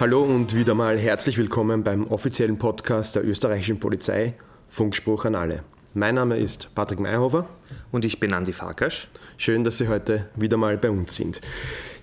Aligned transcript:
Hallo 0.00 0.22
und 0.22 0.54
wieder 0.54 0.74
mal 0.74 0.96
herzlich 0.96 1.38
willkommen 1.38 1.82
beim 1.82 2.06
offiziellen 2.06 2.56
Podcast 2.56 3.16
der 3.16 3.26
österreichischen 3.26 3.80
Polizei, 3.80 4.34
Funkspruch 4.68 5.24
an 5.24 5.34
alle. 5.34 5.64
Mein 5.92 6.14
Name 6.14 6.36
ist 6.36 6.72
Patrick 6.76 7.00
Meyerhofer. 7.00 7.48
Und 7.90 8.04
ich 8.04 8.20
bin 8.20 8.32
Andi 8.32 8.52
Farkasch. 8.52 9.08
Schön, 9.38 9.64
dass 9.64 9.78
Sie 9.78 9.88
heute 9.88 10.28
wieder 10.36 10.56
mal 10.56 10.78
bei 10.78 10.88
uns 10.88 11.16
sind. 11.16 11.40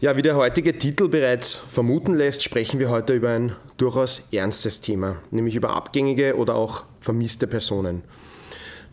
Ja, 0.01 0.17
wie 0.17 0.21
der 0.21 0.35
heutige 0.35 0.77
Titel 0.77 1.07
bereits 1.07 1.55
vermuten 1.71 2.15
lässt, 2.15 2.43
sprechen 2.43 2.81
wir 2.81 2.89
heute 2.89 3.13
über 3.13 3.29
ein 3.29 3.55
durchaus 3.77 4.23
ernstes 4.29 4.81
Thema, 4.81 5.15
nämlich 5.31 5.55
über 5.55 5.69
abgängige 5.69 6.35
oder 6.35 6.55
auch 6.55 6.83
vermisste 6.99 7.47
Personen. 7.47 8.03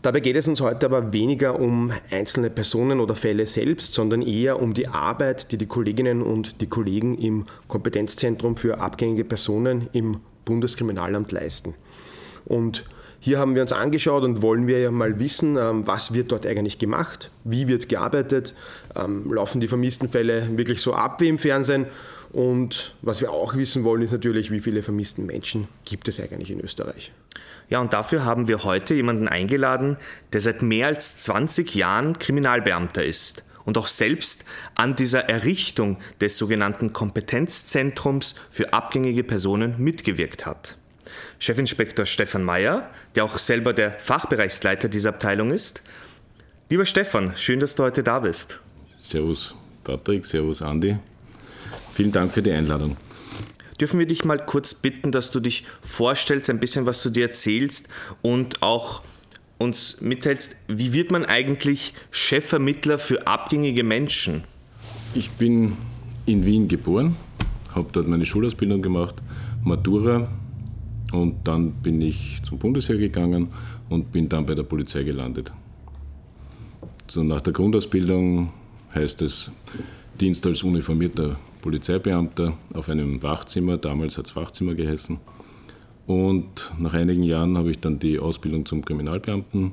Dabei 0.03 0.19
geht 0.19 0.35
es 0.35 0.49
uns 0.49 0.59
heute 0.59 0.85
aber 0.85 1.13
weniger 1.13 1.57
um 1.61 1.93
einzelne 2.11 2.49
Personen 2.49 2.99
oder 2.99 3.15
Fälle 3.15 3.47
selbst, 3.47 3.93
sondern 3.93 4.21
eher 4.21 4.61
um 4.61 4.73
die 4.73 4.89
Arbeit, 4.89 5.53
die 5.53 5.57
die 5.57 5.65
Kolleginnen 5.65 6.21
und 6.21 6.59
die 6.59 6.67
Kollegen 6.67 7.17
im 7.17 7.45
Kompetenzzentrum 7.69 8.57
für 8.57 8.81
abgängige 8.81 9.23
Personen 9.23 9.87
im 9.93 10.19
Bundeskriminalamt 10.43 11.31
leisten. 11.31 11.75
Und 12.43 12.83
hier 13.21 13.39
haben 13.39 13.55
wir 13.55 13.61
uns 13.61 13.71
angeschaut 13.71 14.23
und 14.23 14.41
wollen 14.41 14.67
wir 14.67 14.81
ja 14.81 14.91
mal 14.91 15.19
wissen, 15.19 15.55
ähm, 15.55 15.87
was 15.87 16.13
wird 16.13 16.33
dort 16.33 16.45
eigentlich 16.45 16.79
gemacht, 16.79 17.31
wie 17.45 17.69
wird 17.69 17.87
gearbeitet, 17.87 18.53
ähm, 18.97 19.31
laufen 19.33 19.61
die 19.61 19.69
vermissten 19.69 20.09
Fälle 20.09 20.49
wirklich 20.57 20.81
so 20.81 20.93
ab 20.93 21.21
wie 21.21 21.29
im 21.29 21.39
Fernsehen 21.39 21.85
und 22.33 22.95
was 23.01 23.21
wir 23.21 23.31
auch 23.31 23.55
wissen 23.55 23.85
wollen, 23.85 24.01
ist 24.01 24.11
natürlich, 24.11 24.51
wie 24.51 24.59
viele 24.59 24.83
vermissten 24.83 25.25
Menschen 25.25 25.69
gibt 25.85 26.09
es 26.09 26.19
eigentlich 26.19 26.51
in 26.51 26.59
Österreich. 26.59 27.13
Ja, 27.69 27.79
und 27.79 27.93
dafür 27.93 28.25
haben 28.25 28.47
wir 28.47 28.63
heute 28.63 28.93
jemanden 28.93 29.27
eingeladen, 29.27 29.97
der 30.31 30.41
seit 30.41 30.61
mehr 30.61 30.87
als 30.87 31.17
20 31.17 31.75
Jahren 31.75 32.19
Kriminalbeamter 32.19 33.03
ist 33.03 33.43
und 33.65 33.77
auch 33.77 33.87
selbst 33.87 34.45
an 34.75 34.95
dieser 34.95 35.29
Errichtung 35.29 35.97
des 36.21 36.37
sogenannten 36.37 36.93
Kompetenzzentrums 36.93 38.35
für 38.49 38.73
abgängige 38.73 39.23
Personen 39.23 39.75
mitgewirkt 39.77 40.45
hat. 40.45 40.77
Chefinspektor 41.39 42.05
Stefan 42.05 42.43
Mayer, 42.43 42.89
der 43.15 43.23
auch 43.23 43.37
selber 43.37 43.73
der 43.73 43.91
Fachbereichsleiter 43.99 44.89
dieser 44.89 45.09
Abteilung 45.09 45.51
ist. 45.51 45.81
Lieber 46.69 46.85
Stefan, 46.85 47.33
schön, 47.35 47.59
dass 47.59 47.75
du 47.75 47.83
heute 47.83 48.03
da 48.03 48.19
bist. 48.19 48.59
Servus 48.97 49.55
Patrick, 49.83 50.25
Servus 50.25 50.61
Andi. 50.61 50.97
Vielen 51.93 52.11
Dank 52.11 52.31
für 52.31 52.41
die 52.41 52.51
Einladung. 52.51 52.97
Dürfen 53.83 53.99
wir 53.99 54.05
dich 54.05 54.23
mal 54.23 54.37
kurz 54.37 54.73
bitten, 54.73 55.11
dass 55.11 55.29
du 55.29 55.41
dich 55.41 55.65
vorstellst, 55.81 56.49
ein 56.49 56.61
bisschen 56.61 56.85
was 56.85 57.03
du 57.03 57.09
dir 57.09 57.23
erzählst 57.23 57.89
und 58.21 58.63
auch 58.63 59.01
uns 59.57 59.99
mitteilst, 59.99 60.55
wie 60.69 60.93
wird 60.93 61.11
man 61.11 61.25
eigentlich 61.25 61.93
Chefvermittler 62.09 62.97
für 62.97 63.27
abgängige 63.27 63.83
Menschen? 63.83 64.45
Ich 65.13 65.31
bin 65.31 65.75
in 66.25 66.45
Wien 66.45 66.69
geboren, 66.69 67.17
habe 67.75 67.89
dort 67.91 68.07
meine 68.07 68.23
Schulausbildung 68.23 68.81
gemacht, 68.81 69.15
Matura 69.65 70.31
und 71.11 71.45
dann 71.45 71.73
bin 71.73 71.99
ich 71.99 72.41
zum 72.43 72.59
Bundesheer 72.59 72.95
gegangen 72.95 73.49
und 73.89 74.13
bin 74.13 74.29
dann 74.29 74.45
bei 74.45 74.55
der 74.55 74.63
Polizei 74.63 75.03
gelandet. 75.03 75.51
So 77.07 77.21
nach 77.21 77.41
der 77.41 77.51
Grundausbildung 77.51 78.49
heißt 78.95 79.21
es 79.23 79.51
Dienst 80.21 80.45
als 80.45 80.63
uniformierter 80.63 81.37
Polizeibeamter 81.63 82.53
auf 82.73 82.89
einem 82.89 83.23
Wachzimmer, 83.23 83.77
damals 83.77 84.17
hat 84.17 84.27
es 84.27 84.35
Wachzimmer 84.35 84.75
geheißen. 84.75 85.17
Und 86.05 86.71
nach 86.77 86.93
einigen 86.93 87.23
Jahren 87.23 87.57
habe 87.57 87.71
ich 87.71 87.79
dann 87.79 87.97
die 87.97 88.19
Ausbildung 88.19 88.65
zum 88.65 88.83
Kriminalbeamten 88.83 89.71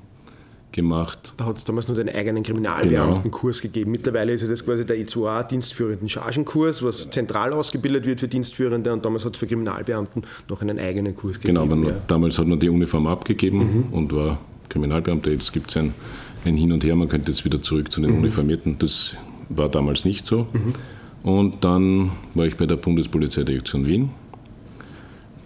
gemacht. 0.71 1.33
Da 1.37 1.47
hat 1.47 1.57
es 1.57 1.65
damals 1.65 1.89
nur 1.89 1.97
den 1.97 2.09
eigenen 2.09 2.45
Kriminalbeamtenkurs 2.45 3.61
genau. 3.61 3.73
gegeben. 3.73 3.91
Mittlerweile 3.91 4.33
ist 4.33 4.49
das 4.49 4.65
quasi 4.65 4.87
der 4.87 4.99
E2A 4.99 5.43
Dienstführenden 5.43 6.09
Chargenkurs, 6.09 6.85
was 6.85 7.11
zentral 7.11 7.53
ausgebildet 7.53 8.07
wird 8.07 8.21
für 8.21 8.29
Dienstführende 8.29 8.93
und 8.93 9.05
damals 9.05 9.25
hat 9.25 9.35
es 9.35 9.41
für 9.41 9.49
Kriminalbeamten 9.49 10.23
noch 10.49 10.63
einen 10.63 10.79
eigenen 10.79 11.17
Kurs 11.17 11.41
genau, 11.41 11.63
gegeben. 11.63 11.83
Genau, 11.83 11.95
ja. 11.95 12.03
damals 12.07 12.39
hat 12.39 12.47
man 12.47 12.61
die 12.61 12.69
Uniform 12.69 13.09
abgegeben 13.09 13.89
mhm. 13.89 13.93
und 13.93 14.13
war 14.13 14.39
Kriminalbeamter. 14.69 15.33
Jetzt 15.33 15.53
gibt 15.53 15.71
es 15.71 15.77
ein, 15.77 15.93
ein 16.45 16.57
Hin 16.57 16.71
und 16.71 16.85
Her, 16.85 16.95
man 16.95 17.09
könnte 17.09 17.33
jetzt 17.33 17.45
wieder 17.45 17.61
zurück 17.61 17.91
zu 17.91 18.01
den 18.01 18.13
mhm. 18.13 18.19
Uniformierten. 18.19 18.79
Das 18.79 19.17
war 19.49 19.69
damals 19.69 20.05
nicht 20.05 20.25
so. 20.25 20.47
Mhm. 20.53 20.75
Und 21.23 21.65
dann 21.65 22.13
war 22.35 22.47
ich 22.47 22.57
bei 22.57 22.67
der 22.67 22.77
Bundespolizeidirektion 22.77 23.87
Wien. 23.87 24.11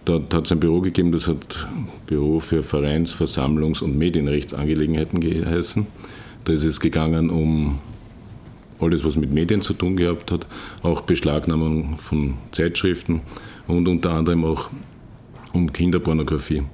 Dort 0.05 0.35
hat 0.35 0.45
es 0.45 0.53
ein 0.53 0.61
Büro 0.61 0.81
gegeben, 0.81 1.13
das 1.13 1.29
hat 1.29 1.67
Büro 2.07 2.39
für 2.39 2.63
Vereins-, 2.63 3.15
Versammlungs- 3.15 3.83
und 3.83 3.97
Medienrechtsangelegenheiten 3.97 5.19
geheißen. 5.21 5.87
Da 6.45 6.53
ist 6.53 6.65
es 6.65 6.79
gegangen 6.79 7.31
um 7.31 7.79
alles, 8.81 9.05
was 9.05 9.17
mit 9.17 9.33
Medien 9.33 9.63
zu 9.63 9.73
tun 9.73 9.97
gehabt 9.97 10.31
hat, 10.31 10.47
auch 10.83 11.03
Beschlagnahmung 11.03 11.99
von 11.99 12.35
Zeitschriften 12.51 13.23
und 13.67 13.89
unter 13.89 14.11
anderem 14.11 14.45
auch 14.45 14.69
um 15.55 15.73
Kinderpornografie, 15.73 16.65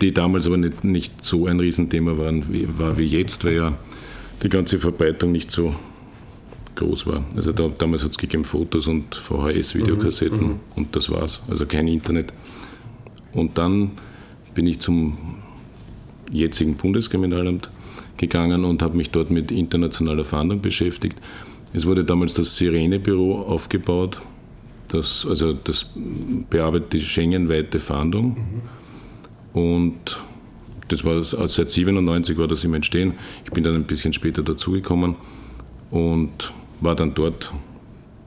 die 0.00 0.12
damals 0.12 0.46
aber 0.46 0.56
nicht, 0.56 0.82
nicht 0.82 1.24
so 1.24 1.46
ein 1.46 1.60
Riesenthema 1.60 2.18
waren, 2.18 2.52
wie, 2.52 2.66
war 2.78 2.98
wie 2.98 3.06
jetzt, 3.06 3.44
weil 3.44 3.54
ja 3.54 3.78
die 4.42 4.48
ganze 4.48 4.78
Verbreitung 4.78 5.30
nicht 5.30 5.50
so 5.50 5.74
groß 6.76 7.06
war. 7.06 7.24
Also 7.36 7.52
da, 7.52 7.68
damals 7.68 8.04
hat 8.04 8.12
es 8.12 8.18
gegeben 8.18 8.44
Fotos 8.44 8.86
und 8.86 9.14
VHS-Videokassetten 9.14 10.40
mhm, 10.40 10.60
und 10.76 10.94
das 10.94 11.10
war's. 11.10 11.42
Also 11.48 11.66
kein 11.66 11.88
Internet. 11.88 12.32
Und 13.32 13.58
dann 13.58 13.92
bin 14.54 14.66
ich 14.66 14.80
zum 14.80 15.18
jetzigen 16.32 16.76
Bundeskriminalamt 16.76 17.70
gegangen 18.16 18.64
und 18.64 18.82
habe 18.82 18.96
mich 18.96 19.10
dort 19.10 19.30
mit 19.30 19.50
internationaler 19.50 20.24
Fahndung 20.24 20.60
beschäftigt. 20.60 21.20
Es 21.72 21.86
wurde 21.86 22.04
damals 22.04 22.34
das 22.34 22.56
Sirene-Büro 22.56 23.40
aufgebaut, 23.40 24.20
das, 24.88 25.26
also 25.28 25.52
das 25.52 25.86
bearbeitet 26.48 26.92
die 26.92 27.00
Schengen-weite 27.00 27.80
Fahndung. 27.80 28.36
Mhm. 29.54 29.60
Und 29.60 30.22
das 30.88 31.04
war 31.04 31.24
seit 31.24 31.40
1997 31.40 32.38
war 32.38 32.46
das 32.46 32.64
im 32.64 32.74
Entstehen. 32.74 33.14
Ich 33.44 33.50
bin 33.50 33.64
dann 33.64 33.74
ein 33.74 33.84
bisschen 33.84 34.12
später 34.12 34.42
dazugekommen 34.42 35.16
und 35.90 36.52
war 36.84 36.94
dann 36.94 37.14
dort 37.14 37.52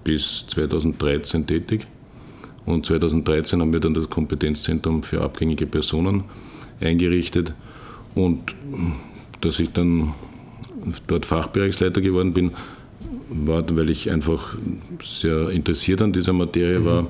bis 0.03 0.45
2013 0.47 1.45
tätig. 1.47 1.87
Und 2.65 2.85
2013 2.85 3.61
haben 3.61 3.71
wir 3.71 3.79
dann 3.79 3.93
das 3.93 4.09
Kompetenzzentrum 4.09 5.03
für 5.03 5.21
abgängige 5.21 5.65
Personen 5.65 6.25
eingerichtet. 6.81 7.53
Und 8.15 8.55
dass 9.41 9.59
ich 9.59 9.71
dann 9.71 10.13
dort 11.07 11.25
Fachbereichsleiter 11.25 12.01
geworden 12.01 12.33
bin, 12.33 12.51
war, 13.29 13.63
weil 13.75 13.89
ich 13.89 14.11
einfach 14.11 14.55
sehr 15.01 15.49
interessiert 15.49 16.01
an 16.01 16.13
dieser 16.13 16.33
Materie 16.33 16.79
mhm. 16.79 16.85
war. 16.85 17.07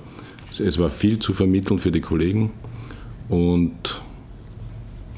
Es 0.50 0.78
war 0.80 0.90
viel 0.90 1.20
zu 1.20 1.34
vermitteln 1.34 1.80
für 1.80 1.92
die 1.92 2.02
Kollegen 2.02 2.52
und 3.30 4.02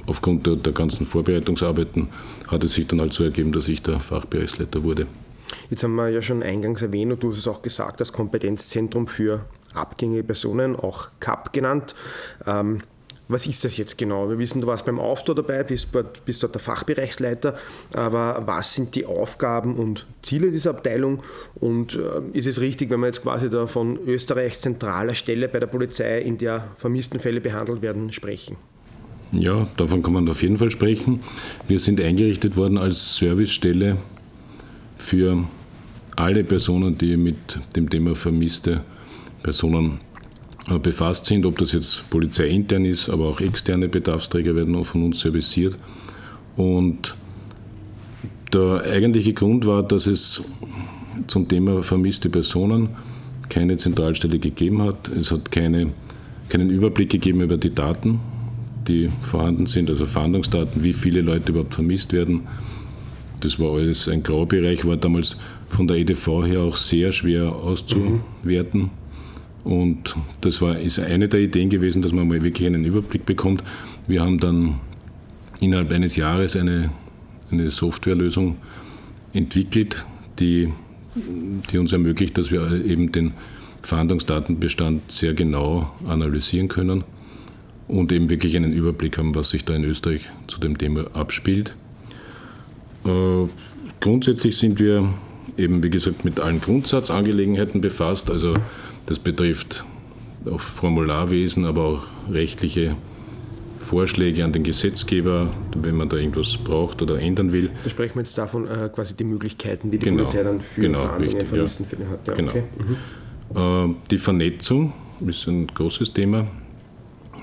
aufgrund 0.08 0.48
der, 0.48 0.56
der 0.56 0.74
ganzen 0.74 1.06
Vorbereitungsarbeiten 1.06 2.08
hat 2.48 2.64
es 2.64 2.74
sich 2.74 2.88
dann 2.88 3.00
halt 3.00 3.14
so 3.14 3.24
ergeben, 3.24 3.52
dass 3.52 3.68
ich 3.68 3.82
der 3.82 4.00
Fachbereichsleiter 4.00 4.84
wurde. 4.84 5.06
Jetzt 5.70 5.84
haben 5.84 5.96
wir 5.96 6.10
ja 6.10 6.22
schon 6.22 6.44
eingangs 6.44 6.82
erwähnt 6.82 7.12
und 7.12 7.24
du 7.24 7.30
hast 7.32 7.38
es 7.38 7.48
auch 7.48 7.62
gesagt, 7.62 8.00
das 8.00 8.14
Kompetenzzentrum 8.14 9.08
für 9.08 9.46
abgängige 9.74 10.24
Personen, 10.24 10.76
auch 10.76 11.10
CAP 11.20 11.54
genannt. 11.54 11.96
Ähm, 12.46 12.80
was 13.30 13.46
ist 13.46 13.64
das 13.64 13.78
jetzt 13.78 14.00
genau? 14.00 14.28
Wir 14.28 14.40
wissen, 14.40 14.60
du 14.60 14.66
warst 14.66 14.86
beim 14.86 15.00
Aufbau 15.00 15.36
dabei, 15.36 15.62
bist, 15.64 15.90
bist 16.26 16.42
dort 16.42 16.56
der 16.56 16.62
Fachbereichsleiter, 16.62 17.58
aber 17.94 18.42
was 18.48 18.74
sind 18.74 18.96
die 18.96 19.06
Aufgaben 19.06 19.76
und 19.76 20.08
Ziele 20.24 20.50
dieser 20.50 20.72
Abteilung? 20.72 21.22
Und 21.54 21.96
äh, 21.96 22.22
ist 22.34 22.48
es 22.48 22.60
richtig, 22.60 22.90
wenn 22.90 23.02
wir 23.02 23.06
jetzt 23.06 23.22
quasi 23.22 23.48
da 23.48 23.68
von 23.68 24.00
Österreichs 24.08 24.62
zentraler 24.62 25.14
Stelle 25.14 25.48
bei 25.48 25.60
der 25.60 25.68
Polizei, 25.68 26.22
in 26.22 26.40
der 26.40 26.70
vermissten 26.78 27.20
Fälle 27.20 27.40
behandelt 27.40 27.84
werden, 27.84 28.12
sprechen? 28.12 28.58
Ja, 29.32 29.68
davon 29.78 30.02
kann 30.02 30.14
man 30.14 30.28
auf 30.28 30.42
jeden 30.42 30.58
Fall 30.58 30.72
sprechen. 30.72 31.20
Wir 31.68 31.78
sind 31.78 32.02
eingerichtet 32.02 32.58
worden 32.58 32.80
als 32.80 33.18
Servicestelle 33.18 33.98
für 35.00 35.46
alle 36.16 36.44
Personen, 36.44 36.98
die 36.98 37.18
mit 37.18 37.60
dem 37.76 37.90
Thema 37.90 38.14
vermisste 38.14 38.84
Personen 39.42 40.00
äh, 40.70 40.78
befasst 40.78 41.26
sind, 41.26 41.46
ob 41.46 41.58
das 41.58 41.72
jetzt 41.72 42.10
polizeiintern 42.10 42.86
ist, 42.86 43.10
aber 43.10 43.30
auch 43.30 43.42
externe 43.42 43.88
Bedarfsträger 43.88 44.56
werden 44.56 44.76
auch 44.76 44.86
von 44.86 45.04
uns 45.04 45.22
serviciert. 45.22 45.76
Und 46.56 47.16
der 48.54 48.84
eigentliche 48.84 49.34
Grund 49.34 49.66
war, 49.66 49.84
dass 49.84 50.08
es 50.08 50.44
zum 51.28 51.48
Thema 51.48 51.82
vermisste 51.82 52.30
Personen 52.30 52.90
keine 53.50 53.78
Zentralstelle 53.78 54.40
gegeben 54.40 54.82
hat. 54.82 55.08
Es 55.10 55.32
hat 55.32 55.52
keine, 55.52 55.92
keinen 56.50 56.70
Überblick 56.70 57.10
gegeben 57.10 57.42
über 57.42 57.58
die 57.58 57.74
Daten, 57.74 58.20
die 58.88 59.10
vorhanden 59.22 59.66
sind, 59.66 59.90
also 59.90 60.06
Fahndungsdaten, 60.06 60.84
wie 60.84 60.94
viele 60.94 61.22
Leute 61.22 61.52
überhaupt 61.52 61.74
vermisst 61.74 62.12
werden, 62.12 62.48
das 63.40 63.60
war 63.60 63.74
alles 63.74 64.08
ein 64.10 64.24
Graubereich, 64.24 64.86
war 64.86 64.98
damals 64.98 65.38
von 65.68 65.88
der 65.88 65.98
EDV 65.98 66.46
her 66.46 66.62
auch 66.62 66.76
sehr 66.76 67.12
schwer 67.12 67.56
auszuwerten. 67.56 68.92
Und 69.64 70.16
das 70.42 70.62
war, 70.62 70.80
ist 70.80 71.00
eine 71.00 71.28
der 71.28 71.42
Ideen 71.42 71.70
gewesen, 71.70 72.02
dass 72.02 72.12
man 72.12 72.28
mal 72.28 72.44
wirklich 72.44 72.68
einen 72.68 72.86
Überblick 72.86 73.26
bekommt. 73.26 73.64
Wir 74.08 74.22
haben 74.22 74.40
dann 74.40 74.80
innerhalb 75.60 75.92
eines 75.92 76.16
Jahres 76.16 76.56
eine, 76.56 76.92
eine 77.52 77.70
Softwarelösung 77.70 78.58
entwickelt, 79.34 80.06
die, 80.40 80.74
die 81.72 81.78
uns 81.78 81.94
ermöglicht, 81.94 82.38
dass 82.38 82.52
wir 82.52 82.86
eben 82.86 83.12
den 83.12 83.34
Fahndungsdatenbestand 83.82 85.12
sehr 85.12 85.34
genau 85.34 85.94
analysieren 86.06 86.68
können 86.68 87.04
und 87.88 88.12
eben 88.12 88.30
wirklich 88.30 88.56
einen 88.56 88.72
Überblick 88.72 89.18
haben, 89.18 89.36
was 89.36 89.50
sich 89.50 89.66
da 89.66 89.76
in 89.76 89.84
Österreich 89.84 90.30
zu 90.48 90.60
dem 90.60 90.78
Thema 90.78 91.08
abspielt. 91.14 91.76
Äh, 93.06 93.48
grundsätzlich 94.00 94.58
sind 94.58 94.80
wir 94.80 95.14
eben, 95.58 95.84
wie 95.84 95.90
gesagt, 95.90 96.26
mit 96.26 96.40
allen 96.40 96.62
Grundsatzangelegenheiten 96.62 97.82
befasst. 97.82 98.30
Also 98.30 98.56
das 99.06 99.20
betrifft 99.20 99.84
auf 100.46 100.62
Formularwesen, 100.62 101.66
aber 101.66 101.84
auch 101.84 102.04
rechtliche 102.32 102.96
Vorschläge 103.80 104.44
an 104.44 104.52
den 104.52 104.64
Gesetzgeber, 104.64 105.52
wenn 105.76 105.96
man 105.96 106.10
da 106.10 106.18
irgendwas 106.18 106.58
braucht 106.58 107.02
oder 107.02 107.20
ändern 107.20 107.52
will. 107.52 107.70
Da 107.84 107.90
sprechen 107.90 108.16
wir 108.16 108.22
jetzt 108.22 108.38
davon, 108.38 108.68
äh, 108.68 108.90
quasi 108.94 109.16
die 109.16 109.24
Möglichkeiten, 109.24 109.90
die 109.90 109.98
die 109.98 110.06
genau, 110.06 110.24
Polizei 110.24 110.44
dann 110.44 110.62
für 110.62 110.82
genau, 110.82 111.00
Verhandlungen 111.00 111.48
von 111.48 111.60
Listenfällen 111.60 112.06
ja. 112.06 112.12
hat. 112.12 112.28
Ja, 112.28 112.34
genau. 112.36 112.52
Okay. 112.52 112.64
Mhm. 113.56 113.92
Äh, 113.92 113.96
die 114.12 114.18
Vernetzung 114.18 114.94
ist 115.26 115.48
ein 115.48 115.68
großes 115.68 116.14
Thema. 116.14 116.48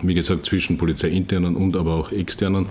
Wie 0.03 0.15
gesagt, 0.15 0.47
zwischen 0.47 0.77
polizeiinternen 0.77 1.57
und 1.57 1.75
aber 1.77 1.95
auch 1.95 2.13
externen. 2.13 2.67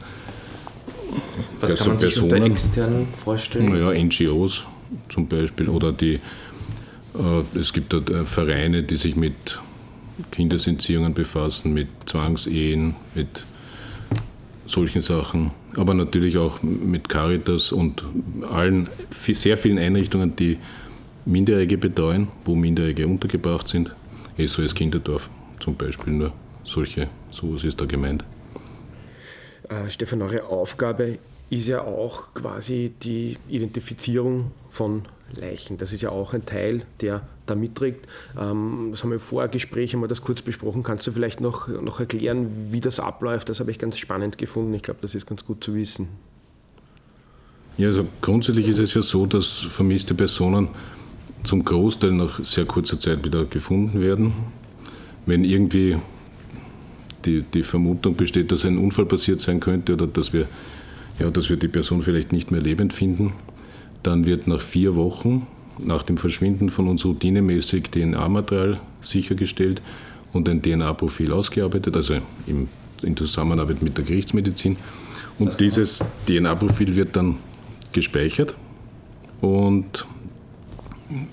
Was 1.59 1.71
also 1.71 1.83
kann 1.83 1.94
man 1.94 2.00
sich 2.00 2.13
Personen, 2.13 2.33
unter 2.33 2.45
externen 2.45 3.07
vorstellen? 3.07 3.69
Naja, 3.69 4.03
NGOs 4.03 4.65
zum 5.09 5.27
Beispiel 5.27 5.69
oder 5.69 5.91
die, 5.91 6.15
äh, 6.15 7.57
es 7.59 7.73
gibt 7.73 7.94
dort 7.94 8.09
äh, 8.09 8.23
Vereine, 8.23 8.83
die 8.83 8.95
sich 8.95 9.15
mit 9.15 9.59
Kindesentziehungen 10.31 11.13
befassen, 11.13 11.73
mit 11.73 11.88
Zwangsehen, 12.06 12.95
mit 13.15 13.45
solchen 14.65 15.01
Sachen, 15.01 15.51
aber 15.75 15.94
natürlich 15.94 16.38
auch 16.38 16.62
mit 16.63 17.09
Caritas 17.09 17.71
und 17.71 18.03
allen 18.50 18.89
sehr 19.12 19.57
vielen 19.57 19.77
Einrichtungen, 19.77 20.35
die 20.35 20.57
Minderjährige 21.25 21.77
betreuen, 21.77 22.27
wo 22.45 22.56
Minderjährige 22.56 23.07
untergebracht 23.07 23.67
sind. 23.67 23.91
SOS 24.38 24.75
Kinderdorf 24.75 25.29
zum 25.59 25.75
Beispiel, 25.75 26.13
nur 26.13 26.33
solche, 26.63 27.07
sowas 27.31 27.63
ist 27.63 27.79
da 27.79 27.85
gemeint. 27.85 28.23
Äh, 29.69 29.89
Stefan, 29.89 30.21
eure 30.21 30.45
Aufgabe 30.45 31.17
ist 31.50 31.67
ja 31.67 31.81
auch 31.81 32.33
quasi 32.33 32.94
die 33.01 33.38
Identifizierung 33.47 34.51
von 34.69 35.03
Leichen. 35.33 35.77
Das 35.77 35.91
ist 35.91 36.01
ja 36.01 36.09
auch 36.09 36.33
ein 36.33 36.45
Teil, 36.45 36.83
der 37.01 37.21
da 37.45 37.56
mitträgt. 37.56 38.07
Ähm, 38.39 38.89
das 38.91 39.03
haben 39.03 39.09
wir 39.09 39.15
im 39.15 39.21
Vorgespräch 39.21 39.94
einmal 39.94 40.09
das 40.09 40.21
kurz 40.21 40.41
besprochen. 40.41 40.83
Kannst 40.83 41.06
du 41.07 41.12
vielleicht 41.12 41.41
noch, 41.41 41.67
noch 41.67 42.00
erklären, 42.00 42.50
wie 42.71 42.81
das 42.81 43.00
abläuft? 43.00 43.50
Das 43.50 43.59
habe 43.59 43.71
ich 43.71 43.79
ganz 43.79 43.97
spannend 43.97 44.38
gefunden. 44.38 44.73
Ich 44.73 44.83
glaube, 44.83 45.00
das 45.01 45.15
ist 45.15 45.25
ganz 45.25 45.45
gut 45.45 45.63
zu 45.63 45.75
wissen. 45.75 46.09
Ja, 47.77 47.88
also 47.88 48.07
grundsätzlich 48.21 48.67
ist 48.67 48.79
es 48.79 48.94
ja 48.94 49.01
so, 49.01 49.25
dass 49.25 49.57
vermisste 49.57 50.13
Personen 50.13 50.69
zum 51.44 51.63
Großteil 51.63 52.12
nach 52.12 52.41
sehr 52.44 52.65
kurzer 52.65 53.00
Zeit 53.00 53.23
wieder 53.25 53.45
gefunden 53.45 54.01
werden. 54.01 54.33
Wenn 55.25 55.44
irgendwie 55.44 55.97
die, 57.25 57.42
die 57.42 57.63
Vermutung 57.63 58.16
besteht, 58.16 58.51
dass 58.51 58.66
ein 58.66 58.77
Unfall 58.77 59.06
passiert 59.06 59.42
sein 59.42 59.60
könnte 59.60 59.94
oder 59.94 60.07
dass 60.07 60.33
wir, 60.33 60.48
ja, 61.19 61.30
dass 61.30 61.50
wir 61.50 61.57
die 61.57 61.68
Person 61.68 62.01
vielleicht 62.01 62.31
nicht 62.31 62.51
mehr 62.51 62.62
lebend 62.62 62.94
finden, 62.94 63.33
dann 64.04 64.25
wird 64.25 64.48
nach 64.48 64.62
vier 64.62 64.95
Wochen 64.95 65.48
nach 65.80 66.04
dem 66.04 66.18
Verschwinden 66.18 66.69
von 66.69 66.88
uns 66.88 67.06
routinemäßig 67.06 67.92
DNA-Material 67.92 68.80
sichergestellt 69.01 69.81
und 70.31 70.48
ein 70.48 70.62
DNA-Profil 70.62 71.31
ausgearbeitet, 71.31 71.95
also 71.95 72.16
im, 72.48 72.69
in 73.01 73.18
Zusammenarbeit 73.18 73.81
mit 73.81 73.98
der 73.98 74.06
Gerichtsmedizin. 74.06 74.77
Und 75.38 75.48
das 75.48 75.57
dieses 75.57 76.04
DNA-Profil 76.27 76.95
wird 76.95 77.16
dann 77.16 77.38
gespeichert 77.92 78.56
und 79.42 80.06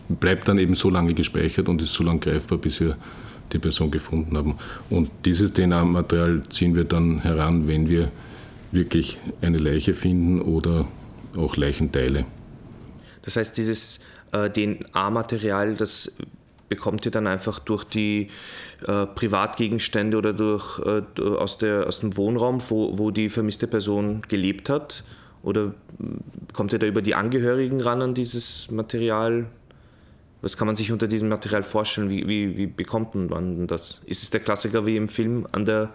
bleibt 0.09 0.49
dann 0.49 0.59
eben 0.59 0.75
so 0.75 0.91
lange 0.91 1.15
gespeichert 1.15 1.69
und 1.69 1.83
ist 1.83 1.93
so 1.93 2.05
lange 2.05 2.21
greifbar, 2.21 2.59
bis 2.59 2.81
wir 2.81 2.97
die 3.53 3.59
Person 3.59 3.91
gefunden 3.91 4.37
haben. 4.37 4.59
Und 4.91 5.11
dieses 5.25 5.53
DNA-Material 5.53 6.43
ziehen 6.49 6.75
wir 6.75 6.85
dann 6.85 7.21
heran, 7.21 7.69
wenn 7.69 7.89
wir 7.89 8.11
wirklich 8.71 9.19
eine 9.41 9.59
Leiche 9.59 9.95
finden 9.95 10.41
oder 10.41 10.87
auch 11.37 11.57
Leichenteile. 11.57 12.25
Das 13.23 13.37
heißt, 13.37 13.57
dieses 13.57 14.01
äh, 14.33 14.51
DNA-Material, 14.51 15.75
das 15.75 16.13
bekommt 16.69 17.05
ihr 17.05 17.11
dann 17.11 17.27
einfach 17.27 17.59
durch 17.59 17.85
die 17.85 18.29
äh, 18.87 19.07
Privatgegenstände 19.07 20.17
oder 20.17 20.33
durch, 20.33 20.81
äh, 20.81 21.03
aus, 21.23 21.59
der, 21.59 21.87
aus 21.87 22.01
dem 22.01 22.17
Wohnraum, 22.17 22.63
wo, 22.69 22.99
wo 22.99 23.11
die 23.11 23.29
vermisste 23.29 23.67
Person 23.67 24.23
gelebt 24.27 24.71
hat? 24.71 25.05
Oder 25.43 25.75
kommt 26.53 26.73
ihr 26.73 26.79
da 26.79 26.87
über 26.87 27.03
die 27.03 27.15
Angehörigen 27.15 27.81
ran 27.81 28.01
an 28.01 28.15
dieses 28.15 28.71
Material? 28.71 29.47
Was 30.43 30.57
kann 30.57 30.67
man 30.67 30.77
sich 30.77 30.91
unter 30.93 31.07
diesem 31.07 31.29
Material 31.29 31.63
vorstellen? 31.63 32.11
Wie, 32.11 32.27
wie, 32.27 32.57
wie 32.57 32.67
bekommt 32.67 33.15
man 33.15 33.67
das? 33.69 34.03
Ist 34.07 34.25
es 34.25 34.31
der 34.31 34.41
Klassiker 34.41 34.85
wie 34.85 34.97
im 34.97 35.09
Film? 35.09 35.47
An 35.53 35.65
der 35.65 35.91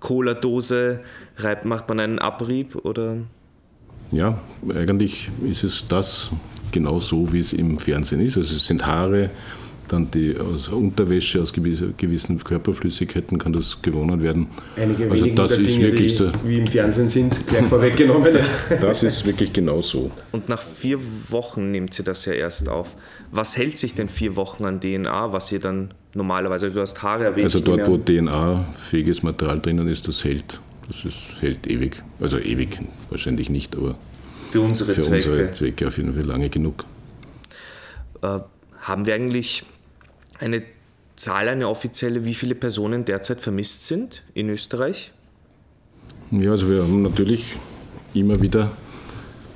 Cola-Dose 0.00 1.00
macht 1.64 1.88
man 1.88 2.00
einen 2.00 2.18
Abrieb 2.18 2.74
oder? 2.84 3.18
Ja, 4.10 4.40
eigentlich 4.74 5.30
ist 5.48 5.64
es 5.64 5.86
das 5.86 6.32
genau 6.72 6.98
so, 6.98 7.32
wie 7.32 7.38
es 7.38 7.52
im 7.52 7.78
Fernsehen 7.78 8.20
ist. 8.20 8.36
Also 8.36 8.56
es 8.56 8.66
sind 8.66 8.84
Haare, 8.84 9.30
dann 9.92 10.10
die 10.10 10.36
aus 10.36 10.68
Unterwäsche, 10.68 11.40
aus 11.40 11.52
gewissen 11.52 12.42
Körperflüssigkeiten 12.42 13.38
kann 13.38 13.52
das 13.52 13.80
gewonnen 13.82 14.22
werden. 14.22 14.48
Einige 14.76 15.10
also 15.10 15.26
das 15.26 15.52
ist 15.52 15.70
Dinge, 15.70 15.82
wirklich 15.82 16.12
die, 16.12 16.16
so, 16.16 16.32
wie 16.44 16.58
im 16.58 16.66
Fernsehen 16.66 17.08
sind, 17.08 17.46
gleich 17.46 17.66
vorweggenommen. 17.66 18.36
das 18.80 19.02
ist 19.02 19.26
wirklich 19.26 19.52
genau 19.52 19.80
so. 19.82 20.10
Und 20.32 20.48
nach 20.48 20.62
vier 20.62 20.98
Wochen 21.28 21.70
nimmt 21.70 21.94
sie 21.94 22.02
das 22.02 22.24
ja 22.24 22.32
erst 22.32 22.68
auf. 22.68 22.94
Was 23.30 23.56
hält 23.56 23.78
sich 23.78 23.94
denn 23.94 24.08
vier 24.08 24.36
Wochen 24.36 24.64
an 24.64 24.80
DNA, 24.80 25.32
was 25.32 25.50
ihr 25.52 25.60
dann 25.60 25.92
normalerweise, 26.14 26.70
du 26.70 26.80
hast 26.80 27.02
Haare 27.02 27.24
erwähnt. 27.24 27.44
Also 27.44 27.60
dort, 27.60 27.86
wo 27.86 27.96
DNA-fähiges 27.96 29.22
Material 29.22 29.60
drinnen 29.60 29.88
ist, 29.88 30.06
das 30.08 30.24
hält. 30.24 30.60
Das 30.86 31.04
ist, 31.04 31.16
hält 31.40 31.66
ewig. 31.66 32.02
Also 32.20 32.38
ewig 32.38 32.80
wahrscheinlich 33.10 33.50
nicht, 33.50 33.76
aber 33.76 33.96
für 34.50 34.60
unsere 34.60 34.94
für 34.94 35.00
Zwecke. 35.00 35.30
unsere 35.30 35.50
Zwecke 35.52 35.86
auf 35.86 35.96
jeden 35.98 36.14
Fall 36.14 36.24
lange 36.24 36.48
genug. 36.48 36.84
Äh, 38.22 38.40
haben 38.80 39.06
wir 39.06 39.14
eigentlich 39.14 39.64
eine 40.38 40.62
Zahl, 41.16 41.48
eine 41.48 41.68
offizielle, 41.68 42.24
wie 42.24 42.34
viele 42.34 42.54
Personen 42.54 43.04
derzeit 43.04 43.40
vermisst 43.40 43.86
sind 43.86 44.22
in 44.34 44.48
Österreich? 44.48 45.12
Ja, 46.30 46.52
also 46.52 46.68
wir 46.68 46.82
haben 46.82 47.02
natürlich 47.02 47.56
immer 48.14 48.40
wieder, 48.40 48.72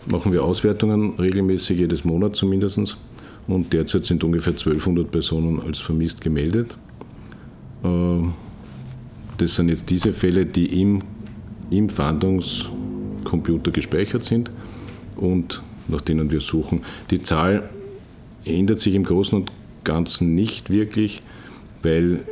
machen 0.07 0.33
wir 0.33 0.43
Auswertungen 0.43 1.15
regelmäßig, 1.19 1.79
jedes 1.79 2.05
Monat 2.05 2.37
zumindest. 2.37 2.97
Und 3.47 3.73
derzeit 3.73 4.05
sind 4.05 4.23
ungefähr 4.25 4.53
1200 4.53 5.11
Personen 5.11 5.61
als 5.61 5.79
vermisst 5.79 6.21
gemeldet. 6.21 6.77
Äh, 7.83 7.89
das 9.39 9.57
sind 9.57 9.69
jetzt 9.69 9.91
diese 9.91 10.13
Fälle, 10.13 10.47
die 10.47 10.81
im, 10.81 11.03
im 11.71 11.89
Fahndungscomputer 11.89 13.71
gespeichert 13.71 14.25
sind 14.25 14.51
und 15.17 15.63
nach 15.89 16.01
denen 16.01 16.31
wir 16.31 16.41
suchen. 16.41 16.83
Die 17.11 17.23
Zahl 17.23 17.69
ändert 18.45 18.81
sich 18.81 18.95
im 18.95 19.05
Großen 19.05 19.39
und 19.41 19.53
Ganzen 19.85 20.35
nicht 20.35 20.71
wirklich, 20.71 21.23
weil 21.83 22.25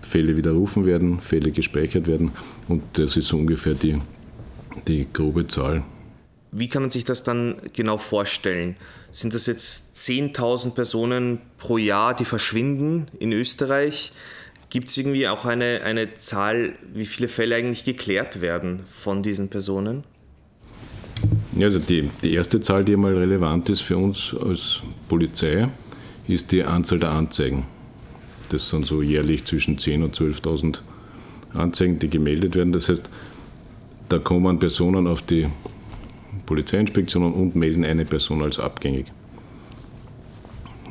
Fälle 0.00 0.36
widerrufen 0.36 0.84
werden, 0.84 1.20
Fälle 1.20 1.52
gespeichert 1.52 2.06
werden 2.06 2.32
und 2.68 2.82
das 2.94 3.16
ist 3.16 3.28
so 3.28 3.36
ungefähr 3.36 3.74
die, 3.74 3.98
die 4.88 5.06
grobe 5.12 5.46
Zahl. 5.46 5.84
Wie 6.50 6.68
kann 6.68 6.82
man 6.82 6.90
sich 6.90 7.04
das 7.04 7.24
dann 7.24 7.56
genau 7.72 7.96
vorstellen? 7.96 8.76
Sind 9.10 9.34
das 9.34 9.46
jetzt 9.46 9.96
10.000 9.96 10.72
Personen 10.72 11.38
pro 11.56 11.78
Jahr, 11.78 12.14
die 12.14 12.26
verschwinden 12.26 13.06
in 13.18 13.32
Österreich? 13.32 14.12
Gibt 14.68 14.88
es 14.88 14.96
irgendwie 14.98 15.28
auch 15.28 15.44
eine, 15.46 15.82
eine 15.82 16.14
Zahl, 16.14 16.74
wie 16.92 17.06
viele 17.06 17.28
Fälle 17.28 17.56
eigentlich 17.56 17.84
geklärt 17.84 18.40
werden 18.40 18.82
von 18.86 19.22
diesen 19.22 19.48
Personen? 19.48 20.04
Ja, 21.56 21.66
also 21.66 21.78
die, 21.78 22.10
die 22.22 22.34
erste 22.34 22.60
Zahl, 22.60 22.84
die 22.84 22.94
einmal 22.94 23.14
relevant 23.14 23.68
ist 23.70 23.82
für 23.82 23.96
uns 23.96 24.34
als 24.34 24.82
Polizei, 25.08 25.68
ist 26.28 26.52
die 26.52 26.64
Anzahl 26.64 26.98
der 26.98 27.10
Anzeigen. 27.10 27.64
Das 28.48 28.68
sind 28.68 28.86
so 28.86 29.02
jährlich 29.02 29.44
zwischen 29.44 29.78
10.000 29.78 30.04
und 30.04 30.16
12.000 30.16 30.82
Anzeigen, 31.54 31.98
die 31.98 32.10
gemeldet 32.10 32.54
werden. 32.54 32.72
Das 32.72 32.88
heißt, 32.88 33.08
da 34.08 34.18
kommen 34.18 34.58
Personen 34.58 35.06
auf 35.06 35.22
die 35.22 35.46
Polizeiinspektion 36.46 37.32
und 37.32 37.56
melden 37.56 37.84
eine 37.84 38.04
Person 38.04 38.42
als 38.42 38.58
abgängig. 38.58 39.06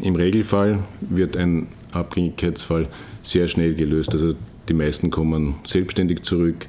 Im 0.02 0.16
Regelfall 0.16 0.84
wird 1.02 1.38
ein 1.38 1.68
Abgängigkeitsfall 1.92 2.88
sehr 3.22 3.48
schnell 3.48 3.76
gelöst. 3.76 4.12
Also 4.14 4.34
die 4.68 4.74
meisten 4.74 5.10
kommen 5.10 5.56
selbstständig 5.64 6.24
zurück, 6.24 6.68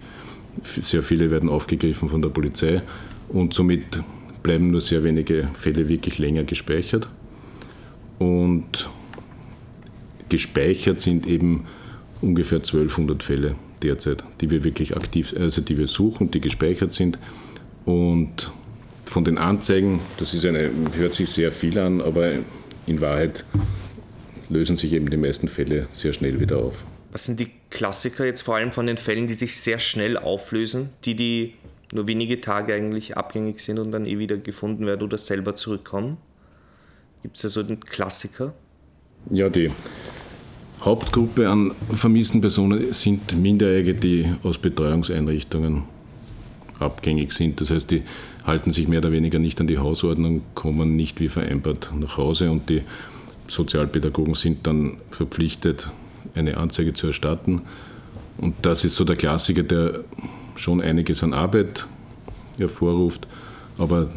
sehr 0.65 1.03
viele 1.03 1.31
werden 1.31 1.49
aufgegriffen 1.49 2.09
von 2.09 2.21
der 2.21 2.29
Polizei 2.29 2.83
und 3.29 3.55
somit 3.55 4.03
bleiben 4.43 4.71
nur 4.71 4.81
sehr 4.81 5.05
wenige 5.05 5.49
Fälle 5.55 5.89
wirklich 5.89 6.19
länger 6.19 6.45
gespeichert. 6.45 7.09
Und 8.23 8.89
gespeichert 10.29 11.01
sind 11.01 11.27
eben 11.27 11.67
ungefähr 12.21 12.59
1200 12.59 13.21
Fälle 13.21 13.57
derzeit, 13.83 14.23
die 14.41 14.49
wir 14.49 14.63
wirklich 14.63 14.97
aktiv, 14.97 15.35
also 15.37 15.61
die 15.61 15.77
wir 15.77 15.89
suchen, 15.89 16.31
die 16.31 16.41
gespeichert 16.41 16.93
sind. 16.93 17.19
Und 17.85 18.53
von 19.07 19.25
den 19.25 19.39
Anzeigen, 19.39 19.99
das 20.19 20.35
ist 20.35 20.47
eine, 20.47 20.71
hört 20.95 21.15
sich 21.15 21.31
sehr 21.31 21.51
viel 21.51 21.77
an, 21.81 22.01
aber 22.01 22.35
in 22.87 23.01
Wahrheit 23.01 23.45
lösen 24.49 24.77
sich 24.77 24.93
eben 24.93 25.11
die 25.11 25.17
meisten 25.17 25.49
Fälle 25.49 25.89
sehr 25.93 26.13
schnell 26.13 26.39
wieder 26.39 26.59
auf. 26.59 26.85
Was 27.11 27.25
sind 27.25 27.41
die 27.41 27.51
Klassiker 27.71 28.25
jetzt 28.25 28.43
vor 28.43 28.55
allem 28.55 28.71
von 28.71 28.87
den 28.87 28.99
Fällen, 28.99 29.27
die 29.27 29.35
sich 29.35 29.57
sehr 29.57 29.81
schnell 29.81 30.17
auflösen, 30.17 30.91
die 31.05 31.17
die 31.17 31.55
nur 31.93 32.07
wenige 32.07 32.41
Tage 32.41 32.73
eigentlich 32.73 33.17
abgängig 33.17 33.59
sind 33.59 33.81
und 33.81 33.91
dann 33.91 34.07
eh 34.07 34.21
wieder 34.21 34.37
gefunden 34.37 34.87
werden 34.87 35.03
oder 35.03 35.19
selber 35.19 35.57
zurückkommen? 35.57 36.19
Gibt 37.23 37.37
es 37.37 37.43
da 37.43 37.49
so 37.49 37.61
einen 37.61 37.81
Klassiker? 37.81 38.53
Ja, 39.31 39.49
die 39.49 39.71
Hauptgruppe 40.81 41.49
an 41.49 41.73
vermissten 41.93 42.41
Personen 42.41 42.93
sind 42.93 43.41
Minderjährige, 43.41 43.95
die 43.95 44.27
aus 44.43 44.59
Betreuungseinrichtungen 44.59 45.85
abgängig 46.81 47.33
sind. 47.33 47.61
Das 47.61 47.71
heißt, 47.71 47.91
die 47.93 48.03
halten 48.45 48.73
sich 48.73 48.89
mehr 48.89 48.99
oder 48.99 49.13
weniger 49.13 49.39
nicht 49.39 49.61
an 49.61 49.69
die 49.69 49.79
Hausordnung, 49.79 50.43
kommen 50.55 50.97
nicht 50.97 51.21
wie 51.21 51.29
vereinbart 51.29 51.93
nach 51.95 52.17
Hause 52.17 52.51
und 52.51 52.69
die 52.69 52.83
Sozialpädagogen 53.47 54.35
sind 54.35 54.67
dann 54.67 54.99
verpflichtet, 55.11 55.89
eine 56.35 56.57
Anzeige 56.57 56.93
zu 56.93 57.09
erstatten. 57.09 57.63
Und 58.39 58.55
das 58.63 58.85
ist 58.85 58.97
so 58.97 59.05
der 59.05 59.17
Klassiker, 59.17 59.63
der 59.63 60.01
schon 60.57 60.81
einiges 60.81 61.23
an 61.23 61.35
Arbeit 61.35 61.87
hervorruft, 62.59 63.29
aber 63.79 64.11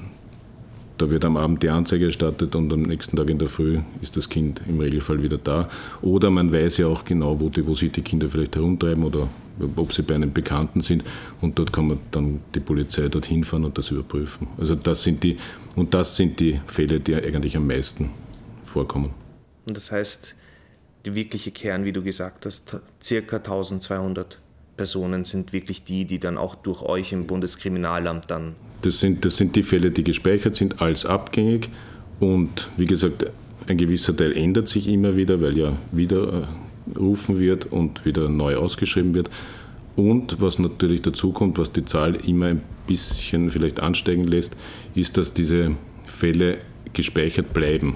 da 0.97 1.09
wird 1.09 1.25
am 1.25 1.37
Abend 1.37 1.61
die 1.63 1.69
Anzeige 1.69 2.05
erstattet 2.05 2.55
und 2.55 2.71
am 2.71 2.83
nächsten 2.83 3.17
Tag 3.17 3.29
in 3.29 3.37
der 3.37 3.47
Früh 3.47 3.79
ist 4.01 4.15
das 4.15 4.29
Kind 4.29 4.61
im 4.67 4.79
Regelfall 4.79 5.21
wieder 5.21 5.37
da. 5.37 5.69
Oder 6.01 6.29
man 6.29 6.51
weiß 6.53 6.77
ja 6.77 6.87
auch 6.87 7.03
genau, 7.03 7.39
wo, 7.39 7.49
die, 7.49 7.65
wo 7.65 7.73
sich 7.73 7.91
die 7.91 8.01
Kinder 8.01 8.29
vielleicht 8.29 8.55
herumtreiben 8.55 9.03
oder 9.03 9.27
ob 9.75 9.93
sie 9.93 10.01
bei 10.01 10.15
einem 10.15 10.33
Bekannten 10.33 10.81
sind 10.81 11.03
und 11.41 11.57
dort 11.57 11.71
kann 11.71 11.87
man 11.87 11.99
dann 12.11 12.41
die 12.53 12.59
Polizei 12.59 13.07
dorthin 13.07 13.43
fahren 13.43 13.65
und 13.65 13.77
das 13.77 13.91
überprüfen. 13.91 14.47
Also 14.57 14.75
das 14.75 15.03
sind 15.03 15.23
die, 15.23 15.37
und 15.75 15.93
das 15.93 16.15
sind 16.15 16.39
die 16.39 16.59
Fälle, 16.65 16.99
die 16.99 17.15
eigentlich 17.15 17.55
am 17.55 17.67
meisten 17.67 18.11
vorkommen. 18.65 19.13
Und 19.65 19.77
das 19.77 19.91
heißt, 19.91 20.35
die 21.05 21.15
wirkliche 21.15 21.51
Kern, 21.51 21.85
wie 21.85 21.93
du 21.93 22.03
gesagt 22.03 22.45
hast, 22.45 22.77
circa 23.01 23.37
1200 23.37 24.39
Personen 24.77 25.25
sind 25.25 25.53
wirklich 25.53 25.83
die, 25.83 26.05
die 26.05 26.19
dann 26.19 26.37
auch 26.37 26.55
durch 26.55 26.81
euch 26.81 27.11
im 27.11 27.27
Bundeskriminalamt 27.27 28.29
dann. 28.29 28.55
Das 28.81 28.99
sind, 28.99 29.25
das 29.25 29.37
sind 29.37 29.55
die 29.55 29.63
Fälle, 29.63 29.91
die 29.91 30.03
gespeichert 30.03 30.55
sind 30.55 30.81
als 30.81 31.05
abgängig. 31.05 31.69
Und 32.19 32.69
wie 32.77 32.85
gesagt, 32.85 33.25
ein 33.67 33.77
gewisser 33.77 34.15
Teil 34.15 34.33
ändert 34.33 34.67
sich 34.67 34.87
immer 34.87 35.15
wieder, 35.15 35.41
weil 35.41 35.57
ja 35.57 35.77
widerrufen 35.91 37.39
wird 37.39 37.71
und 37.71 38.05
wieder 38.05 38.29
neu 38.29 38.57
ausgeschrieben 38.57 39.13
wird. 39.13 39.29
Und 39.95 40.41
was 40.41 40.59
natürlich 40.59 41.01
dazu 41.01 41.31
kommt, 41.31 41.57
was 41.57 41.71
die 41.71 41.85
Zahl 41.85 42.15
immer 42.27 42.47
ein 42.47 42.61
bisschen 42.85 43.49
vielleicht 43.49 43.79
ansteigen 43.79 44.25
lässt, 44.25 44.55
ist, 44.93 45.17
dass 45.17 45.33
diese 45.33 45.77
Fälle 46.05 46.57
gespeichert 46.93 47.53
bleiben. 47.53 47.95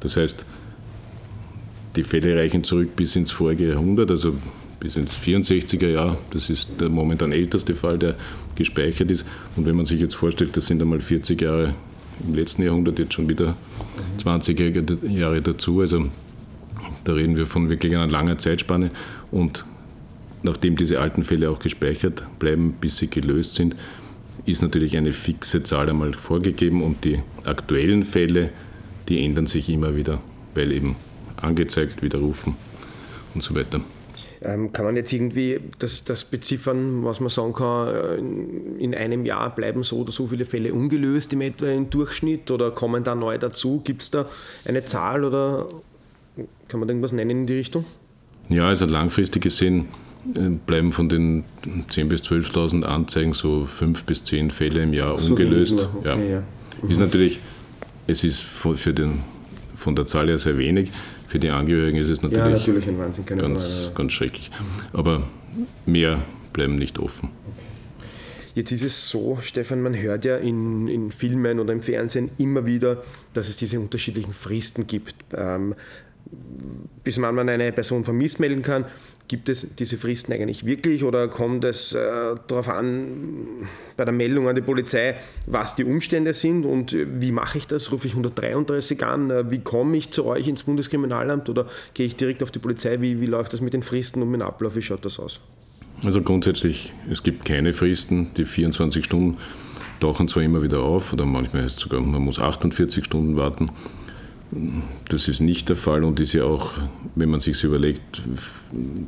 Das 0.00 0.16
heißt, 0.16 0.44
die 1.96 2.02
Fälle 2.02 2.36
reichen 2.36 2.62
zurück 2.62 2.94
bis 2.94 3.16
ins 3.16 3.30
vorige 3.30 3.70
Jahrhundert, 3.70 4.10
also 4.10 4.34
bis 4.80 4.96
ins 4.96 5.16
64er 5.16 5.88
Jahr. 5.88 6.18
Das 6.30 6.50
ist 6.50 6.70
der 6.80 6.88
momentan 6.88 7.32
älteste 7.32 7.74
Fall, 7.74 7.98
der 7.98 8.16
gespeichert 8.54 9.10
ist. 9.10 9.26
Und 9.56 9.66
wenn 9.66 9.76
man 9.76 9.86
sich 9.86 10.00
jetzt 10.00 10.14
vorstellt, 10.14 10.56
das 10.56 10.66
sind 10.66 10.80
einmal 10.80 11.00
40 11.00 11.40
Jahre 11.40 11.74
im 12.26 12.34
letzten 12.34 12.62
Jahrhundert, 12.62 12.98
jetzt 12.98 13.14
schon 13.14 13.28
wieder 13.28 13.56
20 14.18 15.02
Jahre 15.08 15.42
dazu. 15.42 15.80
Also 15.80 16.06
da 17.04 17.12
reden 17.12 17.36
wir 17.36 17.46
von 17.46 17.68
wirklich 17.68 17.94
einer 17.94 18.08
langen 18.08 18.38
Zeitspanne. 18.38 18.90
Und 19.30 19.64
nachdem 20.42 20.76
diese 20.76 21.00
alten 21.00 21.22
Fälle 21.22 21.50
auch 21.50 21.58
gespeichert 21.58 22.24
bleiben, 22.38 22.74
bis 22.80 22.98
sie 22.98 23.08
gelöst 23.08 23.54
sind, 23.54 23.76
ist 24.44 24.62
natürlich 24.62 24.96
eine 24.96 25.12
fixe 25.12 25.62
Zahl 25.62 25.90
einmal 25.90 26.14
vorgegeben 26.14 26.82
und 26.82 27.04
die 27.04 27.20
aktuellen 27.44 28.02
Fälle, 28.02 28.50
die 29.08 29.24
ändern 29.24 29.46
sich 29.46 29.68
immer 29.68 29.96
wieder, 29.96 30.20
weil 30.54 30.72
eben 30.72 30.96
angezeigt, 31.36 32.02
widerrufen 32.02 32.56
und 33.34 33.42
so 33.42 33.54
weiter. 33.54 33.80
Ähm, 34.40 34.72
kann 34.72 34.84
man 34.84 34.94
jetzt 34.94 35.12
irgendwie 35.12 35.58
das, 35.80 36.04
das 36.04 36.24
beziffern, 36.24 37.04
was 37.04 37.18
man 37.18 37.28
sagen 37.28 37.52
kann, 37.54 37.88
äh, 37.88 38.16
in 38.82 38.94
einem 38.94 39.24
Jahr 39.24 39.54
bleiben 39.54 39.82
so 39.82 39.98
oder 39.98 40.12
so 40.12 40.28
viele 40.28 40.44
Fälle 40.44 40.72
ungelöst 40.72 41.32
im 41.32 41.40
etwa 41.40 41.66
im 41.66 41.90
Durchschnitt 41.90 42.50
oder 42.50 42.70
kommen 42.70 43.02
da 43.02 43.16
neu 43.16 43.36
dazu? 43.38 43.80
Gibt 43.82 44.02
es 44.02 44.10
da 44.10 44.26
eine 44.64 44.84
Zahl 44.84 45.24
oder 45.24 45.68
kann 46.68 46.78
man 46.78 46.86
da 46.86 46.92
irgendwas 46.92 47.12
nennen 47.12 47.30
in 47.30 47.46
die 47.46 47.54
Richtung? 47.54 47.84
Ja, 48.48 48.68
also 48.68 48.86
langfristig 48.86 49.42
gesehen 49.42 49.88
äh, 50.34 50.50
bleiben 50.50 50.92
von 50.92 51.08
den 51.08 51.44
10.000 51.64 52.04
bis 52.04 52.22
12.000 52.22 52.82
Anzeigen 52.84 53.32
so 53.32 53.66
fünf 53.66 54.04
bis 54.04 54.24
zehn 54.24 54.50
Fälle 54.50 54.82
im 54.82 54.92
Jahr 54.92 55.18
so 55.18 55.30
ungelöst. 55.30 55.88
Okay, 55.98 56.08
ja. 56.08 56.16
Ja. 56.16 56.42
Mhm. 56.82 56.90
Ist 56.90 56.98
natürlich, 56.98 57.40
es 58.06 58.24
ist 58.24 58.42
für 58.42 58.94
den, 58.94 59.20
von 59.74 59.96
der 59.96 60.06
Zahl 60.06 60.28
her 60.28 60.38
sehr 60.38 60.58
wenig. 60.58 60.92
Für 61.28 61.38
die 61.38 61.50
Angehörigen 61.50 61.98
ist 61.98 62.08
es 62.08 62.22
natürlich, 62.22 62.42
ja, 62.42 62.48
natürlich 62.72 62.88
ein 62.88 62.98
Wahnsinn, 62.98 63.26
ganz, 63.26 63.82
Frage. 63.82 63.94
ganz 63.96 64.12
schrecklich. 64.12 64.50
Aber 64.94 65.24
mehr 65.84 66.22
bleiben 66.54 66.76
nicht 66.76 66.98
offen. 66.98 67.28
Jetzt 68.54 68.72
ist 68.72 68.82
es 68.82 69.10
so, 69.10 69.36
Stefan, 69.42 69.82
man 69.82 69.94
hört 69.94 70.24
ja 70.24 70.38
in, 70.38 70.88
in 70.88 71.12
Filmen 71.12 71.60
oder 71.60 71.74
im 71.74 71.82
Fernsehen 71.82 72.30
immer 72.38 72.64
wieder, 72.64 73.02
dass 73.34 73.46
es 73.46 73.58
diese 73.58 73.78
unterschiedlichen 73.78 74.32
Fristen 74.32 74.86
gibt. 74.86 75.14
Ähm, 75.36 75.74
bis 77.04 77.18
man 77.18 77.46
eine 77.46 77.72
Person 77.72 78.04
vermisst 78.04 78.40
melden 78.40 78.62
kann. 78.62 78.86
Gibt 79.28 79.50
es 79.50 79.74
diese 79.74 79.98
Fristen 79.98 80.32
eigentlich 80.32 80.64
wirklich 80.64 81.04
oder 81.04 81.28
kommt 81.28 81.64
es 81.64 81.92
äh, 81.92 81.98
darauf 82.46 82.68
an, 82.70 83.68
bei 83.96 84.06
der 84.06 84.14
Meldung 84.14 84.48
an 84.48 84.54
die 84.54 84.62
Polizei, 84.62 85.16
was 85.44 85.76
die 85.76 85.84
Umstände 85.84 86.32
sind 86.32 86.64
und 86.64 86.94
äh, 86.94 87.06
wie 87.20 87.30
mache 87.30 87.58
ich 87.58 87.66
das? 87.66 87.92
Rufe 87.92 88.06
ich 88.06 88.14
133 88.14 89.04
an? 89.04 89.30
Äh, 89.30 89.50
wie 89.50 89.58
komme 89.58 89.98
ich 89.98 90.10
zu 90.10 90.24
euch 90.24 90.48
ins 90.48 90.62
Bundeskriminalamt 90.62 91.50
oder 91.50 91.66
gehe 91.92 92.06
ich 92.06 92.16
direkt 92.16 92.42
auf 92.42 92.50
die 92.50 92.58
Polizei? 92.58 93.02
Wie, 93.02 93.20
wie 93.20 93.26
läuft 93.26 93.52
das 93.52 93.60
mit 93.60 93.74
den 93.74 93.82
Fristen 93.82 94.22
und 94.22 94.30
mit 94.30 94.40
dem 94.40 94.46
Ablauf? 94.46 94.76
Wie 94.76 94.82
schaut 94.82 95.04
das 95.04 95.18
aus? 95.18 95.40
Also 96.04 96.22
grundsätzlich, 96.22 96.94
es 97.10 97.22
gibt 97.22 97.44
keine 97.44 97.72
Fristen. 97.72 98.30
Die 98.36 98.46
24 98.46 99.04
Stunden 99.04 99.36
tauchen 100.00 100.28
zwar 100.28 100.42
immer 100.42 100.62
wieder 100.62 100.80
auf 100.80 101.12
oder 101.12 101.26
manchmal 101.26 101.64
heißt 101.64 101.76
es 101.76 101.82
sogar, 101.82 102.00
man 102.00 102.22
muss 102.22 102.38
48 102.38 103.04
Stunden 103.04 103.36
warten. 103.36 103.70
Das 105.08 105.28
ist 105.28 105.40
nicht 105.40 105.68
der 105.68 105.76
Fall 105.76 106.04
und 106.04 106.20
ist 106.20 106.32
ja 106.32 106.44
auch, 106.44 106.72
wenn 107.14 107.28
man 107.28 107.40
sich 107.40 107.62
überlegt, 107.64 108.22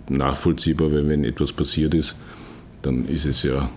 nachvollziehbar, 0.08 0.92
weil 0.92 1.08
wenn 1.08 1.24
etwas 1.24 1.52
passiert 1.52 1.94
ist, 1.94 2.16
dann 2.82 3.06
ist 3.06 3.24
es 3.24 3.42
ja 3.42 3.70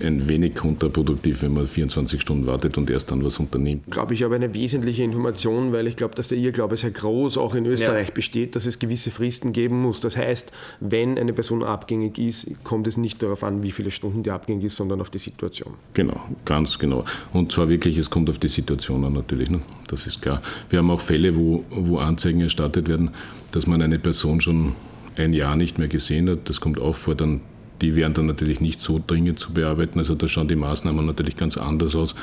ein 0.00 0.28
wenig 0.28 0.54
kontraproduktiv, 0.54 1.42
wenn 1.42 1.54
man 1.54 1.66
24 1.66 2.20
Stunden 2.20 2.46
wartet 2.46 2.76
und 2.76 2.90
erst 2.90 3.10
dann 3.10 3.24
was 3.24 3.38
unternimmt. 3.38 3.90
Glaube 3.90 4.14
ich 4.14 4.24
aber 4.24 4.34
eine 4.34 4.52
wesentliche 4.52 5.04
Information, 5.04 5.72
weil 5.72 5.86
ich 5.86 5.96
glaube, 5.96 6.14
dass 6.14 6.28
der 6.28 6.38
Irrglaube 6.38 6.76
sehr 6.76 6.90
groß 6.90 7.38
auch 7.38 7.54
in 7.54 7.64
Österreich 7.66 8.08
ja. 8.08 8.14
besteht, 8.14 8.56
dass 8.56 8.66
es 8.66 8.78
gewisse 8.78 9.10
Fristen 9.10 9.52
geben 9.52 9.80
muss. 9.80 10.00
Das 10.00 10.16
heißt, 10.16 10.52
wenn 10.80 11.18
eine 11.18 11.32
Person 11.32 11.62
abgängig 11.62 12.18
ist, 12.18 12.50
kommt 12.64 12.86
es 12.86 12.96
nicht 12.96 13.22
darauf 13.22 13.44
an, 13.44 13.62
wie 13.62 13.70
viele 13.70 13.90
Stunden 13.90 14.22
die 14.22 14.30
abgängig 14.30 14.64
ist, 14.64 14.76
sondern 14.76 15.00
auf 15.00 15.10
die 15.10 15.18
Situation. 15.18 15.74
Genau, 15.94 16.20
ganz 16.44 16.78
genau. 16.78 17.04
Und 17.32 17.52
zwar 17.52 17.68
wirklich, 17.68 17.96
es 17.96 18.10
kommt 18.10 18.28
auf 18.28 18.38
die 18.38 18.48
Situation 18.48 19.04
an 19.04 19.12
natürlich, 19.12 19.48
ne? 19.48 19.62
das 19.88 20.06
ist 20.06 20.22
klar. 20.22 20.42
Wir 20.70 20.80
haben 20.80 20.90
auch 20.90 21.00
Fälle, 21.00 21.36
wo, 21.36 21.64
wo 21.70 21.98
Anzeigen 21.98 22.40
erstattet 22.40 22.88
werden, 22.88 23.10
dass 23.52 23.66
man 23.66 23.80
eine 23.80 23.98
Person 23.98 24.40
schon 24.40 24.74
ein 25.16 25.32
Jahr 25.32 25.56
nicht 25.56 25.78
mehr 25.78 25.88
gesehen 25.88 26.28
hat. 26.28 26.48
Das 26.48 26.60
kommt 26.60 26.80
auch 26.80 26.96
vor, 26.96 27.14
dann 27.14 27.40
die 27.80 27.96
wären 27.96 28.14
dann 28.14 28.26
natürlich 28.26 28.60
nicht 28.60 28.80
so 28.80 29.02
dringend 29.04 29.38
zu 29.38 29.52
bearbeiten. 29.52 29.98
Also 29.98 30.14
da 30.14 30.28
schauen 30.28 30.48
die 30.48 30.56
Maßnahmen 30.56 31.04
natürlich 31.04 31.36
ganz 31.36 31.56
anders 31.56 31.94
aus, 31.94 32.14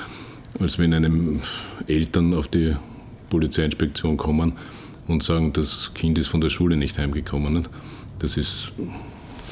als 0.60 0.80
wenn 0.80 0.94
einem 0.94 1.42
Eltern 1.88 2.34
auf 2.34 2.48
die 2.48 2.76
Polizeiinspektion 3.30 4.18
kommen 4.18 4.54
und 5.08 5.24
sagen, 5.24 5.54
das 5.54 5.94
Kind 5.94 6.18
ist 6.18 6.28
von 6.28 6.42
der 6.42 6.50
Schule 6.50 6.78
nicht 6.78 6.98
heimgekommen. 6.98 7.68
Das 8.20 8.38
ist 8.38 8.74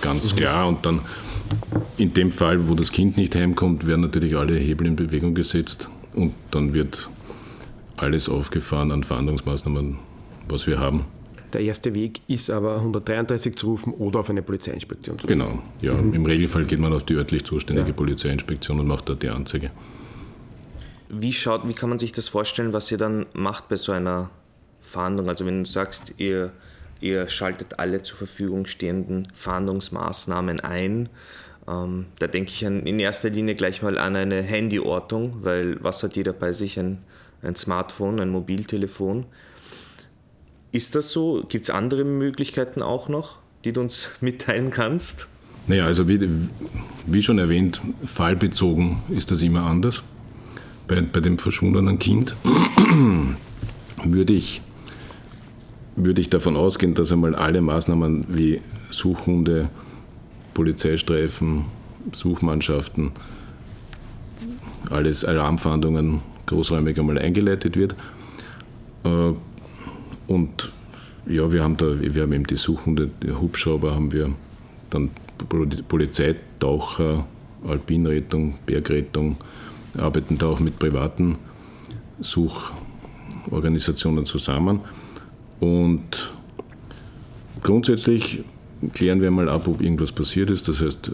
ganz 0.01 0.34
mhm. 0.34 0.38
klar. 0.38 0.68
Und 0.68 0.86
dann 0.86 1.01
in 1.98 2.13
dem 2.13 2.32
Fall, 2.32 2.70
wo 2.70 2.75
das 2.75 2.91
Kind 2.91 3.18
nicht 3.18 3.36
heimkommt, 3.36 3.88
werden 3.88 4.01
natürlich 4.01 4.36
alle 4.36 4.56
Hebel 4.56 4.88
in 4.88 4.96
Bewegung 4.96 5.34
gesetzt 5.34 5.89
und 6.13 6.34
dann 6.51 6.74
wird 6.74 7.10
alles 7.98 8.29
aufgefahren 8.29 8.91
an 8.91 9.03
Verhandlungsmaßnahmen, 9.03 9.98
was 10.48 10.68
wir 10.68 10.79
haben. 10.79 11.06
Der 11.53 11.62
erste 11.62 11.96
Weg 11.96 12.22
ist 12.27 12.50
aber 12.50 12.75
133 12.75 13.56
zu 13.56 13.68
rufen 13.68 13.94
oder 13.94 14.20
auf 14.20 14.29
eine 14.29 14.41
Polizeiinspektion 14.41 15.18
zu 15.18 15.27
rufen. 15.27 15.39
Genau, 15.39 15.60
ja. 15.82 15.94
Mhm. 15.94 16.13
Im 16.13 16.25
Regelfall 16.25 16.65
geht 16.65 16.79
man 16.79 16.94
auf 16.94 17.03
die 17.03 17.15
örtlich 17.15 17.44
zuständige 17.44 17.89
ja. 17.89 17.94
Polizeiinspektion 17.94 18.79
und 18.79 18.88
macht 18.88 19.10
dort 19.10 19.24
die 19.24 19.29
Anzeige. 19.29 19.72
Wie, 21.10 21.34
schaut, 21.34 21.68
wie 21.68 21.74
kann 21.74 21.89
man 21.89 21.98
sich 21.98 22.12
das 22.12 22.27
vorstellen, 22.27 22.72
was 22.72 22.91
ihr 22.91 23.00
dann 23.00 23.25
macht 23.34 23.68
bei 23.68 23.77
so 23.77 23.91
einer 23.91 24.29
Fahndung? 24.82 25.27
Also 25.27 25.46
wenn 25.46 25.63
du 25.63 25.70
sagst, 25.70 26.15
ihr, 26.18 26.51
ihr 27.01 27.27
schaltet 27.27 27.79
alle 27.79 28.03
zur 28.03 28.18
Verfügung 28.18 28.68
stehenden 28.68 29.27
Fahndungsmaßnahmen 29.34 30.60
ein, 30.60 31.10
ähm, 31.68 32.06
da 32.20 32.27
denke 32.27 32.51
ich 32.51 32.65
an, 32.65 32.86
in 32.86 33.00
erster 33.00 33.29
Linie 33.29 33.56
gleich 33.56 33.82
mal 33.82 33.98
an 33.98 34.15
eine 34.15 34.48
Handyortung, 34.48 35.38
weil 35.41 35.84
was 35.84 36.03
hat 36.03 36.15
jeder 36.15 36.34
bei 36.34 36.51
sich? 36.51 36.79
Ein, 36.79 37.00
ein 37.41 37.56
Smartphone, 37.56 38.20
ein 38.20 38.29
Mobiltelefon. 38.29 39.25
Ist 40.72 40.96
das 40.96 41.12
so? 41.12 41.44
Gibt 41.50 41.66
es 41.66 41.70
andere 41.70 42.04
Möglichkeiten 42.04 42.82
auch 42.82 43.10
noch, 43.10 43.38
die 43.66 43.74
du 43.74 43.82
uns 43.82 44.10
mitteilen 44.22 44.72
kannst? 44.72 45.28
Naja, 45.68 45.86
also 45.86 46.08
wie, 46.08 46.20
wie 47.06 47.22
schon 47.22 47.38
erwähnt, 47.38 47.82
fallbezogen 48.04 49.04
ist 49.10 49.32
das 49.32 49.42
immer 49.42 49.64
anders. 49.64 50.04
Bei, 50.88 51.02
bei 51.02 51.20
dem 51.20 51.38
verschwundenen 51.38 52.00
Kind 52.00 52.36
würde 54.04 54.34
ich 54.34 54.62
würde 56.04 56.22
ich 56.22 56.30
davon 56.30 56.56
ausgehen, 56.56 56.94
dass 56.94 57.12
einmal 57.12 57.36
alle 57.36 57.62
Maßnahmen 57.62 58.26
wie 58.30 58.62
Suchhunde, 58.90 59.70
Polizeistreifen, 60.54 61.66
Suchmannschaften, 62.12 63.12
alles 64.90 65.26
Alarmfahndungen 65.26 66.22
großräumig 66.46 66.98
einmal 67.00 67.20
eingeleitet 67.20 67.76
wird. 67.76 67.96
Und 70.29 70.71
ja, 71.25 71.51
wir 71.51 71.63
haben 71.63 71.75
da, 71.75 72.00
wir 72.00 72.21
haben 72.21 72.33
eben 72.33 72.45
die 72.45 72.55
Suchhunde, 72.55 73.09
Hubschrauber 73.41 73.95
haben 73.95 74.13
wir, 74.13 74.36
dann 74.91 75.09
Polizeitaucher, 75.88 77.25
Alpinrettung, 77.67 78.59
Bergrettung, 78.65 79.38
arbeiten 79.98 80.38
da 80.38 80.48
auch 80.48 80.59
mit 80.59 80.77
privaten 80.77 81.38
Suchorganisationen 82.19 84.25
zusammen. 84.25 84.81
Und 85.59 86.31
grundsätzlich 87.63 88.43
klären 88.93 89.21
wir 89.21 89.31
mal 89.31 89.50
ab, 89.50 89.67
ob 89.67 89.81
irgendwas 89.81 90.12
passiert 90.12 90.51
ist. 90.51 90.67
Das 90.67 90.81
heißt, 90.81 91.12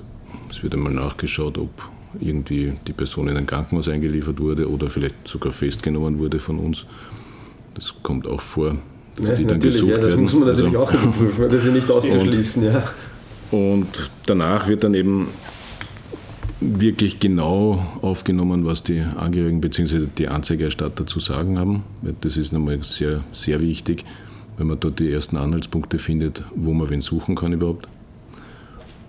es 0.50 0.62
wird 0.62 0.74
einmal 0.74 0.94
nachgeschaut, 0.94 1.58
ob 1.58 1.90
irgendwie 2.20 2.74
die 2.86 2.94
Person 2.94 3.30
in 3.30 3.38
ein 3.38 3.46
Krankenhaus 3.46 3.88
eingeliefert 3.88 4.42
wurde 4.42 4.70
oder 4.70 4.88
vielleicht 4.88 5.26
sogar 5.26 5.54
festgenommen 5.54 6.20
wurde 6.20 6.40
von 6.40 6.60
uns. 6.60 6.86
Das 7.76 7.94
kommt 8.04 8.28
auch 8.28 8.42
vor, 8.42 8.78
dass 9.16 9.30
ja, 9.30 9.36
die 9.36 9.46
dann 9.46 9.60
gesucht 9.60 9.92
ja, 9.92 9.98
das 9.98 10.06
werden. 10.08 10.26
Das 10.26 10.34
muss 10.34 10.40
man 10.40 10.50
natürlich 10.50 10.80
also, 10.80 10.86
auch 10.86 10.94
überprüfen, 11.04 11.50
das 11.50 11.66
ist 11.66 11.74
nicht 11.74 11.92
auszuschließen. 11.92 12.64
Und, 12.64 12.74
ja. 12.74 12.84
und 13.52 14.12
danach 14.26 14.68
wird 14.68 14.84
dann 14.84 14.94
eben 14.94 15.28
wirklich 16.60 17.20
genau 17.20 17.86
aufgenommen, 18.02 18.66
was 18.66 18.84
die 18.84 19.02
Angehörigen 19.02 19.62
bzw. 19.62 20.08
die 20.18 20.28
Anzeigerstatter 20.28 21.06
zu 21.06 21.20
sagen 21.20 21.60
haben. 21.60 21.84
Das 22.22 22.38
ist 22.38 22.54
nochmal 22.54 22.80
sehr, 22.84 23.24
sehr 23.32 23.62
wichtig, 23.62 24.06
wenn 24.58 24.68
man 24.68 24.80
dort 24.80 25.00
die 25.00 25.12
ersten 25.12 25.38
Anhaltspunkte 25.38 26.00
findet, 26.00 26.44
wo 26.56 26.74
man 26.74 26.90
wen 26.90 27.02
suchen 27.02 27.36
kann 27.36 27.54
überhaupt. 27.54 27.88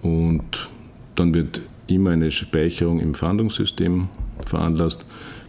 Und 0.02 0.68
dann 1.14 1.34
wird 1.34 1.60
immer 1.86 2.10
eine 2.10 2.30
Speicherung 2.30 3.00
im 3.00 3.14
Fahndungssystem 3.14 4.08
veranlasst. 4.44 5.06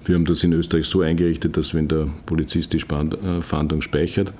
Wir 0.07 0.15
haben 0.15 0.25
das 0.25 0.43
in 0.43 0.53
Österreich 0.53 0.85
so 0.85 1.01
eingerichtet, 1.01 1.57
dass 1.57 1.73
wenn 1.73 1.89
der 1.89 2.07
Polizist 2.25 2.71
die 2.71 2.77
äh, 2.77 3.41
Fahndung 3.41 3.81
speichert, 3.81 4.33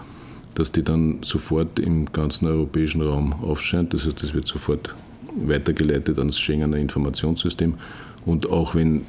dass 0.55 0.71
die 0.71 0.81
dann 0.81 1.19
sofort 1.23 1.77
im 1.77 2.11
ganzen 2.11 2.47
europäischen 2.47 3.01
Raum 3.01 3.33
aufscheint. 3.43 3.93
Das 3.93 4.05
heißt, 4.05 4.23
es 4.23 4.33
wird 4.33 4.47
sofort 4.47 4.95
weitergeleitet 5.35 6.19
ans 6.19 6.39
Schengener 6.39 6.77
Informationssystem. 6.77 7.75
Und 8.25 8.49
auch 8.49 8.75
wenn 8.75 9.05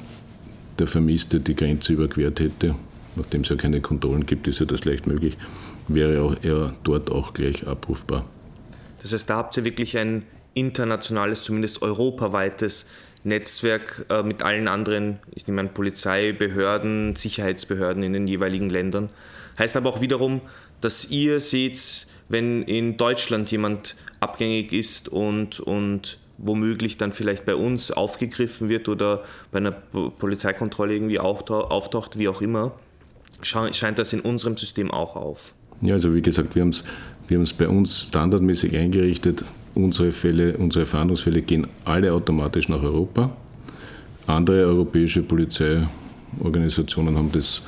der 0.77 0.87
Vermisste 0.87 1.39
die 1.39 1.55
Grenze 1.55 1.93
überquert 1.93 2.41
hätte, 2.41 2.75
nachdem 3.15 3.41
es 3.41 3.49
ja 3.49 3.55
keine 3.55 3.79
Kontrollen 3.79 4.25
gibt, 4.25 4.47
ist 4.47 4.59
ja 4.59 4.65
das 4.65 4.83
leicht 4.83 5.07
möglich, 5.07 5.37
wäre 5.87 6.37
er 6.41 6.75
dort 6.83 7.09
auch 7.09 7.33
gleich 7.33 7.67
abrufbar. 7.67 8.25
Das 9.01 9.13
heißt, 9.13 9.29
da 9.29 9.37
habt 9.37 9.55
ihr 9.55 9.63
wirklich 9.63 9.97
ein 9.97 10.23
internationales, 10.53 11.43
zumindest 11.43 11.81
europaweites 11.81 12.85
Netzwerk 13.23 14.05
äh, 14.09 14.23
mit 14.23 14.43
allen 14.43 14.67
anderen, 14.67 15.19
ich 15.33 15.47
nehme 15.47 15.61
an, 15.61 15.73
Polizeibehörden, 15.73 17.15
Sicherheitsbehörden 17.15 18.03
in 18.03 18.13
den 18.13 18.27
jeweiligen 18.27 18.69
Ländern. 18.69 19.09
Heißt 19.57 19.75
aber 19.75 19.89
auch 19.89 20.01
wiederum, 20.01 20.41
dass 20.81 21.09
ihr 21.09 21.41
seht, 21.41 22.07
wenn 22.29 22.63
in 22.63 22.97
Deutschland 22.97 23.51
jemand 23.51 23.95
abgängig 24.19 24.71
ist 24.71 25.09
und, 25.09 25.59
und 25.59 26.19
womöglich 26.37 26.97
dann 26.97 27.11
vielleicht 27.11 27.45
bei 27.45 27.55
uns 27.55 27.91
aufgegriffen 27.91 28.69
wird 28.69 28.87
oder 28.87 29.23
bei 29.51 29.57
einer 29.57 29.71
Polizeikontrolle 29.71 30.93
irgendwie 30.93 31.19
auftaucht, 31.19 32.17
wie 32.17 32.29
auch 32.29 32.41
immer, 32.41 32.73
scheint 33.41 33.99
das 33.99 34.13
in 34.13 34.21
unserem 34.21 34.55
System 34.55 34.91
auch 34.91 35.15
auf. 35.15 35.53
Ja, 35.81 35.93
also 35.93 36.13
wie 36.13 36.21
gesagt, 36.21 36.55
wir 36.55 36.61
haben 36.61 36.69
es 36.69 36.83
wir 37.27 37.43
bei 37.57 37.67
uns 37.67 38.07
standardmäßig 38.07 38.75
eingerichtet. 38.75 39.43
Unsere 39.75 40.11
Fälle, 40.11 40.57
unsere 40.57 40.85
Fahndungsfälle 40.85 41.41
gehen 41.41 41.67
alle 41.85 42.13
automatisch 42.13 42.69
nach 42.69 42.81
Europa. 42.81 43.31
Andere 44.27 44.65
europäische 44.65 45.23
Polizeiorganisationen 45.23 47.17
haben 47.17 47.31
das 47.31 47.61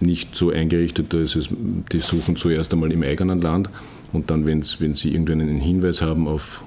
nicht 0.00 0.34
so 0.34 0.50
eingerichtet. 0.50 1.12
Da 1.12 1.18
ist 1.18 1.36
es, 1.36 1.48
die 1.50 2.00
suchen 2.00 2.36
zuerst 2.36 2.72
einmal 2.72 2.92
im 2.92 3.02
eigenen 3.02 3.40
Land 3.40 3.70
und 4.12 4.30
dann, 4.30 4.46
wenn 4.46 4.62
sie 4.62 5.10
irgendeinen 5.10 5.56
Hinweis 5.58 6.02
haben 6.02 6.28
auf, 6.28 6.62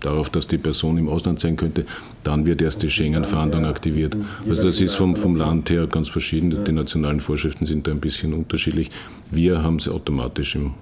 darauf, 0.00 0.30
dass 0.30 0.48
die 0.48 0.58
Person 0.58 0.98
im 0.98 1.08
Ausland 1.08 1.40
sein 1.40 1.56
könnte, 1.56 1.84
dann 2.24 2.46
wird 2.46 2.62
erst 2.62 2.82
die 2.82 2.90
Schengen-Fahndung 2.90 3.66
aktiviert. 3.66 4.16
Also 4.48 4.62
das 4.62 4.80
ist 4.80 4.94
vom, 4.94 5.16
vom 5.16 5.36
Land 5.36 5.70
her 5.70 5.86
ganz 5.86 6.08
verschieden. 6.08 6.64
Die 6.64 6.72
nationalen 6.72 7.20
Vorschriften 7.20 7.66
sind 7.66 7.86
da 7.86 7.92
ein 7.92 8.00
bisschen 8.00 8.34
unterschiedlich. 8.34 8.90
Wir 9.30 9.62
haben 9.62 9.78
sie 9.78 9.92
automatisch 9.92 10.56
im, 10.56 10.72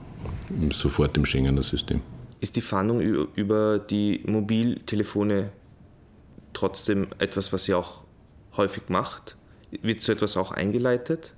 im, 0.51 0.71
sofort 0.71 1.17
im 1.17 1.25
Schengener 1.25 1.63
System. 1.63 2.01
Ist 2.41 2.57
die 2.57 2.63
Fahndung 2.63 3.01
über 3.01 3.79
die 3.79 4.23
Mobiltelefone 4.27 5.53
trotzdem 6.55 7.09
etwas, 7.19 7.53
was 7.53 7.69
ihr 7.69 7.77
auch 7.77 8.03
häufig 8.57 8.89
macht? 8.89 9.37
Wird 9.83 10.01
so 10.01 10.11
etwas 10.11 10.37
auch 10.37 10.51
eingeleitet? 10.51 11.35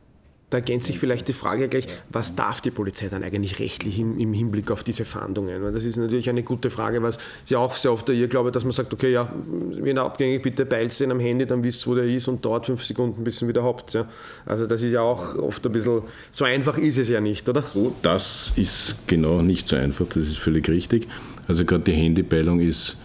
Da 0.52 0.58
ergänzt 0.58 0.86
sich 0.86 0.98
vielleicht 0.98 1.28
die 1.28 1.32
Frage 1.32 1.66
gleich, 1.66 1.86
was 2.10 2.36
darf 2.36 2.60
die 2.60 2.70
Polizei 2.70 3.08
dann 3.08 3.22
eigentlich 3.22 3.58
rechtlich 3.58 3.98
im, 3.98 4.18
im 4.18 4.34
Hinblick 4.34 4.70
auf 4.70 4.84
diese 4.84 5.06
Fahndungen? 5.06 5.72
Das 5.72 5.82
ist 5.82 5.96
natürlich 5.96 6.28
eine 6.28 6.42
gute 6.42 6.68
Frage, 6.68 7.02
was 7.02 7.16
sie 7.44 7.56
auch 7.56 7.74
sehr 7.74 7.90
oft 7.90 8.06
ihr 8.10 8.28
glaube, 8.28 8.50
dass 8.52 8.62
man 8.62 8.72
sagt, 8.72 8.92
okay, 8.92 9.10
ja, 9.10 9.32
wenn 9.70 9.96
er 9.96 10.02
abgängig, 10.02 10.42
bitte 10.42 10.66
peilt 10.66 11.00
ihn 11.00 11.10
am 11.10 11.20
Handy, 11.20 11.46
dann 11.46 11.64
wisst 11.64 11.86
ihr, 11.86 11.90
wo 11.90 11.94
der 11.94 12.04
ist 12.04 12.28
und 12.28 12.44
dauert 12.44 12.66
fünf 12.66 12.84
Sekunden, 12.84 13.24
bis 13.24 13.40
ihr 13.40 13.48
wieder 13.48 13.64
habt. 13.64 13.94
Ja. 13.94 14.06
Also 14.44 14.66
das 14.66 14.82
ist 14.82 14.92
ja 14.92 15.00
auch 15.00 15.36
oft 15.36 15.64
ein 15.64 15.72
bisschen, 15.72 16.02
so 16.30 16.44
einfach 16.44 16.76
ist 16.76 16.98
es 16.98 17.08
ja 17.08 17.22
nicht, 17.22 17.48
oder? 17.48 17.62
So, 17.62 17.94
das 18.02 18.52
ist 18.56 19.08
genau 19.08 19.40
nicht 19.40 19.66
so 19.66 19.76
einfach, 19.76 20.06
das 20.06 20.18
ist 20.18 20.36
völlig 20.36 20.68
richtig. 20.68 21.08
Also 21.48 21.64
gerade 21.64 21.84
die 21.84 21.92
Handypeilung 21.92 22.60
ist, 22.60 22.98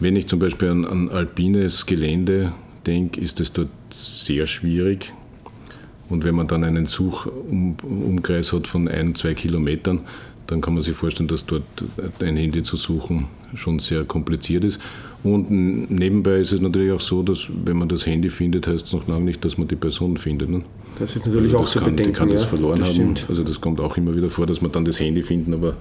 wenn 0.00 0.16
ich 0.16 0.26
zum 0.26 0.40
Beispiel 0.40 0.70
an, 0.70 0.84
an 0.84 1.08
alpines 1.08 1.86
Gelände 1.86 2.52
denke, 2.84 3.20
ist 3.20 3.38
es 3.38 3.52
dort 3.52 3.68
sehr 3.90 4.48
schwierig 4.48 5.12
und 6.08 6.24
wenn 6.24 6.34
man 6.34 6.46
dann 6.46 6.64
einen 6.64 6.86
Suchumkreis 6.86 8.52
hat 8.52 8.66
von 8.66 8.88
ein, 8.88 9.14
zwei 9.14 9.34
Kilometern, 9.34 10.00
dann 10.46 10.62
kann 10.62 10.74
man 10.74 10.82
sich 10.82 10.96
vorstellen, 10.96 11.28
dass 11.28 11.44
dort 11.44 11.64
ein 12.20 12.36
Handy 12.36 12.62
zu 12.62 12.76
suchen 12.76 13.26
schon 13.54 13.78
sehr 13.78 14.04
kompliziert 14.04 14.64
ist. 14.64 14.80
Und 15.22 15.50
nebenbei 15.50 16.38
ist 16.38 16.52
es 16.52 16.60
natürlich 16.60 16.92
auch 16.92 17.00
so, 17.00 17.22
dass 17.22 17.50
wenn 17.64 17.76
man 17.76 17.88
das 17.88 18.06
Handy 18.06 18.28
findet, 18.28 18.66
heißt 18.66 18.86
es 18.86 18.92
noch 18.92 19.06
lange 19.08 19.24
nicht, 19.24 19.44
dass 19.44 19.58
man 19.58 19.68
die 19.68 19.76
Person 19.76 20.16
findet. 20.16 20.48
Ne? 20.48 20.62
Das 20.98 21.16
ist 21.16 21.26
natürlich 21.26 21.52
also 21.52 21.58
auch 21.64 21.68
zu 21.68 21.80
kann, 21.80 21.96
bedenken. 21.96 22.12
Die 22.12 22.18
kann 22.18 22.28
ja, 22.28 22.34
das 22.34 22.44
verloren 22.44 22.78
das 22.78 22.98
haben. 22.98 23.14
Also 23.28 23.42
das 23.42 23.60
kommt 23.60 23.80
auch 23.80 23.96
immer 23.96 24.14
wieder 24.16 24.30
vor, 24.30 24.46
dass 24.46 24.62
man 24.62 24.72
dann 24.72 24.84
das 24.84 25.00
Handy 25.00 25.22
finden, 25.22 25.54
aber 25.54 25.76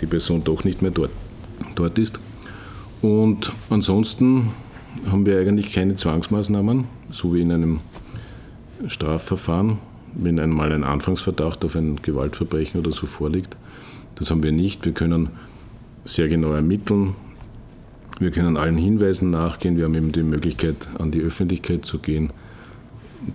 die 0.00 0.06
Person 0.06 0.42
doch 0.44 0.64
nicht 0.64 0.82
mehr 0.82 0.90
dort, 0.90 1.10
dort 1.74 1.98
ist. 1.98 2.20
Und 3.00 3.52
ansonsten 3.70 4.50
haben 5.10 5.24
wir 5.24 5.38
eigentlich 5.38 5.72
keine 5.72 5.94
Zwangsmaßnahmen, 5.94 6.84
so 7.10 7.34
wie 7.34 7.40
in 7.40 7.52
einem 7.52 7.80
Strafverfahren, 8.86 9.78
wenn 10.14 10.38
einmal 10.38 10.72
ein 10.72 10.84
Anfangsverdacht 10.84 11.64
auf 11.64 11.76
ein 11.76 11.96
Gewaltverbrechen 12.02 12.80
oder 12.80 12.90
so 12.90 13.06
vorliegt. 13.06 13.56
Das 14.16 14.30
haben 14.30 14.42
wir 14.42 14.52
nicht. 14.52 14.84
Wir 14.84 14.92
können 14.92 15.30
sehr 16.04 16.28
genau 16.28 16.52
ermitteln. 16.52 17.14
Wir 18.18 18.30
können 18.30 18.56
allen 18.56 18.76
Hinweisen 18.76 19.30
nachgehen. 19.30 19.78
Wir 19.78 19.84
haben 19.86 19.94
eben 19.94 20.12
die 20.12 20.22
Möglichkeit, 20.22 20.76
an 20.98 21.10
die 21.10 21.20
Öffentlichkeit 21.20 21.84
zu 21.84 21.98
gehen. 21.98 22.32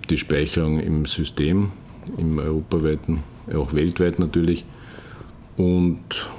Die 0.10 0.18
Speicherung 0.18 0.80
im 0.80 1.06
System, 1.06 1.72
im 2.18 2.40
europaweiten, 2.40 3.24
auch 3.54 3.74
weltweit 3.74 4.20
natürlich. 4.20 4.66
Und 5.58 6.30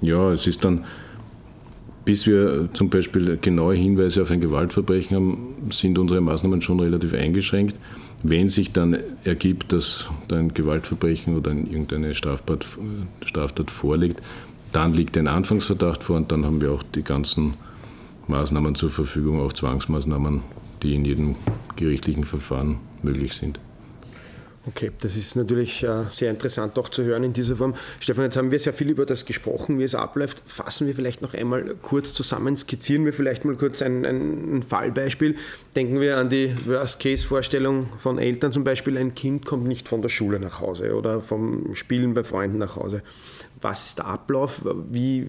ja, 0.00 0.30
es 0.32 0.46
ist 0.46 0.64
dann, 0.64 0.84
bis 2.04 2.26
wir 2.26 2.70
zum 2.72 2.90
Beispiel 2.90 3.38
genaue 3.40 3.74
Hinweise 3.74 4.22
auf 4.22 4.30
ein 4.30 4.40
Gewaltverbrechen 4.40 5.16
haben, 5.16 5.70
sind 5.70 5.98
unsere 5.98 6.20
Maßnahmen 6.20 6.62
schon 6.62 6.80
relativ 6.80 7.12
eingeschränkt. 7.12 7.76
Wenn 8.22 8.48
sich 8.48 8.72
dann 8.72 8.98
ergibt, 9.24 9.72
dass 9.72 10.10
da 10.28 10.36
ein 10.36 10.52
Gewaltverbrechen 10.52 11.36
oder 11.36 11.52
irgendeine 11.52 12.14
Straftat, 12.14 12.66
Straftat 13.24 13.70
vorliegt, 13.70 14.20
dann 14.72 14.94
liegt 14.94 15.16
ein 15.16 15.26
Anfangsverdacht 15.26 16.02
vor 16.02 16.16
und 16.16 16.30
dann 16.30 16.44
haben 16.44 16.60
wir 16.60 16.72
auch 16.72 16.82
die 16.82 17.02
ganzen 17.02 17.54
Maßnahmen 18.28 18.74
zur 18.74 18.90
Verfügung, 18.90 19.40
auch 19.40 19.52
Zwangsmaßnahmen, 19.52 20.42
die 20.82 20.94
in 20.94 21.04
jedem 21.04 21.36
gerichtlichen 21.76 22.24
Verfahren 22.24 22.78
möglich 23.02 23.32
sind. 23.32 23.58
Okay, 24.70 24.92
das 25.00 25.16
ist 25.16 25.34
natürlich 25.34 25.82
äh, 25.82 26.04
sehr 26.10 26.30
interessant 26.30 26.78
auch 26.78 26.88
zu 26.88 27.02
hören 27.02 27.24
in 27.24 27.32
dieser 27.32 27.56
Form. 27.56 27.74
Stefan, 27.98 28.24
jetzt 28.24 28.36
haben 28.36 28.52
wir 28.52 28.58
sehr 28.60 28.72
viel 28.72 28.88
über 28.88 29.04
das 29.04 29.24
gesprochen, 29.24 29.80
wie 29.80 29.82
es 29.82 29.96
abläuft. 29.96 30.42
Fassen 30.46 30.86
wir 30.86 30.94
vielleicht 30.94 31.22
noch 31.22 31.34
einmal 31.34 31.74
kurz 31.82 32.14
zusammen, 32.14 32.54
skizzieren 32.54 33.04
wir 33.04 33.12
vielleicht 33.12 33.44
mal 33.44 33.56
kurz 33.56 33.82
ein, 33.82 34.04
ein 34.04 34.62
Fallbeispiel. 34.62 35.34
Denken 35.74 36.00
wir 36.00 36.18
an 36.18 36.30
die 36.30 36.54
Worst-Case-Vorstellung 36.66 37.88
von 37.98 38.18
Eltern 38.18 38.52
zum 38.52 38.62
Beispiel, 38.62 38.96
ein 38.96 39.14
Kind 39.14 39.44
kommt 39.44 39.66
nicht 39.66 39.88
von 39.88 40.02
der 40.02 40.08
Schule 40.08 40.38
nach 40.38 40.60
Hause 40.60 40.94
oder 40.94 41.20
vom 41.20 41.74
Spielen 41.74 42.14
bei 42.14 42.22
Freunden 42.22 42.58
nach 42.58 42.76
Hause. 42.76 43.02
Was 43.60 43.86
ist 43.86 43.98
der 43.98 44.06
Ablauf? 44.06 44.64
Wie, 44.88 45.26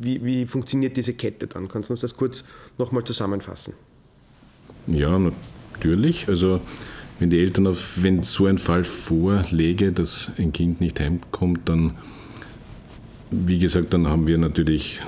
wie, 0.00 0.24
wie 0.24 0.46
funktioniert 0.46 0.96
diese 0.96 1.12
Kette 1.12 1.46
dann? 1.46 1.68
Kannst 1.68 1.90
du 1.90 1.92
uns 1.92 2.00
das 2.00 2.16
kurz 2.16 2.44
nochmal 2.78 3.04
zusammenfassen? 3.04 3.74
Ja, 4.86 5.18
natürlich. 5.74 6.26
Also 6.28 6.60
wenn 7.22 7.30
die 7.30 7.38
Eltern 7.38 7.68
auf, 7.68 8.02
wenn 8.02 8.24
so 8.24 8.46
ein 8.46 8.58
Fall 8.58 8.82
vorlege, 8.82 9.92
dass 9.92 10.32
ein 10.38 10.52
Kind 10.52 10.80
nicht 10.80 10.98
heimkommt, 10.98 11.60
dann, 11.66 11.92
wie 13.30 13.60
gesagt, 13.60 13.94
dann 13.94 14.08
haben 14.08 14.26
wir 14.26 14.38
natürlich 14.38 15.00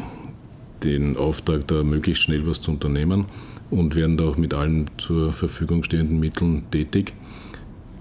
den 0.85 1.16
Auftrag, 1.16 1.66
da 1.66 1.83
möglichst 1.83 2.22
schnell 2.22 2.46
was 2.46 2.61
zu 2.61 2.70
unternehmen 2.70 3.24
und 3.68 3.96
werden 3.96 4.16
da 4.16 4.29
auch 4.29 4.37
mit 4.37 4.55
allen 4.55 4.87
zur 4.96 5.33
Verfügung 5.33 5.83
stehenden 5.83 6.20
Mitteln 6.20 6.62
tätig. 6.70 7.14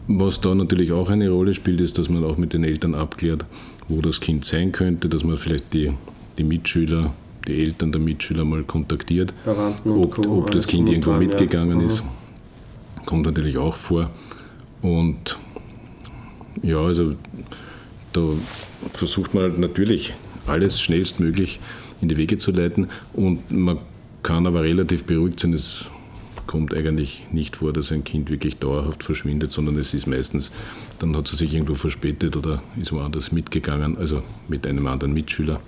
Was 0.07 0.39
da 0.39 0.53
natürlich 0.53 0.91
auch 0.91 1.09
eine 1.09 1.29
Rolle 1.29 1.55
spielt, 1.55 1.81
ist, 1.81 1.97
dass 1.97 2.07
man 2.07 2.23
auch 2.23 2.37
mit 2.37 2.53
den 2.53 2.63
Eltern 2.63 2.93
abklärt, 2.93 3.45
wo 3.87 3.99
das 4.01 4.19
Kind 4.19 4.45
sein 4.45 4.71
könnte, 4.71 5.09
dass 5.09 5.23
man 5.23 5.37
vielleicht 5.37 5.73
die, 5.73 5.91
die 6.37 6.43
Mitschüler, 6.43 7.15
die 7.47 7.63
Eltern 7.63 7.91
der 7.91 8.01
Mitschüler 8.01 8.45
mal 8.45 8.63
kontaktiert, 8.63 9.33
ob, 9.85 10.19
ob, 10.27 10.51
das 10.51 10.67
Kind 10.67 10.87
irgendwo 10.87 11.13
mitgegangen 11.13 11.79
ja. 11.79 11.85
ist. 11.87 12.03
Kommt 13.05 13.25
natürlich 13.25 13.57
auch 13.57 13.75
vor. 13.75 14.09
Und 14.81 15.37
ja, 16.61 16.77
also 16.77 17.15
da 18.13 18.21
versucht 18.93 19.33
man 19.33 19.43
halt 19.43 19.59
natürlich 19.59 20.13
alles 20.45 20.81
schnellstmöglich 20.81 21.59
in 22.01 22.09
die 22.09 22.17
Wege 22.17 22.37
zu 22.37 22.51
leiten 22.51 22.89
und 23.13 23.49
man 23.49 23.79
kann 24.23 24.45
aber 24.45 24.63
relativ 24.63 25.05
beruhigt 25.05 25.39
sein. 25.39 25.53
Es 25.53 25.89
kommt 26.47 26.73
eigentlich 26.73 27.25
nicht 27.31 27.55
vor, 27.55 27.73
dass 27.73 27.91
ein 27.91 28.03
Kind 28.03 28.29
wirklich 28.29 28.57
dauerhaft 28.57 29.03
verschwindet, 29.03 29.51
sondern 29.51 29.77
es 29.77 29.93
ist 29.93 30.07
meistens, 30.07 30.51
dann 30.99 31.15
hat 31.15 31.27
sie 31.27 31.35
sich 31.35 31.53
irgendwo 31.53 31.75
verspätet 31.75 32.35
oder 32.35 32.61
ist 32.79 32.91
woanders 32.91 33.31
mitgegangen, 33.31 33.97
also 33.97 34.21
mit 34.47 34.67
einem 34.67 34.87
anderen 34.87 35.13
Mitschüler. 35.13 35.59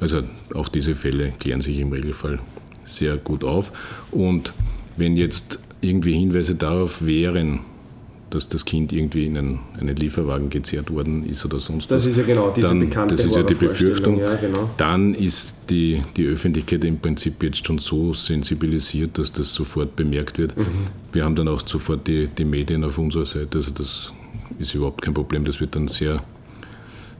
Also 0.00 0.22
auch 0.54 0.68
diese 0.68 0.94
Fälle 0.94 1.32
klären 1.38 1.60
sich 1.60 1.78
im 1.78 1.92
Regelfall 1.92 2.40
sehr 2.84 3.16
gut 3.16 3.44
auf. 3.44 3.72
Und 4.10 4.52
wenn 4.96 5.16
jetzt 5.16 5.60
irgendwie 5.84 6.14
Hinweise 6.14 6.54
darauf 6.54 7.04
wären, 7.04 7.60
dass 8.30 8.48
das 8.48 8.64
Kind 8.64 8.92
irgendwie 8.92 9.26
in 9.26 9.36
einen, 9.36 9.60
einen 9.78 9.94
Lieferwagen 9.94 10.50
gezerrt 10.50 10.90
worden 10.90 11.24
ist 11.24 11.44
oder 11.44 11.60
sonst 11.60 11.90
das 11.90 11.98
was. 11.98 12.04
Das 12.04 12.12
ist 12.12 12.16
ja 12.16 12.24
genau 12.24 12.50
diese 12.50 12.68
dann, 12.68 12.80
bekannte 12.80 13.14
Das 13.14 13.24
ist 13.24 13.36
ja 13.36 13.44
die 13.44 13.54
Befürchtung. 13.54 14.18
Ja, 14.18 14.34
genau. 14.34 14.70
Dann 14.76 15.14
ist 15.14 15.56
die, 15.70 16.02
die 16.16 16.26
Öffentlichkeit 16.26 16.84
im 16.84 16.98
Prinzip 16.98 17.42
jetzt 17.42 17.64
schon 17.64 17.78
so 17.78 18.12
sensibilisiert, 18.12 19.18
dass 19.18 19.32
das 19.32 19.54
sofort 19.54 19.94
bemerkt 19.94 20.38
wird. 20.38 20.56
Mhm. 20.56 20.64
Wir 21.12 21.24
haben 21.24 21.36
dann 21.36 21.46
auch 21.46 21.60
sofort 21.64 22.08
die, 22.08 22.26
die 22.26 22.44
Medien 22.44 22.82
auf 22.82 22.98
unserer 22.98 23.24
Seite. 23.24 23.58
Also 23.58 23.70
das 23.70 24.12
ist 24.58 24.74
überhaupt 24.74 25.02
kein 25.02 25.14
Problem. 25.14 25.44
Das 25.44 25.60
wird 25.60 25.76
dann 25.76 25.86
sehr 25.86 26.22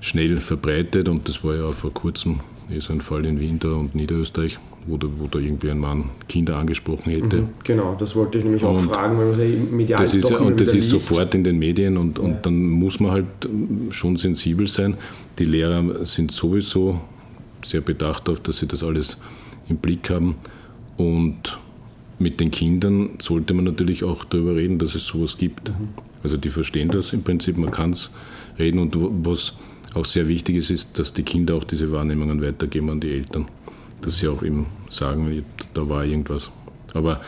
schnell 0.00 0.38
verbreitet 0.38 1.09
und 1.09 1.29
das 1.29 1.44
war 1.44 1.55
ja 1.55 1.64
auch 1.64 1.74
vor 1.74 1.94
kurzem 1.94 2.40
ist 2.70 2.90
ein 2.90 3.00
Fall 3.00 3.27
in 3.27 3.38
Wien 3.40 3.59
da 3.59 3.68
und 3.68 3.94
Niederösterreich, 3.94 4.59
wo 4.87 4.97
da, 4.97 5.07
wo 5.18 5.27
da 5.27 5.38
irgendwie 5.38 5.70
ein 5.70 5.79
Mann 5.79 6.11
Kinder 6.29 6.57
angesprochen 6.57 7.11
hätte. 7.11 7.42
Mhm, 7.42 7.49
genau, 7.64 7.97
das 7.99 8.14
wollte 8.14 8.38
ich 8.38 8.44
nämlich 8.44 8.64
auch 8.64 8.81
fragen, 8.81 9.18
weil 9.18 9.31
man 9.31 9.40
ja 9.40 9.57
medial 9.70 10.01
das 10.01 10.14
ist, 10.14 10.31
Und 10.33 10.61
das 10.61 10.68
ist 10.68 10.75
liest. 10.75 10.90
sofort 10.90 11.35
in 11.35 11.44
den 11.44 11.59
Medien 11.59 11.97
und, 11.97 12.18
und 12.18 12.31
ja. 12.31 12.38
dann 12.42 12.68
muss 12.68 13.01
man 13.01 13.12
halt 13.12 13.27
schon 13.90 14.16
sensibel 14.16 14.66
sein. 14.66 14.97
Die 15.38 15.44
Lehrer 15.44 16.05
sind 16.05 16.33
sowieso 16.33 17.01
sehr 17.62 17.81
bedacht 17.81 18.29
darauf, 18.29 18.40
dass 18.40 18.59
sie 18.59 18.66
das 18.66 18.83
alles 18.83 19.16
im 19.68 19.77
Blick 19.79 20.11
haben. 20.11 20.37
Und 20.97 21.59
mit 22.18 22.40
den 22.40 22.51
Kindern 22.51 23.11
sollte 23.20 23.55
man 23.55 23.64
natürlich 23.64 24.05
auch 24.05 24.25
darüber 24.25 24.55
reden, 24.55 24.79
dass 24.79 24.94
es 24.94 25.07
sowas 25.07 25.38
gibt. 25.38 25.70
Mhm. 25.70 25.88
Also 26.23 26.37
die 26.37 26.49
verstehen 26.49 26.88
das 26.88 27.12
im 27.12 27.23
Prinzip, 27.23 27.57
man 27.57 27.70
kann 27.70 27.90
es 27.90 28.11
reden 28.59 28.79
und 28.79 28.97
was 29.27 29.55
auch 29.94 30.05
sehr 30.05 30.27
wichtig 30.29 30.57
ist, 30.57 30.70
ist, 30.70 30.99
dass 30.99 31.12
die 31.12 31.23
Kinder 31.23 31.55
auch 31.55 31.64
diese 31.64 31.92
Wahrnehmungen 31.92 32.42
weitergeben 32.42 32.90
an 32.90 33.01
die 33.01 33.12
Eltern. 33.12 33.47
Dass 34.04 34.18
sie 34.18 34.28
auch 34.28 34.42
eben 34.42 34.66
sagen, 34.90 35.44
da 35.72 35.88
war 35.88 36.04
irgendwas. 36.04 36.50
Aber 36.92 37.22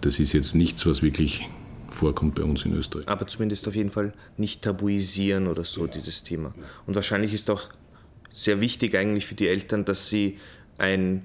das 0.00 0.18
ist 0.18 0.32
jetzt 0.32 0.54
nichts, 0.54 0.84
was 0.86 1.02
wirklich 1.02 1.48
vorkommt 1.90 2.34
bei 2.34 2.42
uns 2.42 2.64
in 2.64 2.74
Österreich. 2.74 3.08
Aber 3.08 3.26
zumindest 3.26 3.68
auf 3.68 3.74
jeden 3.74 3.90
Fall 3.90 4.12
nicht 4.36 4.62
tabuisieren 4.62 5.46
oder 5.46 5.64
so, 5.64 5.86
dieses 5.86 6.24
Thema. 6.24 6.52
Und 6.86 6.96
wahrscheinlich 6.96 7.32
ist 7.32 7.48
auch 7.48 7.68
sehr 8.32 8.60
wichtig 8.60 8.96
eigentlich 8.96 9.26
für 9.26 9.36
die 9.36 9.46
Eltern, 9.46 9.84
dass 9.84 10.08
sie 10.08 10.38
ein, 10.76 11.22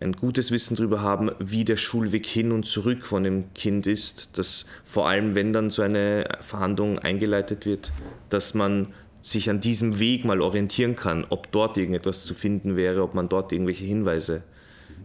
ein 0.00 0.12
gutes 0.12 0.50
Wissen 0.50 0.76
darüber 0.76 1.00
haben, 1.00 1.30
wie 1.38 1.64
der 1.64 1.78
Schulweg 1.78 2.26
hin 2.26 2.52
und 2.52 2.66
zurück 2.66 3.06
von 3.06 3.24
dem 3.24 3.54
Kind 3.54 3.86
ist. 3.86 4.36
Dass 4.36 4.66
vor 4.84 5.08
allem, 5.08 5.34
wenn 5.34 5.54
dann 5.54 5.70
so 5.70 5.80
eine 5.80 6.28
Verhandlung 6.40 6.98
eingeleitet 6.98 7.64
wird, 7.64 7.92
dass 8.28 8.52
man 8.52 8.88
sich 9.22 9.48
an 9.48 9.60
diesem 9.60 10.00
Weg 10.00 10.24
mal 10.24 10.40
orientieren 10.40 10.96
kann, 10.96 11.24
ob 11.28 11.50
dort 11.52 11.76
irgendetwas 11.76 12.24
zu 12.24 12.34
finden 12.34 12.76
wäre, 12.76 13.02
ob 13.02 13.14
man 13.14 13.28
dort 13.28 13.52
irgendwelche 13.52 13.84
Hinweise 13.84 14.42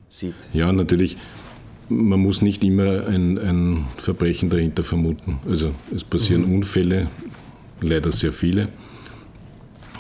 sieht. 0.10 0.36
Ja, 0.54 0.74
natürlich. 0.74 1.18
Man 1.90 2.20
muss 2.20 2.42
nicht 2.42 2.64
immer 2.66 3.06
ein, 3.06 3.38
ein 3.38 3.86
Verbrechen 3.96 4.50
dahinter 4.50 4.84
vermuten. 4.84 5.40
Also 5.48 5.72
es 5.96 6.04
passieren 6.04 6.48
mhm. 6.48 6.56
Unfälle, 6.56 7.08
leider 7.80 8.12
sehr 8.12 8.34
viele, 8.34 8.70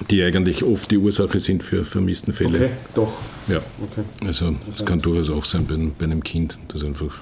die 0.10 0.21
eigentlich 0.23 0.63
oft 0.63 0.91
die 0.91 0.97
Ursache 0.97 1.39
sind 1.39 1.63
für 1.63 1.86
vermissten 1.86 2.34
Fälle. 2.34 2.58
Okay, 2.58 2.69
doch. 2.93 3.13
Ja. 3.47 3.62
Okay. 3.82 4.03
Also 4.25 4.56
es 4.75 4.84
kann 4.84 4.99
durchaus 5.01 5.30
auch 5.30 5.45
sein 5.45 5.65
bei, 5.65 5.77
bei 5.97 6.06
einem 6.06 6.23
Kind, 6.23 6.58
das 6.67 6.84
einfach 6.84 7.15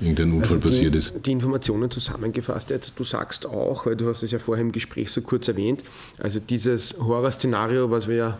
irgendein 0.00 0.32
Unfall 0.32 0.56
also 0.56 0.56
die, 0.56 0.68
passiert 0.68 0.96
ist. 0.96 1.14
Die 1.24 1.32
Informationen 1.32 1.90
zusammengefasst 1.90 2.70
jetzt, 2.70 2.98
du 2.98 3.04
sagst 3.04 3.46
auch, 3.46 3.86
weil 3.86 3.96
du 3.96 4.08
hast 4.08 4.22
es 4.22 4.30
ja 4.30 4.38
vorher 4.38 4.64
im 4.64 4.72
Gespräch 4.72 5.10
so 5.10 5.22
kurz 5.22 5.48
erwähnt, 5.48 5.82
also 6.18 6.40
dieses 6.40 6.96
Horrorszenario, 6.98 7.90
was 7.90 8.08
wir 8.08 8.16
ja 8.16 8.38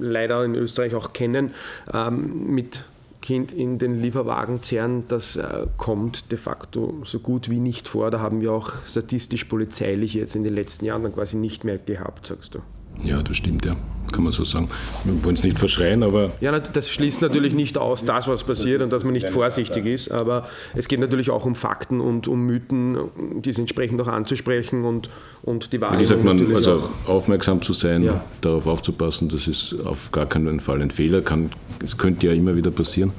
leider 0.00 0.44
in 0.44 0.54
Österreich 0.54 0.94
auch 0.94 1.12
kennen, 1.12 1.52
ähm, 1.92 2.54
mit 2.54 2.84
Kind 3.22 3.50
in 3.50 3.78
den 3.78 4.00
Lieferwagen 4.00 4.62
zerren, 4.62 5.04
das 5.08 5.34
äh, 5.34 5.66
kommt 5.76 6.30
de 6.30 6.38
facto 6.38 6.94
so 7.02 7.18
gut 7.18 7.50
wie 7.50 7.58
nicht 7.58 7.88
vor. 7.88 8.12
Da 8.12 8.20
haben 8.20 8.40
wir 8.40 8.52
auch 8.52 8.72
statistisch-polizeilich 8.86 10.14
jetzt 10.14 10.36
in 10.36 10.44
den 10.44 10.54
letzten 10.54 10.84
Jahren 10.84 11.02
dann 11.02 11.12
quasi 11.12 11.36
nicht 11.36 11.64
mehr 11.64 11.78
gehabt, 11.78 12.28
sagst 12.28 12.54
du. 12.54 12.60
Ja, 13.02 13.22
das 13.22 13.36
stimmt, 13.36 13.64
ja. 13.64 13.76
Kann 14.12 14.22
man 14.22 14.32
so 14.32 14.44
sagen. 14.44 14.68
Wir 15.04 15.24
wollen 15.24 15.34
es 15.34 15.42
nicht 15.42 15.58
verschreien, 15.58 16.02
aber. 16.02 16.30
Ja, 16.40 16.58
das 16.58 16.88
schließt 16.90 17.22
natürlich 17.22 17.54
nicht 17.54 17.76
aus, 17.76 18.04
das, 18.04 18.28
was 18.28 18.44
passiert 18.44 18.82
und 18.82 18.92
dass 18.92 19.04
man 19.04 19.12
nicht 19.12 19.28
vorsichtig 19.28 19.84
ist. 19.84 20.10
Aber 20.10 20.48
es 20.74 20.88
geht 20.88 21.00
natürlich 21.00 21.30
auch 21.30 21.44
um 21.44 21.54
Fakten 21.54 22.00
und 22.00 22.28
um 22.28 22.46
Mythen, 22.46 22.96
diese 23.44 23.60
entsprechend 23.60 24.00
auch 24.00 24.06
anzusprechen 24.06 24.84
und, 24.84 25.10
und 25.42 25.72
die 25.72 25.80
Wahrheit. 25.80 25.98
Wie 25.98 26.02
gesagt, 26.02 26.24
man, 26.24 26.54
also 26.54 26.74
auch. 26.74 27.08
aufmerksam 27.08 27.62
zu 27.62 27.72
sein, 27.72 28.04
ja. 28.04 28.24
darauf 28.40 28.66
aufzupassen, 28.66 29.28
das 29.28 29.48
ist 29.48 29.74
auf 29.84 30.12
gar 30.12 30.26
keinen 30.26 30.60
Fall 30.60 30.80
ein 30.82 30.90
Fehler. 30.90 31.20
Kann, 31.20 31.50
es 31.82 31.98
könnte 31.98 32.28
ja 32.28 32.32
immer 32.32 32.56
wieder 32.56 32.70
passieren. 32.70 33.12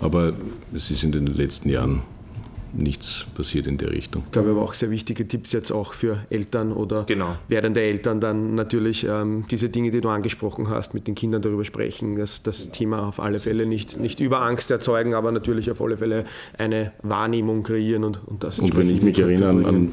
Aber 0.00 0.32
es 0.72 0.90
ist 0.90 1.04
in 1.04 1.12
den 1.12 1.26
letzten 1.26 1.68
Jahren 1.68 2.02
nichts 2.72 3.26
passiert 3.34 3.66
in 3.66 3.78
der 3.78 3.90
Richtung. 3.90 4.22
Ich 4.26 4.32
glaube 4.32 4.50
aber 4.50 4.62
auch 4.62 4.74
sehr 4.74 4.90
wichtige 4.90 5.26
Tipps 5.26 5.52
jetzt 5.52 5.70
auch 5.70 5.92
für 5.92 6.18
Eltern 6.30 6.72
oder 6.72 7.04
genau. 7.04 7.36
werdende 7.48 7.80
Eltern 7.80 8.20
dann 8.20 8.54
natürlich 8.54 9.06
ähm, 9.08 9.44
diese 9.50 9.68
Dinge, 9.68 9.90
die 9.90 10.00
du 10.00 10.08
angesprochen 10.08 10.68
hast, 10.68 10.94
mit 10.94 11.06
den 11.06 11.14
Kindern 11.14 11.42
darüber 11.42 11.64
sprechen, 11.64 12.16
dass 12.16 12.42
das 12.42 12.70
Thema 12.70 13.08
auf 13.08 13.20
alle 13.20 13.40
Fälle 13.40 13.66
nicht, 13.66 13.98
nicht 13.98 14.20
über 14.20 14.42
Angst 14.42 14.70
erzeugen, 14.70 15.14
aber 15.14 15.32
natürlich 15.32 15.70
auf 15.70 15.80
alle 15.80 15.96
Fälle 15.96 16.24
eine 16.58 16.92
Wahrnehmung 17.02 17.62
kreieren 17.62 18.04
und, 18.04 18.20
und 18.26 18.44
das 18.44 18.58
Und 18.58 18.76
wenn 18.76 18.90
ich 18.90 19.02
mich 19.02 19.18
erinnere 19.18 19.50
an, 19.50 19.64
an 19.64 19.92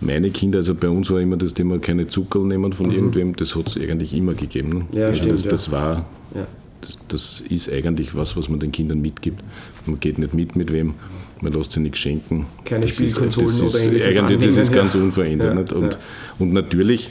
meine 0.00 0.30
Kinder, 0.30 0.58
also 0.58 0.74
bei 0.74 0.88
uns 0.88 1.10
war 1.10 1.20
immer 1.20 1.36
das 1.36 1.54
Thema 1.54 1.78
keine 1.78 2.06
Zuckerl 2.06 2.44
nehmen 2.44 2.72
von 2.72 2.86
mhm. 2.86 2.92
irgendwem, 2.92 3.36
das 3.36 3.56
hat 3.56 3.68
es 3.68 3.76
eigentlich 3.76 4.14
immer 4.14 4.34
gegeben. 4.34 4.86
Ja, 4.92 5.06
also 5.06 5.20
stimmt, 5.20 5.34
das, 5.34 5.44
das 5.44 5.66
ja. 5.66 5.72
war 5.72 6.06
ja. 6.34 6.46
Das, 6.80 6.98
das, 7.08 7.40
ist 7.40 7.72
eigentlich 7.72 8.14
was, 8.14 8.36
was 8.36 8.48
man 8.48 8.60
den 8.60 8.70
Kindern 8.70 9.00
mitgibt. 9.00 9.42
Man 9.86 9.98
geht 9.98 10.18
nicht 10.18 10.32
mit 10.32 10.54
mit 10.54 10.72
wem 10.72 10.94
man 11.40 11.52
lässt 11.52 11.72
sich 11.72 11.82
nichts 11.82 11.98
schenken. 11.98 12.46
Keine 12.64 12.82
das 12.82 12.90
Spielkonsolen 12.92 13.48
ist, 13.48 13.62
das 13.62 13.74
oder 13.74 13.84
ähnliches. 13.84 14.18
Eigentlich, 14.18 14.38
das 14.38 14.58
ist 14.58 14.72
ganz 14.72 14.94
unverändert. 14.94 15.70
Ja, 15.70 15.76
und, 15.76 15.92
ja. 15.94 15.98
und 16.38 16.52
natürlich, 16.52 17.10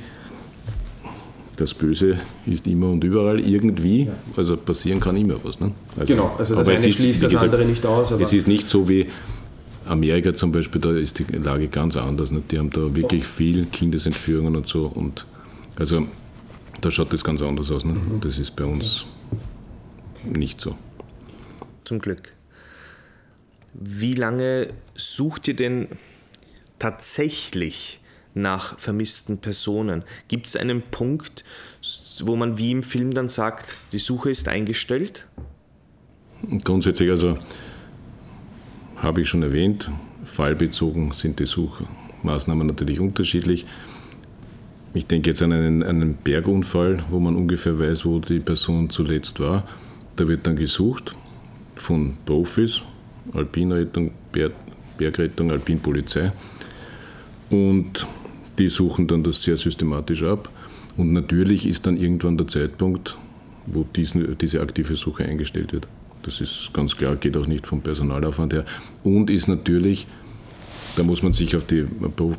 das 1.55 1.73
Böse 1.73 2.17
ist 2.45 2.67
immer 2.67 2.89
und 2.89 3.03
überall 3.03 3.39
irgendwie, 3.39 4.09
also 4.35 4.57
passieren 4.57 4.99
kann 4.99 5.17
immer 5.17 5.35
was. 5.43 5.59
Ne? 5.59 5.71
Also, 5.97 6.13
genau, 6.13 6.35
also 6.37 6.55
das 6.55 6.67
eine 6.67 6.87
ist, 6.87 6.97
schließt 6.97 7.23
das 7.23 7.31
gesagt, 7.31 7.53
andere 7.53 7.65
nicht 7.65 7.85
aus. 7.85 8.11
es 8.11 8.33
ist 8.33 8.47
nicht 8.47 8.69
so 8.69 8.87
wie 8.87 9.07
Amerika 9.87 10.33
zum 10.33 10.51
Beispiel, 10.51 10.81
da 10.81 10.91
ist 10.91 11.19
die 11.19 11.23
Lage 11.37 11.67
ganz 11.67 11.97
anders. 11.97 12.31
Ne? 12.31 12.41
Die 12.51 12.59
haben 12.59 12.69
da 12.69 12.93
wirklich 12.95 13.25
viel 13.25 13.65
Kindesentführungen 13.65 14.55
und 14.55 14.67
so. 14.67 14.85
Und 14.85 15.25
also 15.77 16.05
da 16.81 16.91
schaut 16.91 17.13
das 17.13 17.23
ganz 17.23 17.41
anders 17.41 17.71
aus. 17.71 17.85
Ne? 17.85 17.93
Mhm. 17.93 18.19
Das 18.21 18.37
ist 18.37 18.55
bei 18.55 18.65
uns 18.65 19.05
nicht 20.23 20.59
so. 20.61 20.75
Zum 21.85 21.99
Glück. 21.99 22.36
Wie 23.73 24.13
lange 24.13 24.69
sucht 24.95 25.47
ihr 25.47 25.55
denn 25.55 25.87
tatsächlich 26.79 27.99
nach 28.33 28.79
vermissten 28.79 29.39
Personen? 29.39 30.03
Gibt 30.27 30.47
es 30.47 30.55
einen 30.55 30.81
Punkt, 30.81 31.43
wo 32.21 32.35
man 32.35 32.57
wie 32.57 32.71
im 32.71 32.83
Film 32.83 33.13
dann 33.13 33.29
sagt, 33.29 33.73
die 33.91 33.99
Suche 33.99 34.31
ist 34.31 34.47
eingestellt? 34.47 35.25
Grundsätzlich, 36.63 37.09
also 37.09 37.37
habe 38.97 39.21
ich 39.21 39.29
schon 39.29 39.43
erwähnt, 39.43 39.89
fallbezogen 40.25 41.11
sind 41.11 41.39
die 41.39 41.45
Suchmaßnahmen 41.45 42.67
natürlich 42.67 42.99
unterschiedlich. 42.99 43.65
Ich 44.93 45.05
denke 45.05 45.29
jetzt 45.29 45.41
an 45.43 45.51
einen, 45.51 45.83
einen 45.83 46.15
Bergunfall, 46.15 47.03
wo 47.09 47.19
man 47.19 47.35
ungefähr 47.35 47.79
weiß, 47.79 48.05
wo 48.05 48.19
die 48.19 48.39
Person 48.39 48.89
zuletzt 48.89 49.39
war. 49.39 49.67
Da 50.15 50.27
wird 50.27 50.47
dann 50.47 50.55
gesucht 50.55 51.15
von 51.75 52.17
Profis, 52.25 52.81
Alpinrettung, 53.33 54.11
Bergrettung, 54.97 55.51
Alpinpolizei. 55.51 56.31
Und 57.49 58.05
die 58.57 58.69
suchen 58.69 59.07
dann 59.07 59.23
das 59.23 59.43
sehr 59.43 59.57
systematisch 59.57 60.23
ab. 60.23 60.49
Und 60.95 61.13
natürlich 61.13 61.67
ist 61.67 61.85
dann 61.85 61.97
irgendwann 61.97 62.37
der 62.37 62.47
Zeitpunkt, 62.47 63.17
wo 63.67 63.83
diesen, 63.83 64.37
diese 64.37 64.61
aktive 64.61 64.95
Suche 64.95 65.25
eingestellt 65.25 65.73
wird. 65.73 65.87
Das 66.23 66.41
ist 66.41 66.71
ganz 66.73 66.95
klar, 66.97 67.15
geht 67.15 67.37
auch 67.37 67.47
nicht 67.47 67.67
vom 67.67 67.81
Personalaufwand 67.81 68.53
her. 68.53 68.65
Und 69.03 69.29
ist 69.29 69.47
natürlich, 69.47 70.07
da 70.95 71.03
muss 71.03 71.21
man 71.21 71.33
sich 71.33 71.55
auf 71.55 71.65
die 71.65 71.85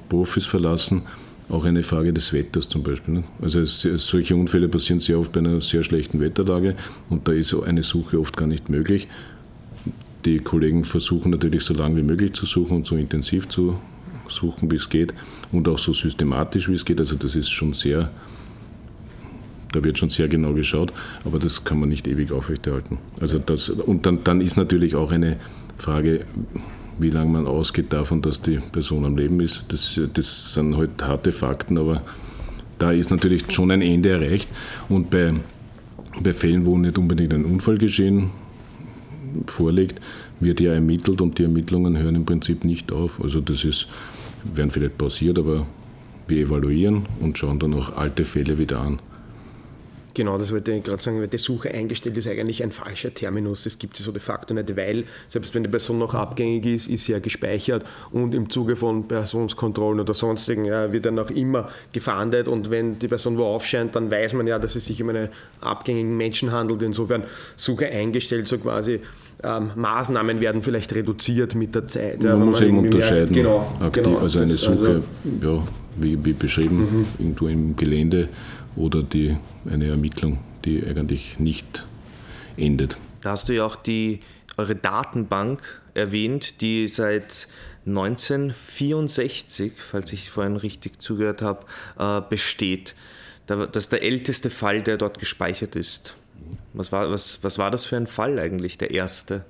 Profis 0.08 0.44
verlassen, 0.44 1.02
auch 1.48 1.64
eine 1.64 1.82
Frage 1.82 2.12
des 2.12 2.32
Wetters 2.32 2.68
zum 2.68 2.82
Beispiel. 2.82 3.14
Ne? 3.14 3.24
Also 3.40 3.60
es, 3.60 3.80
solche 3.80 4.36
Unfälle 4.36 4.68
passieren 4.68 5.00
sehr 5.00 5.18
oft 5.18 5.32
bei 5.32 5.40
einer 5.40 5.60
sehr 5.60 5.82
schlechten 5.82 6.20
Wetterlage 6.20 6.74
und 7.08 7.26
da 7.26 7.32
ist 7.32 7.54
eine 7.54 7.82
Suche 7.82 8.20
oft 8.20 8.36
gar 8.36 8.46
nicht 8.46 8.68
möglich. 8.68 9.08
Die 10.24 10.38
Kollegen 10.38 10.84
versuchen 10.84 11.30
natürlich 11.30 11.62
so 11.62 11.74
lange 11.74 11.96
wie 11.96 12.02
möglich 12.02 12.32
zu 12.32 12.46
suchen 12.46 12.78
und 12.78 12.86
so 12.86 12.96
intensiv 12.96 13.48
zu 13.48 13.78
suchen, 14.26 14.70
wie 14.70 14.76
es 14.76 14.88
geht 14.88 15.14
und 15.52 15.68
auch 15.68 15.78
so 15.78 15.92
systematisch, 15.92 16.68
wie 16.68 16.74
es 16.74 16.84
geht. 16.84 16.98
Also 16.98 17.16
das 17.16 17.36
ist 17.36 17.50
schon 17.50 17.72
sehr, 17.72 18.10
da 19.72 19.82
wird 19.82 19.98
schon 19.98 20.10
sehr 20.10 20.28
genau 20.28 20.52
geschaut, 20.52 20.92
aber 21.24 21.38
das 21.38 21.64
kann 21.64 21.80
man 21.80 21.88
nicht 21.88 22.06
ewig 22.08 22.32
aufrechterhalten. 22.32 22.98
Also 23.20 23.38
das, 23.38 23.70
und 23.70 24.06
dann, 24.06 24.24
dann 24.24 24.40
ist 24.40 24.56
natürlich 24.56 24.94
auch 24.94 25.12
eine 25.12 25.36
Frage, 25.78 26.26
wie 26.98 27.10
lange 27.10 27.30
man 27.30 27.46
ausgeht 27.46 27.92
davon, 27.92 28.22
dass 28.22 28.42
die 28.42 28.58
Person 28.72 29.04
am 29.04 29.16
Leben 29.16 29.38
ist. 29.40 29.66
Das, 29.68 30.00
das 30.12 30.54
sind 30.54 30.76
halt 30.76 31.02
harte 31.02 31.30
Fakten, 31.30 31.78
aber 31.78 32.02
da 32.78 32.90
ist 32.90 33.10
natürlich 33.10 33.50
schon 33.52 33.70
ein 33.70 33.82
Ende 33.82 34.10
erreicht. 34.10 34.48
Und 34.88 35.10
bei, 35.10 35.32
bei 36.20 36.32
Fällen, 36.32 36.66
wo 36.66 36.76
nicht 36.76 36.98
unbedingt 36.98 37.32
ein 37.32 37.44
Unfall 37.44 37.78
geschehen 37.78 38.30
vorliegt, 39.46 40.00
wird 40.40 40.60
ja 40.60 40.72
ermittelt 40.72 41.20
und 41.20 41.38
die 41.38 41.44
Ermittlungen 41.44 41.98
hören 41.98 42.14
im 42.14 42.24
Prinzip 42.24 42.64
nicht 42.64 42.92
auf. 42.92 43.20
Also 43.22 43.40
das 43.40 43.64
ist, 43.64 43.88
werden 44.54 44.70
vielleicht 44.70 44.98
passiert, 44.98 45.38
aber 45.38 45.66
wir 46.26 46.42
evaluieren 46.42 47.06
und 47.20 47.38
schauen 47.38 47.58
dann 47.58 47.74
auch 47.74 47.96
alte 47.96 48.24
Fälle 48.24 48.58
wieder 48.58 48.80
an. 48.80 49.00
Genau, 50.18 50.36
das 50.36 50.50
wollte 50.50 50.72
ich 50.72 50.82
gerade 50.82 51.00
sagen, 51.00 51.20
weil 51.20 51.28
die 51.28 51.38
Suche 51.38 51.70
eingestellt 51.70 52.16
ist 52.16 52.26
eigentlich 52.26 52.60
ein 52.64 52.72
falscher 52.72 53.14
Terminus. 53.14 53.62
Das 53.62 53.78
gibt 53.78 54.00
es 54.00 54.04
so 54.04 54.10
de 54.10 54.20
facto 54.20 54.52
nicht, 54.52 54.76
weil 54.76 55.04
selbst 55.28 55.54
wenn 55.54 55.62
die 55.62 55.68
Person 55.68 55.98
noch 55.98 56.12
abgängig 56.12 56.66
ist, 56.66 56.88
ist 56.88 57.04
sie 57.04 57.12
ja 57.12 57.20
gespeichert 57.20 57.84
und 58.10 58.34
im 58.34 58.50
Zuge 58.50 58.74
von 58.74 59.06
Personskontrollen 59.06 60.00
oder 60.00 60.14
sonstigen 60.14 60.64
ja, 60.64 60.92
wird 60.92 61.06
dann 61.06 61.20
auch 61.20 61.30
immer 61.30 61.68
gefahndet 61.92 62.48
und 62.48 62.68
wenn 62.68 62.98
die 62.98 63.06
Person 63.06 63.38
wo 63.38 63.44
aufscheint, 63.44 63.94
dann 63.94 64.10
weiß 64.10 64.32
man 64.32 64.48
ja, 64.48 64.58
dass 64.58 64.74
es 64.74 64.86
sich 64.86 65.00
um 65.00 65.10
einen 65.10 65.28
abgängigen 65.60 66.16
Menschen 66.16 66.50
handelt. 66.50 66.82
Insofern 66.82 67.22
Suche 67.56 67.86
eingestellt, 67.86 68.48
so 68.48 68.58
quasi 68.58 68.98
ähm, 69.44 69.70
Maßnahmen 69.76 70.40
werden 70.40 70.64
vielleicht 70.64 70.92
reduziert 70.96 71.54
mit 71.54 71.76
der 71.76 71.86
Zeit. 71.86 72.24
Man 72.24 72.40
ja, 72.40 72.44
muss 72.44 72.58
man 72.58 72.70
eben 72.70 72.78
unterscheiden. 72.78 73.32
Genau, 73.32 73.72
aktiv, 73.78 74.02
genau, 74.02 74.18
also 74.18 74.40
eine 74.40 74.48
Suche, 74.48 74.72
also, 74.72 75.02
ja, 75.42 75.62
wie, 75.96 76.24
wie 76.24 76.32
beschrieben, 76.32 76.78
mhm. 76.78 77.06
irgendwo 77.20 77.46
im 77.46 77.76
Gelände 77.76 78.28
oder 78.78 79.02
die, 79.02 79.36
eine 79.68 79.88
Ermittlung, 79.88 80.38
die 80.64 80.84
eigentlich 80.86 81.38
nicht 81.38 81.84
endet. 82.56 82.96
Da 83.20 83.32
hast 83.32 83.48
du 83.48 83.54
ja 83.54 83.64
auch 83.64 83.76
die, 83.76 84.20
eure 84.56 84.76
Datenbank 84.76 85.60
erwähnt, 85.94 86.60
die 86.60 86.88
seit 86.88 87.48
1964, 87.86 89.72
falls 89.78 90.12
ich 90.12 90.30
vorhin 90.30 90.56
richtig 90.56 91.00
zugehört 91.00 91.42
habe, 91.42 91.64
äh, 91.98 92.20
besteht. 92.28 92.94
Das 93.46 93.76
ist 93.76 93.92
der 93.92 94.02
älteste 94.02 94.50
Fall, 94.50 94.82
der 94.82 94.98
dort 94.98 95.18
gespeichert 95.18 95.74
ist. 95.74 96.14
Was 96.74 96.92
war, 96.92 97.10
was, 97.10 97.42
was 97.42 97.58
war 97.58 97.70
das 97.70 97.86
für 97.86 97.96
ein 97.96 98.06
Fall 98.06 98.38
eigentlich, 98.38 98.76
der 98.76 98.90
erste? 98.90 99.44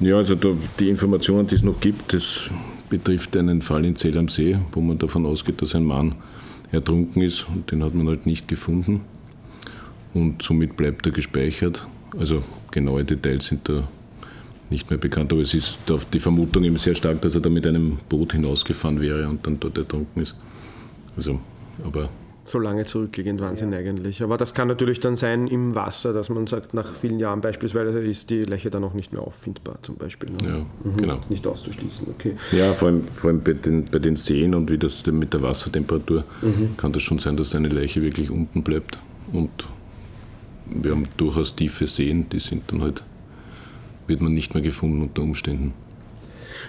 Ja, 0.00 0.16
also 0.16 0.34
da, 0.34 0.50
die 0.78 0.90
Informationen, 0.90 1.46
die 1.46 1.54
es 1.54 1.62
noch 1.62 1.80
gibt, 1.80 2.12
das 2.12 2.50
betrifft 2.90 3.34
einen 3.36 3.62
Fall 3.62 3.86
in 3.86 3.96
Zell 3.96 4.18
am 4.18 4.28
See, 4.28 4.58
wo 4.72 4.80
man 4.80 4.98
davon 4.98 5.24
ausgeht, 5.24 5.62
dass 5.62 5.74
ein 5.74 5.84
Mann 5.84 6.16
ertrunken 6.72 7.22
ist 7.22 7.48
und 7.48 7.70
den 7.70 7.84
hat 7.84 7.94
man 7.94 8.08
halt 8.08 8.26
nicht 8.26 8.48
gefunden 8.48 9.02
und 10.14 10.42
somit 10.42 10.76
bleibt 10.76 11.06
er 11.06 11.12
gespeichert. 11.12 11.86
Also 12.18 12.42
genaue 12.70 13.04
Details 13.04 13.46
sind 13.46 13.68
da 13.68 13.88
nicht 14.70 14.90
mehr 14.90 14.98
bekannt, 14.98 15.32
aber 15.32 15.42
es 15.42 15.54
ist 15.54 15.78
die 16.12 16.18
Vermutung 16.18 16.64
eben 16.64 16.78
sehr 16.78 16.94
stark, 16.94 17.20
dass 17.20 17.34
er 17.34 17.42
da 17.42 17.50
mit 17.50 17.66
einem 17.66 17.98
Boot 18.08 18.32
hinausgefahren 18.32 19.00
wäre 19.00 19.28
und 19.28 19.46
dann 19.46 19.60
dort 19.60 19.76
ertrunken 19.76 20.22
ist. 20.22 20.34
Also, 21.16 21.40
aber 21.84 22.08
so 22.44 22.58
lange 22.58 22.84
zurückliegend 22.84 23.40
Wahnsinn 23.40 23.72
ja. 23.72 23.78
eigentlich. 23.78 24.22
Aber 24.22 24.36
das 24.36 24.54
kann 24.54 24.68
natürlich 24.68 25.00
dann 25.00 25.16
sein 25.16 25.46
im 25.46 25.74
Wasser, 25.74 26.12
dass 26.12 26.28
man 26.28 26.46
sagt, 26.46 26.74
nach 26.74 26.94
vielen 26.94 27.18
Jahren 27.18 27.40
beispielsweise 27.40 28.00
ist 28.00 28.30
die 28.30 28.42
Leiche 28.42 28.70
dann 28.70 28.82
auch 28.84 28.94
nicht 28.94 29.12
mehr 29.12 29.22
auffindbar, 29.22 29.78
zum 29.82 29.96
Beispiel. 29.96 30.30
Ne? 30.30 30.36
Ja, 30.44 30.90
mhm. 30.90 30.96
genau. 30.96 31.20
Nicht 31.28 31.46
auszuschließen, 31.46 32.08
okay. 32.10 32.36
Ja, 32.52 32.72
vor 32.72 32.88
allem, 32.88 33.06
vor 33.06 33.30
allem 33.30 33.42
bei, 33.42 33.52
den, 33.52 33.84
bei 33.84 33.98
den 33.98 34.16
Seen 34.16 34.54
und 34.54 34.70
wie 34.70 34.78
das 34.78 35.06
mit 35.06 35.32
der 35.32 35.42
Wassertemperatur 35.42 36.24
mhm. 36.42 36.76
kann 36.76 36.92
das 36.92 37.02
schon 37.02 37.18
sein, 37.18 37.36
dass 37.36 37.54
eine 37.54 37.68
Leiche 37.68 38.02
wirklich 38.02 38.30
unten 38.30 38.62
bleibt. 38.62 38.98
Und 39.32 39.68
wir 40.66 40.90
haben 40.90 41.08
durchaus 41.16 41.54
tiefe 41.54 41.86
Seen, 41.86 42.28
die 42.28 42.40
sind 42.40 42.64
dann 42.72 42.82
halt, 42.82 43.04
wird 44.06 44.20
man 44.20 44.34
nicht 44.34 44.54
mehr 44.54 44.62
gefunden 44.62 45.02
unter 45.02 45.22
Umständen. 45.22 45.74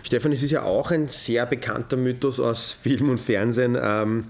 Stefan, 0.02 0.32
es 0.32 0.44
ist 0.44 0.52
ja 0.52 0.64
auch 0.64 0.92
ein 0.92 1.08
sehr 1.08 1.46
bekannter 1.46 1.98
Mythos 1.98 2.40
aus 2.40 2.72
Film 2.72 3.10
und 3.10 3.20
Fernsehen, 3.20 3.78
ähm, 3.80 4.26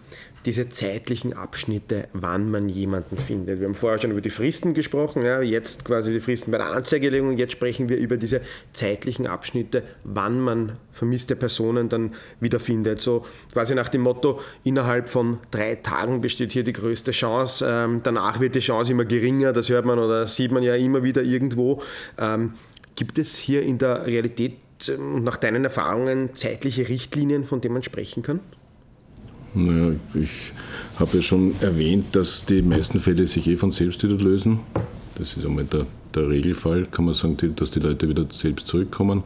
diese 0.45 0.69
zeitlichen 0.69 1.34
Abschnitte, 1.34 2.08
wann 2.13 2.51
man 2.51 2.69
jemanden 2.69 3.17
findet. 3.17 3.60
Wir 3.60 3.67
haben 3.67 3.75
vorher 3.75 3.99
schon 3.99 4.12
über 4.12 4.21
die 4.21 4.29
Fristen 4.29 4.73
gesprochen, 4.73 5.23
ja, 5.23 5.41
jetzt 5.41 5.86
quasi 5.86 6.12
die 6.12 6.19
Fristen 6.19 6.51
bei 6.51 6.58
der 6.58 6.67
Anzeigelegung, 6.67 7.38
jetzt 7.38 7.53
sprechen 7.53 7.89
wir 7.89 7.97
über 7.97 8.17
diese 8.17 8.41
zeitlichen 8.73 9.27
Abschnitte, 9.27 9.84
wann 10.03 10.39
man 10.39 10.73
vermisste 10.91 11.36
Personen 11.36 11.89
dann 11.89 12.12
wiederfindet. 12.39 13.01
So 13.01 13.25
quasi 13.51 13.75
nach 13.75 13.89
dem 13.89 14.01
Motto, 14.01 14.39
innerhalb 14.63 15.10
von 15.10 15.39
drei 15.51 15.75
Tagen 15.75 16.21
besteht 16.21 16.51
hier 16.51 16.63
die 16.63 16.73
größte 16.73 17.12
Chance, 17.12 17.65
ähm, 17.67 18.01
danach 18.03 18.39
wird 18.39 18.56
die 18.56 18.60
Chance 18.60 18.91
immer 18.91 19.06
geringer, 19.06 19.53
das 19.53 19.69
hört 19.69 19.86
man 19.86 19.99
oder 19.99 20.27
sieht 20.27 20.51
man 20.51 20.63
ja 20.63 20.75
immer 20.75 21.03
wieder 21.03 21.23
irgendwo. 21.23 21.82
Ähm, 22.17 22.53
gibt 22.95 23.17
es 23.17 23.38
hier 23.38 23.63
in 23.63 23.79
der 23.79 24.06
Realität 24.06 24.58
und 24.89 24.89
ähm, 24.89 25.23
nach 25.23 25.38
deinen 25.38 25.63
Erfahrungen 25.63 26.36
zeitliche 26.36 26.88
Richtlinien, 26.89 27.45
von 27.45 27.62
denen 27.62 27.73
man 27.73 27.84
sprechen 27.84 28.23
kann? 28.23 28.39
Naja, 29.55 29.95
ich 30.15 30.51
habe 30.97 31.17
ja 31.17 31.21
schon 31.21 31.53
erwähnt, 31.61 32.15
dass 32.15 32.45
die 32.45 32.61
meisten 32.61 32.99
Fälle 32.99 33.27
sich 33.27 33.47
eh 33.47 33.55
von 33.55 33.69
selbst 33.69 34.03
wieder 34.03 34.17
lösen. 34.17 34.59
Das 35.17 35.37
ist 35.37 35.45
einmal 35.45 35.65
der, 35.65 35.85
der 36.15 36.27
Regelfall, 36.27 36.87
kann 36.87 37.05
man 37.05 37.13
sagen, 37.13 37.37
dass 37.55 37.69
die 37.69 37.79
Leute 37.79 38.09
wieder 38.09 38.25
selbst 38.29 38.67
zurückkommen. 38.67 39.23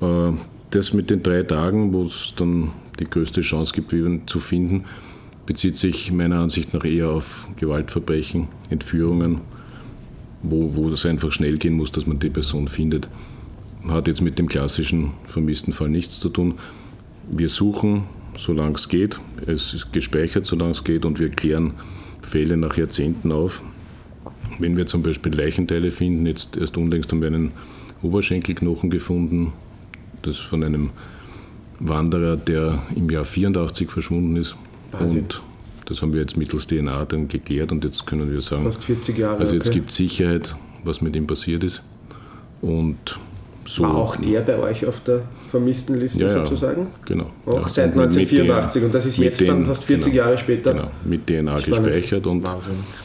Äh, 0.00 0.32
das 0.70 0.94
mit 0.94 1.10
den 1.10 1.22
drei 1.22 1.42
Tagen, 1.42 1.92
wo 1.92 2.04
es 2.04 2.34
dann 2.36 2.72
die 2.98 3.04
größte 3.04 3.42
Chance 3.42 3.74
gibt, 3.74 3.92
jemanden 3.92 4.26
zu 4.26 4.40
finden, 4.40 4.84
bezieht 5.44 5.76
sich 5.76 6.10
meiner 6.10 6.38
Ansicht 6.38 6.72
nach 6.72 6.84
eher 6.84 7.10
auf 7.10 7.46
Gewaltverbrechen, 7.56 8.48
Entführungen, 8.70 9.42
wo, 10.42 10.74
wo 10.74 10.88
es 10.88 11.04
einfach 11.04 11.32
schnell 11.32 11.58
gehen 11.58 11.74
muss, 11.74 11.92
dass 11.92 12.06
man 12.06 12.18
die 12.18 12.30
Person 12.30 12.66
findet. 12.66 13.08
Hat 13.86 14.08
jetzt 14.08 14.22
mit 14.22 14.38
dem 14.38 14.48
klassischen 14.48 15.12
vermissten 15.26 15.74
Fall 15.74 15.90
nichts 15.90 16.18
zu 16.18 16.30
tun. 16.30 16.54
Wir 17.30 17.50
suchen 17.50 18.04
solange 18.36 18.74
es 18.74 18.88
geht. 18.88 19.18
Es 19.46 19.74
ist 19.74 19.92
gespeichert, 19.92 20.46
solange 20.46 20.72
es 20.72 20.84
geht 20.84 21.04
und 21.04 21.18
wir 21.18 21.30
klären 21.30 21.74
Fälle 22.22 22.56
nach 22.56 22.76
Jahrzehnten 22.76 23.32
auf. 23.32 23.62
Wenn 24.58 24.76
wir 24.76 24.86
zum 24.86 25.02
Beispiel 25.02 25.34
Leichenteile 25.34 25.90
finden, 25.90 26.26
jetzt 26.26 26.56
erst 26.56 26.76
unlängst 26.76 27.10
haben 27.10 27.20
wir 27.20 27.28
einen 27.28 27.52
Oberschenkelknochen 28.02 28.90
gefunden, 28.90 29.52
das 30.22 30.36
von 30.36 30.62
einem 30.62 30.90
Wanderer, 31.80 32.36
der 32.36 32.82
im 32.94 33.10
Jahr 33.10 33.24
84 33.24 33.90
verschwunden 33.90 34.36
ist. 34.36 34.56
Wahnsinn. 34.92 35.22
Und 35.22 35.42
das 35.86 36.02
haben 36.02 36.12
wir 36.12 36.20
jetzt 36.20 36.36
mittels 36.36 36.66
DNA 36.66 37.04
dann 37.04 37.28
geklärt 37.28 37.72
und 37.72 37.84
jetzt 37.84 38.06
können 38.06 38.30
wir 38.30 38.40
sagen, 38.40 38.64
Fast 38.64 38.84
40 38.84 39.18
Jahre, 39.18 39.40
also 39.40 39.54
jetzt 39.54 39.68
okay. 39.68 39.78
gibt 39.78 39.90
es 39.90 39.96
Sicherheit, 39.96 40.54
was 40.82 41.00
mit 41.00 41.14
ihm 41.16 41.26
passiert 41.26 41.64
ist. 41.64 41.82
Und 42.60 43.18
so 43.66 43.84
War 43.84 43.94
auch 43.94 44.16
der 44.16 44.40
bei 44.40 44.58
euch 44.58 44.86
auf 44.86 45.00
der 45.00 45.22
vermissten 45.50 45.98
Liste 45.98 46.24
ja, 46.24 46.28
sozusagen? 46.28 46.88
Genau. 47.06 47.30
Auch 47.46 47.62
ja, 47.62 47.68
seit 47.68 47.92
1984 47.92 48.84
und 48.84 48.94
das 48.94 49.06
ist 49.06 49.16
jetzt 49.18 49.40
den, 49.40 49.48
dann 49.48 49.66
fast 49.66 49.84
40 49.84 50.12
genau, 50.12 50.24
Jahre 50.24 50.38
später. 50.38 50.72
Genau, 50.72 50.90
mit 51.04 51.26
DNA 51.26 51.58
Spannend. 51.58 51.86
gespeichert 51.86 52.26
und, 52.26 52.44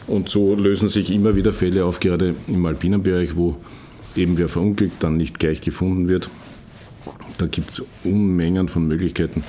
und 0.08 0.30
so 0.30 0.56
lösen 0.56 0.90
sich 0.90 1.12
immer 1.14 1.36
wieder 1.36 1.54
Fälle 1.54 1.86
auf, 1.86 2.00
gerade 2.00 2.36
im 2.48 2.66
alpinen 2.66 3.02
Bereich, 3.02 3.36
wo 3.36 3.58
eben 4.16 4.38
wer 4.38 4.50
verunglückt 4.50 5.02
dann 5.04 5.18
nicht 5.18 5.40
gleich 5.40 5.62
gefunden 5.62 6.10
wird. 6.10 6.30
Da 7.38 7.48
gibt 7.48 7.72
es 7.72 7.86
Unmengen 8.04 8.68
von 8.68 8.88
Möglichkeiten, 8.88 9.44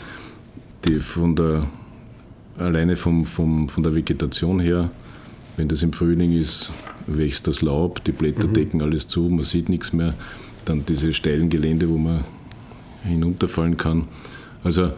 die 0.84 1.00
von 1.00 1.34
der 1.34 1.66
alleine 2.56 2.96
vom, 2.96 3.24
vom, 3.24 3.68
von 3.68 3.82
der 3.82 3.94
Vegetation 3.94 4.60
her, 4.60 4.90
wenn 5.56 5.68
das 5.68 5.82
im 5.82 5.92
Frühling 5.92 6.38
ist, 6.38 6.70
wächst 7.06 7.46
das 7.46 7.62
Laub, 7.62 8.04
die 8.04 8.12
Blätter 8.12 8.46
mhm. 8.46 8.52
decken 8.52 8.82
alles 8.82 9.08
zu, 9.08 9.22
man 9.22 9.44
sieht 9.44 9.68
nichts 9.68 9.92
mehr 9.92 10.14
dann 10.64 10.84
diese 10.86 11.12
steilen 11.12 11.48
Gelände, 11.48 11.88
wo 11.88 11.98
man 11.98 12.24
hinunterfallen 13.04 13.76
kann. 13.76 14.08
Also 14.62 14.92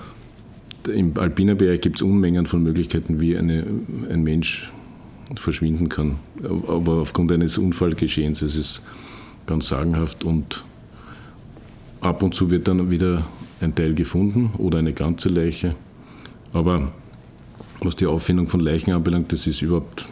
im 0.88 1.16
alpinen 1.18 1.56
Bereich 1.56 1.80
gibt 1.80 1.96
es 1.96 2.02
Unmengen 2.02 2.46
von 2.46 2.62
Möglichkeiten, 2.62 3.20
wie 3.20 3.36
eine, 3.36 3.64
ein 4.10 4.22
Mensch 4.22 4.72
verschwinden 5.36 5.88
kann. 5.88 6.16
Aber 6.42 6.94
aufgrund 6.94 7.32
eines 7.32 7.58
Unfallgeschehens, 7.58 8.42
es 8.42 8.56
ist 8.56 8.82
ganz 9.46 9.68
sagenhaft 9.68 10.24
und 10.24 10.64
ab 12.00 12.22
und 12.22 12.34
zu 12.34 12.50
wird 12.50 12.68
dann 12.68 12.90
wieder 12.90 13.24
ein 13.60 13.74
Teil 13.74 13.94
gefunden 13.94 14.50
oder 14.58 14.78
eine 14.78 14.92
ganze 14.92 15.28
Leiche. 15.28 15.74
Aber 16.52 16.92
was 17.80 17.96
die 17.96 18.06
Auffindung 18.06 18.48
von 18.48 18.60
Leichen 18.60 18.92
anbelangt, 18.92 19.32
das 19.32 19.46
ist 19.46 19.62
überhaupt 19.62 20.06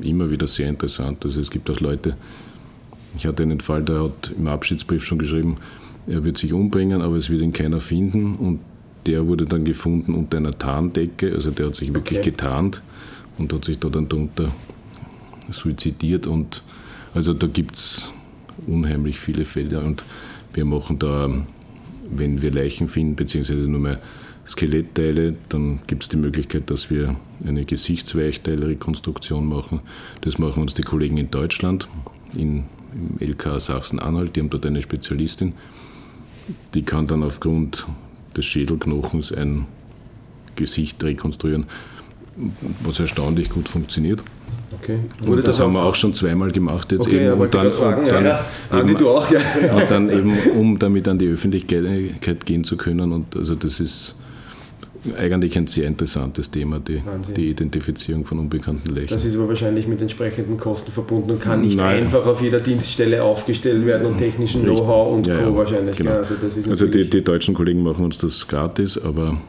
immer 0.00 0.30
wieder 0.30 0.46
sehr 0.46 0.68
interessant. 0.68 1.24
Also 1.24 1.40
es 1.40 1.50
gibt 1.50 1.70
auch 1.70 1.80
Leute, 1.80 2.16
ich 3.16 3.26
hatte 3.26 3.42
einen 3.42 3.60
Fall, 3.60 3.82
der 3.82 4.04
hat 4.04 4.32
im 4.36 4.46
Abschiedsbrief 4.46 5.04
schon 5.04 5.18
geschrieben, 5.18 5.56
er 6.06 6.24
wird 6.24 6.38
sich 6.38 6.52
umbringen, 6.52 7.02
aber 7.02 7.16
es 7.16 7.30
wird 7.30 7.42
ihn 7.42 7.52
keiner 7.52 7.80
finden. 7.80 8.36
Und 8.36 8.60
der 9.06 9.26
wurde 9.26 9.46
dann 9.46 9.64
gefunden 9.64 10.14
unter 10.14 10.36
einer 10.36 10.56
Tarndecke, 10.56 11.32
also 11.32 11.50
der 11.50 11.66
hat 11.66 11.76
sich 11.76 11.92
wirklich 11.94 12.20
okay. 12.20 12.30
getarnt 12.30 12.82
und 13.38 13.52
hat 13.52 13.64
sich 13.64 13.78
da 13.78 13.88
dann 13.88 14.08
darunter 14.08 14.48
suizidiert. 15.50 16.26
Und 16.26 16.62
also 17.14 17.34
da 17.34 17.46
gibt 17.46 17.76
es 17.76 18.10
unheimlich 18.66 19.18
viele 19.18 19.44
Fälle. 19.44 19.80
Und 19.80 20.04
wir 20.54 20.64
machen 20.64 20.98
da, 20.98 21.28
wenn 22.10 22.42
wir 22.42 22.50
Leichen 22.50 22.88
finden, 22.88 23.16
beziehungsweise 23.16 23.60
nur 23.60 23.80
mehr 23.80 24.00
Skelettteile, 24.46 25.36
dann 25.48 25.80
gibt 25.86 26.02
es 26.02 26.08
die 26.08 26.16
Möglichkeit, 26.16 26.68
dass 26.70 26.90
wir 26.90 27.16
eine 27.46 27.64
Gesichtsweichteilrekonstruktion 27.64 29.46
machen. 29.46 29.80
Das 30.22 30.38
machen 30.38 30.62
uns 30.62 30.74
die 30.74 30.82
Kollegen 30.82 31.16
in 31.16 31.30
Deutschland, 31.30 31.88
in, 32.34 32.64
im 32.94 33.26
LK 33.26 33.60
Sachsen-Anhalt, 33.60 34.36
die 34.36 34.40
haben 34.40 34.50
dort 34.50 34.66
eine 34.66 34.82
Spezialistin. 34.82 35.54
Die 36.74 36.82
kann 36.82 37.06
dann 37.06 37.22
aufgrund 37.22 37.86
des 38.36 38.44
Schädelknochens 38.44 39.32
ein 39.32 39.66
Gesicht 40.56 41.02
rekonstruieren, 41.02 41.66
was 42.82 43.00
erstaunlich 43.00 43.48
gut 43.48 43.68
funktioniert. 43.68 44.22
Okay. 44.80 44.98
Und 45.26 45.46
das 45.46 45.60
haben 45.60 45.74
wir 45.74 45.82
auch 45.82 45.94
schon 45.94 46.14
zweimal 46.14 46.50
gemacht 46.50 46.90
jetzt 46.92 47.06
okay, 47.06 47.28
eben. 47.28 47.40
Und 47.40 47.54
dann, 47.54 47.72
fragen, 47.72 48.02
und 48.02 48.10
dann, 48.10 48.24
ja, 48.24 48.44
eben, 48.72 48.96
du 48.96 49.10
auch, 49.10 49.30
ja. 49.30 49.40
und 49.74 49.90
dann 49.90 50.10
eben, 50.10 50.36
um 50.56 50.78
damit 50.78 51.06
an 51.08 51.18
die 51.18 51.28
Öffentlichkeit 51.28 52.46
gehen 52.46 52.64
zu 52.64 52.76
können. 52.76 53.12
Und 53.12 53.36
also 53.36 53.54
das 53.54 53.80
ist 53.80 54.16
eigentlich 55.18 55.56
ein 55.58 55.66
sehr 55.66 55.86
interessantes 55.86 56.50
Thema, 56.50 56.78
die, 56.78 57.02
die, 57.36 57.48
Identifizierung 57.48 58.24
von 58.24 58.38
unbekannten 58.38 58.94
Leichen. 58.94 59.08
Das 59.10 59.24
ist 59.24 59.36
aber 59.36 59.48
wahrscheinlich 59.48 59.86
mit 59.86 60.00
entsprechenden 60.00 60.58
Kosten 60.58 60.92
verbunden 60.92 61.32
und 61.32 61.40
kann 61.40 61.62
nicht 61.62 61.76
Nein. 61.76 62.04
einfach 62.04 62.24
auf 62.26 62.40
jeder 62.40 62.60
Dienststelle 62.60 63.22
aufgestellt 63.22 63.84
werden 63.84 64.06
und 64.06 64.18
technischen 64.18 64.62
Know-how 64.62 65.14
und 65.14 65.26
ja, 65.26 65.38
Co. 65.38 65.50
Ja, 65.50 65.56
wahrscheinlich. 65.56 65.96
Genau. 65.96 66.12
Also, 66.12 66.34
also 66.68 66.86
die, 66.86 67.08
die, 67.08 67.22
deutschen 67.22 67.54
Kollegen 67.54 67.82
machen 67.82 68.04
uns 68.04 68.18
das 68.18 68.46
gratis, 68.46 68.96
aber 68.96 69.40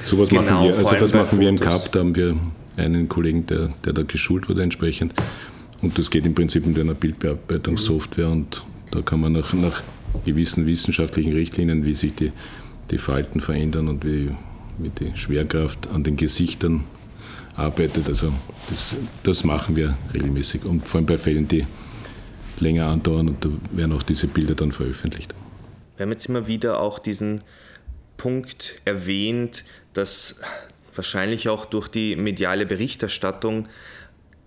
Sowas 0.02 0.30
genau, 0.30 0.44
machen 0.44 0.68
wir. 0.68 0.78
Also 0.78 0.96
das 0.96 1.14
machen 1.14 1.40
wir 1.40 1.50
im 1.50 1.60
CAP, 1.60 1.92
da 1.92 2.00
haben 2.00 2.16
wir 2.16 2.38
einen 2.78 3.10
Kollegen, 3.10 3.46
der, 3.48 3.70
der 3.84 3.94
da 3.94 4.04
geschult 4.04 4.48
wurde 4.48 4.62
entsprechend. 4.64 5.14
Und 5.82 5.98
das 5.98 6.10
geht 6.10 6.26
im 6.26 6.36
Prinzip 6.36 6.66
mit 6.66 6.78
einer 6.78 6.94
Bildbearbeitungssoftware 6.94 8.30
und 8.30 8.66
da 8.92 9.02
kann 9.02 9.22
man 9.22 9.34
nach, 9.34 9.54
nach 9.54 9.82
gewissen 10.26 10.66
wissenschaftlichen 10.66 11.34
Richtlinien, 11.34 11.86
wie 11.86 11.94
sich 11.94 12.16
die, 12.16 12.32
die 12.92 12.98
Falten 12.98 13.40
verändern 13.40 13.88
und 13.88 14.04
wie, 14.04 14.32
wie 14.78 14.90
die 14.90 15.16
Schwerkraft 15.16 15.88
an 15.94 16.04
den 16.04 16.18
Gesichtern 16.18 16.84
arbeitet. 17.56 18.08
Also 18.08 18.34
das, 18.70 18.98
das 19.24 19.44
machen 19.44 19.76
wir 19.76 19.98
regelmäßig 20.14 20.66
und 20.66 20.86
vor 20.86 21.00
allem 21.00 21.06
bei 21.06 21.18
Fällen, 21.18 21.48
die 21.48 21.66
länger 22.60 22.88
andauern 22.88 23.30
und 23.30 23.46
da 23.46 23.50
werden 23.72 23.94
auch 23.94 24.04
diese 24.04 24.28
Bilder 24.28 24.56
dann 24.56 24.72
veröffentlicht. 24.72 25.34
Wir 25.96 26.06
haben 26.06 26.12
jetzt 26.12 26.28
immer 26.28 26.48
wieder 26.48 26.80
auch 26.80 27.00
diesen 27.00 27.42
Punkt 28.18 28.76
erwähnt, 28.86 29.64
dass 29.94 30.40
wahrscheinlich 30.96 31.48
auch 31.48 31.66
durch 31.66 31.88
die 31.88 32.16
mediale 32.16 32.66
Berichterstattung 32.66 33.68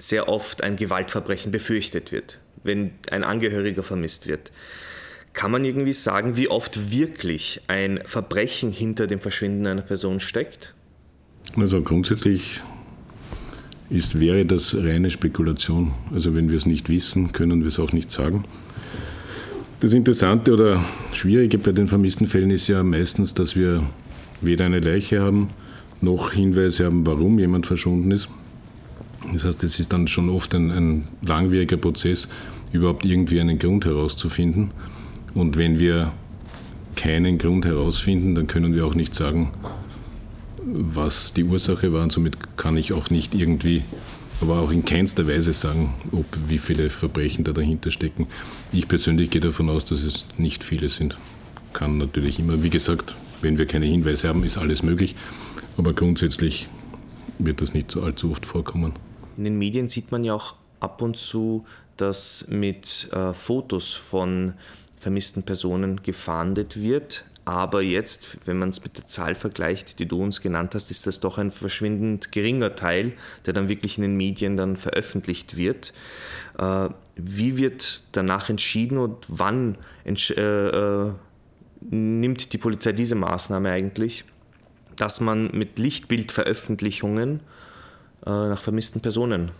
sehr 0.03 0.29
oft 0.29 0.65
ein 0.65 0.75
Gewaltverbrechen 0.75 1.53
befürchtet 1.53 2.11
wird, 2.11 2.38
wenn 2.65 2.91
ein 3.12 3.23
Angehöriger 3.23 3.85
vermisst 3.85 4.27
wird. 4.27 4.51
Kann 5.33 5.53
man 5.53 5.65
irgendwie 5.65 5.93
sagen, 5.93 6.37
wie 6.37 6.49
oft 6.49 6.91
wirklich 6.91 7.62
ein 7.69 8.01
Verbrechen 8.05 8.73
hinter 8.73 9.07
dem 9.07 9.21
Verschwinden 9.21 9.65
einer 9.67 9.83
Person 9.83 10.19
steckt? 10.19 10.75
Also 11.57 11.83
grundsätzlich 11.83 12.62
ist, 13.91 14.19
wäre 14.19 14.45
das 14.45 14.75
reine 14.75 15.09
Spekulation. 15.11 15.95
Also 16.12 16.35
wenn 16.35 16.51
wir 16.51 16.57
es 16.57 16.67
nicht 16.67 16.88
wissen, 16.88 17.33
können 17.33 17.61
wir 17.61 17.69
es 17.69 17.79
auch 17.79 17.93
nicht 17.93 18.11
sagen. 18.11 18.45
Das 19.79 19.93
Interessante 19.93 20.53
oder 20.53 20.85
Schwierige 21.12 21.59
bei 21.59 21.71
den 21.71 21.87
vermissten 21.87 22.27
Fällen 22.27 22.51
ist 22.51 22.67
ja 22.67 22.83
meistens, 22.83 23.35
dass 23.35 23.55
wir 23.55 23.85
weder 24.41 24.65
eine 24.65 24.81
Leiche 24.81 25.21
haben, 25.21 25.51
noch 26.01 26.33
Hinweise 26.33 26.87
haben, 26.87 27.07
warum 27.07 27.38
jemand 27.38 27.67
verschwunden 27.67 28.11
ist. 28.11 28.29
Das 29.33 29.45
heißt, 29.45 29.63
es 29.65 29.79
ist 29.79 29.93
dann 29.93 30.09
schon 30.09 30.29
oft 30.29 30.55
ein, 30.55 30.71
ein 30.71 31.09
langwieriger 31.23 31.77
Prozess, 31.77 32.29
überhaupt 32.73 33.05
irgendwie 33.05 33.41
einen 33.41 33.59
Grund 33.59 33.85
herauszufinden. 33.85 34.71
Und 35.35 35.57
wenn 35.57 35.79
wir 35.79 36.13
keinen 36.97 37.39
Grund 37.39 37.65
herausfinden, 37.65 38.35
dann 38.35 38.47
können 38.47 38.75
wir 38.75 38.87
auch 38.87 38.95
nicht 38.95 39.15
sagen, 39.15 39.53
was 40.65 41.33
die 41.33 41.45
Ursache 41.45 41.93
war. 41.93 42.03
Und 42.03 42.13
somit 42.13 42.57
kann 42.57 42.77
ich 42.77 42.93
auch 42.93 43.11
nicht 43.11 43.35
irgendwie, 43.35 43.85
aber 44.41 44.61
auch 44.61 44.71
in 44.71 44.85
keinster 44.85 45.27
Weise 45.29 45.53
sagen, 45.53 45.95
ob 46.13 46.27
wie 46.47 46.59
viele 46.59 46.91
Verbrechen 46.91 47.45
da 47.45 47.53
dahinter 47.53 47.91
stecken. 47.91 48.27
Ich 48.73 48.89
persönlich 48.89 49.31
gehe 49.31 49.41
davon 49.41 49.69
aus, 49.71 49.85
dass 49.85 50.03
es 50.03 50.27
nicht 50.37 50.65
viele 50.65 50.89
sind. 50.89 51.17
Kann 51.73 51.99
natürlich 51.99 52.39
immer, 52.39 52.63
wie 52.63 52.71
gesagt, 52.71 53.15
wenn 53.41 53.59
wir 53.59 53.67
keine 53.67 53.87
Hinweise 53.87 54.29
haben, 54.29 54.45
ist 54.45 54.59
alles 54.59 54.83
möglich. 54.83 55.15
Aber 55.77 55.95
grundsätzlich 55.95 56.69
wird 57.39 57.61
das 57.61 57.75
nicht 57.75 57.91
so 57.91 58.03
allzu 58.03 58.31
oft 58.31 58.47
vorkommen. 58.47 58.93
In 59.37 59.45
den 59.45 59.59
Medien 59.59 59.88
sieht 59.88 60.12
man 60.12 60.25
ja 60.25 60.35
auch 60.35 60.55
ab 60.81 61.03
und 61.03 61.16
zu, 61.16 61.64
dass 61.97 62.47
mit 62.49 63.09
äh, 63.12 63.33
Fotos 63.33 63.95
von 63.95 64.55
vermissten 64.99 65.42
Personen 65.42 66.03
gefahndet 66.03 66.81
wird. 66.81 67.25
Aber 67.45 67.83
jetzt, 67.83 68.38
wenn 68.47 68.59
man 68.59 68.68
es 68.68 68.85
mit 68.85 68.97
der 68.99 69.07
Zahl 69.09 69.35
vergleicht, 69.35 69.99
die 69.99 70.07
du 70.07 70.23
uns 70.23 70.40
genannt 70.40 70.75
hast, 70.75 70.92
ist 70.92 71.09
das 71.09 71.18
doch 71.18 71.38
ein 71.38 71.51
verschwindend 71.51 72.31
geringer 72.31 72.77
Teil, 72.77 73.14
der 73.47 73.53
dann 73.53 73.68
wirklich 73.68 73.99
in 73.99 74.03
den 74.03 74.16
Medien 74.16 74.57
dann 74.57 74.77
veröffentlicht 74.77 75.57
wird. 75.57 75.92
Äh, 76.59 76.88
wie 77.16 77.59
wird 77.59 78.05
danach 78.12 78.49
entschieden 78.49 78.99
und 78.99 79.27
wann 79.29 79.77
entsch 80.05 80.31
äh, 80.31 80.68
äh, 80.68 81.12
nimmt 81.90 82.53
die 82.53 82.59
Polizei 82.59 82.92
diese 82.92 83.16
Maßnahme 83.16 83.71
eigentlich, 83.71 84.25
dass 84.95 85.21
man 85.21 85.51
mit 85.53 85.79
Lichtbildveröffentlichungen 85.81 87.40
nach 88.25 88.61
vermissten 88.61 89.01
Personen 89.01 89.51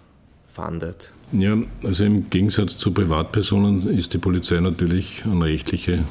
fahndet. 0.53 1.11
Ja, 1.33 1.57
also 1.83 2.05
im 2.05 2.29
Gegensatz 2.29 2.77
zu 2.77 2.93
Privatpersonen 2.93 3.89
ist 3.89 4.13
die 4.13 4.19
Polizei 4.19 4.61
natürlich 4.61 5.25
an 5.25 5.43
rechtliche 5.43 6.05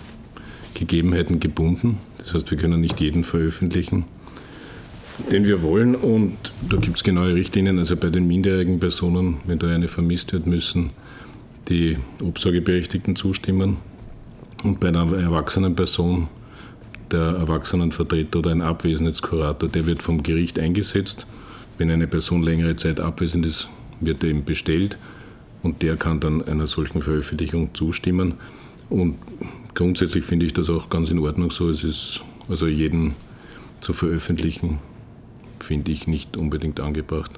Gegebenheiten 0.73 1.39
gebunden. 1.39 1.99
Das 2.17 2.33
heißt, 2.33 2.49
wir 2.49 2.57
können 2.57 2.81
nicht 2.81 2.99
jeden 2.99 3.23
veröffentlichen, 3.23 4.05
den 5.31 5.45
wir 5.45 5.61
wollen. 5.61 5.95
Und 5.95 6.37
da 6.67 6.77
gibt 6.77 6.97
es 6.97 7.03
genaue 7.03 7.35
Richtlinien. 7.35 7.77
Also 7.77 7.95
bei 7.95 8.09
den 8.09 8.27
minderjährigen 8.27 8.79
Personen, 8.79 9.37
wenn 9.45 9.59
da 9.59 9.67
eine 9.67 9.87
vermisst 9.87 10.33
wird, 10.33 10.47
müssen 10.47 10.89
die 11.69 11.97
Obsorgeberechtigten 12.21 13.15
zustimmen. 13.15 13.77
Und 14.63 14.79
bei 14.79 14.87
einer 14.87 15.11
erwachsenen 15.13 15.75
Person 15.75 16.29
der 17.11 17.21
Erwachsenenvertreter 17.21 18.39
oder 18.39 18.51
ein 18.51 18.61
Abwesenheitskurator, 18.61 19.69
der 19.69 19.85
wird 19.85 20.01
vom 20.01 20.23
Gericht 20.23 20.57
eingesetzt 20.57 21.27
wenn 21.81 21.89
eine 21.89 22.05
Person 22.05 22.43
längere 22.43 22.75
Zeit 22.75 22.99
abwesend 22.99 23.43
ist, 23.43 23.67
wird 24.01 24.21
er 24.21 24.29
eben 24.29 24.45
bestellt 24.45 24.99
und 25.63 25.81
der 25.81 25.95
kann 25.95 26.19
dann 26.19 26.43
einer 26.47 26.67
solchen 26.67 27.01
Veröffentlichung 27.01 27.73
zustimmen. 27.73 28.35
Und 28.91 29.17
grundsätzlich 29.73 30.23
finde 30.23 30.45
ich 30.45 30.53
das 30.53 30.69
auch 30.69 30.89
ganz 30.91 31.09
in 31.09 31.17
Ordnung 31.17 31.49
so. 31.49 31.69
Es 31.69 31.83
ist 31.83 32.23
also 32.47 32.67
jeden 32.67 33.15
zu 33.79 33.93
veröffentlichen, 33.93 34.77
finde 35.59 35.91
ich 35.91 36.05
nicht 36.05 36.37
unbedingt 36.37 36.79
angebracht. 36.79 37.31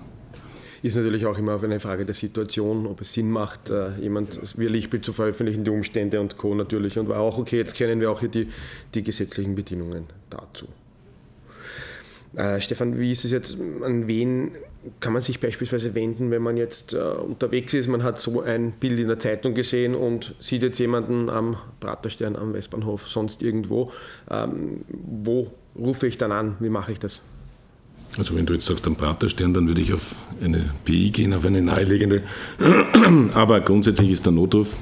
Ist 0.81 0.97
natürlich 0.97 1.25
auch 1.25 1.37
immer 1.37 1.63
eine 1.63 1.79
Frage 1.79 2.03
der 2.03 2.13
Situation, 2.13 2.85
ob 2.85 2.99
es 2.99 3.13
Sinn 3.13 3.31
macht, 3.31 3.69
äh, 3.69 3.97
jemand 4.01 4.41
wie 4.57 4.67
Lichtbild 4.67 5.05
zu 5.05 5.13
veröffentlichen, 5.13 5.63
die 5.63 5.71
Umstände 5.71 6.19
und 6.19 6.35
Co. 6.35 6.53
natürlich. 6.53 6.99
Und 6.99 7.07
war 7.07 7.21
auch 7.21 7.37
okay, 7.37 7.59
jetzt 7.59 7.75
kennen 7.75 8.01
wir 8.01 8.11
auch 8.11 8.19
hier 8.19 8.27
die, 8.27 8.49
die 8.93 9.03
gesetzlichen 9.03 9.55
Bedingungen 9.55 10.03
dazu. 10.29 10.67
Äh, 12.35 12.59
Stefan, 12.59 12.97
wie 12.99 13.11
ist 13.11 13.25
es 13.25 13.31
jetzt, 13.31 13.57
an 13.83 14.07
wen 14.07 14.51
kann 14.99 15.13
man 15.13 15.21
sich 15.21 15.39
beispielsweise 15.39 15.93
wenden, 15.95 16.31
wenn 16.31 16.41
man 16.41 16.57
jetzt 16.57 16.93
äh, 16.93 16.97
unterwegs 16.97 17.73
ist, 17.73 17.87
man 17.87 18.03
hat 18.03 18.19
so 18.19 18.41
ein 18.41 18.71
Bild 18.71 18.99
in 18.99 19.07
der 19.07 19.19
Zeitung 19.19 19.53
gesehen 19.53 19.95
und 19.95 20.35
sieht 20.39 20.63
jetzt 20.63 20.79
jemanden 20.79 21.29
am 21.29 21.57
Praterstern, 21.79 22.35
am 22.35 22.53
Westbahnhof, 22.53 23.07
sonst 23.07 23.43
irgendwo. 23.43 23.91
Ähm, 24.29 24.81
wo 24.87 25.51
rufe 25.77 26.07
ich 26.07 26.17
dann 26.17 26.31
an? 26.31 26.57
Wie 26.59 26.69
mache 26.69 26.91
ich 26.91 26.99
das? 26.99 27.21
Also 28.17 28.35
wenn 28.35 28.45
du 28.45 28.53
jetzt 28.53 28.65
sagst 28.65 28.85
am 28.85 28.95
Praterstern, 28.95 29.53
dann 29.53 29.67
würde 29.67 29.81
ich 29.81 29.93
auf 29.93 30.15
eine 30.43 30.69
PI 30.85 31.11
gehen, 31.11 31.33
auf 31.33 31.45
eine 31.45 31.61
naheliegende. 31.61 32.23
Aber 33.33 33.61
grundsätzlich 33.61 34.11
ist 34.11 34.25
der 34.25 34.33
Notruf 34.33 34.75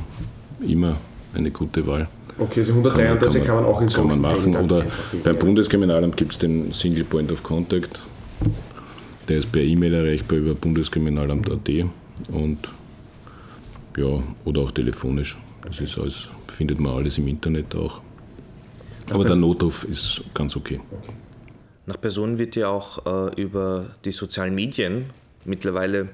immer 0.61 0.97
eine 1.33 1.51
gute 1.51 1.85
Wahl. 1.87 2.09
Okay, 2.41 2.61
also 2.61 2.71
133 2.73 3.43
kann 3.43 3.55
man, 3.55 3.63
kann 3.63 3.63
man 3.63 3.65
auch 3.65 3.81
in 3.81 3.89
Kann 3.89 4.07
man 4.07 4.19
machen. 4.21 4.55
Oder 4.55 4.85
beim 5.23 5.37
Bundeskriminalamt 5.37 6.17
gibt 6.17 6.31
es 6.31 6.39
den 6.39 6.73
Single 6.73 7.03
Point 7.03 7.31
of 7.31 7.43
Contact. 7.43 8.01
Der 9.27 9.37
ist 9.37 9.51
per 9.51 9.61
E-Mail 9.61 9.93
erreichbar 9.93 10.39
über 10.39 10.55
bundeskriminalamt.at 10.55 11.69
und 12.31 12.57
ja, 13.95 14.23
oder 14.43 14.61
auch 14.61 14.71
telefonisch. 14.71 15.37
Das 15.63 15.79
ist 15.81 15.99
alles, 15.99 16.29
findet 16.47 16.79
man 16.79 16.93
alles 16.95 17.19
im 17.19 17.27
Internet 17.27 17.75
auch. 17.75 18.01
Aber 19.11 19.23
der 19.23 19.35
Notruf 19.35 19.83
ist 19.83 20.23
ganz 20.33 20.55
okay. 20.55 20.79
Nach 21.85 22.01
Personen 22.01 22.39
wird 22.39 22.55
ja 22.55 22.69
auch 22.69 23.05
äh, 23.05 23.39
über 23.39 23.85
die 24.03 24.11
sozialen 24.11 24.55
Medien 24.55 25.11
mittlerweile 25.45 26.09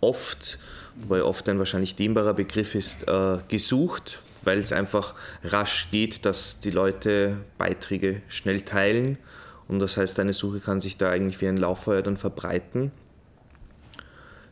oft, 0.00 0.60
wobei 1.00 1.24
oft 1.24 1.48
ein 1.48 1.58
wahrscheinlich 1.58 1.96
dehnbarer 1.96 2.34
Begriff 2.34 2.76
ist, 2.76 3.08
äh, 3.08 3.38
gesucht 3.48 4.20
weil 4.44 4.58
es 4.58 4.72
einfach 4.72 5.14
rasch 5.44 5.88
geht, 5.90 6.24
dass 6.24 6.60
die 6.60 6.70
Leute 6.70 7.38
Beiträge 7.58 8.22
schnell 8.28 8.62
teilen. 8.62 9.18
Und 9.68 9.78
das 9.78 9.96
heißt, 9.96 10.18
eine 10.20 10.32
Suche 10.32 10.60
kann 10.60 10.80
sich 10.80 10.96
da 10.96 11.10
eigentlich 11.10 11.40
wie 11.40 11.48
ein 11.48 11.56
Lauffeuer 11.56 12.02
dann 12.02 12.16
verbreiten. 12.16 12.90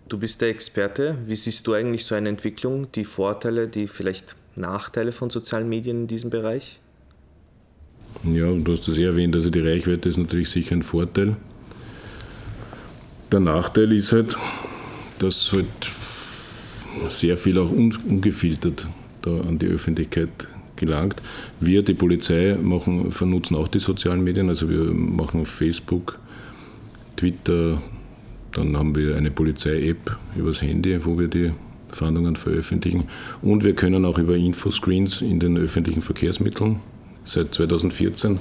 Du 0.09 0.19
bist 0.19 0.41
der 0.41 0.49
Experte. 0.49 1.19
Wie 1.27 1.37
siehst 1.37 1.67
du 1.67 1.75
eigentlich 1.75 2.05
so 2.05 2.15
eine 2.15 2.29
Entwicklung, 2.29 2.91
die 2.93 3.05
Vorteile, 3.05 3.69
die 3.69 3.87
vielleicht 3.87 4.35
Nachteile 4.57 5.13
von 5.13 5.31
sozialen 5.31 5.69
Medien 5.69 6.03
in 6.03 6.07
diesem 6.07 6.31
Bereich? 6.31 6.81
Ja, 8.25 8.53
du 8.53 8.73
hast 8.73 8.89
das 8.89 8.97
ja 8.97 9.07
erwähnt, 9.07 9.37
also 9.37 9.51
die 9.51 9.61
Reichweite 9.61 10.09
ist 10.09 10.17
natürlich 10.17 10.51
sicher 10.51 10.75
ein 10.75 10.83
Vorteil. 10.83 11.37
Der 13.31 13.41
Nachteil 13.41 13.93
ist 13.93 14.13
halt, 14.13 14.37
dass 15.21 15.53
halt 15.53 15.67
sehr 17.09 17.37
viel 17.37 17.59
auch 17.59 17.71
ungefiltert 17.71 18.89
da 19.23 19.41
an 19.41 19.59
die 19.59 19.67
Öffentlichkeit 19.67 20.49
gelangt. 20.77 21.17
Wir, 21.61 21.83
die 21.83 21.95
Polizei, 21.95 22.57
machen, 22.61 23.13
vernutzen 23.13 23.57
auch 23.57 23.69
die 23.69 23.79
sozialen 23.79 24.25
Medien. 24.25 24.49
Also 24.49 24.69
wir 24.69 24.93
machen 24.93 25.45
Facebook, 25.45 26.19
Twitter, 27.17 27.81
dann 28.53 28.77
haben 28.77 28.97
wir 28.97 29.17
eine 29.17 29.31
Polizei-App 29.31 30.17
übers 30.37 30.63
Handy, 30.63 31.05
wo 31.05 31.19
wir 31.19 31.29
die 31.29 31.53
Fahndungen 31.89 32.37
veröffentlichen. 32.37 33.05
Und 33.43 33.65
wir 33.65 33.75
können 33.75 34.05
auch 34.05 34.19
über 34.19 34.37
Infoscreens 34.37 35.23
in 35.23 35.39
den 35.39 35.57
öffentlichen 35.57 36.01
Verkehrsmitteln 36.01 36.81
seit 37.25 37.55
2014 37.55 38.39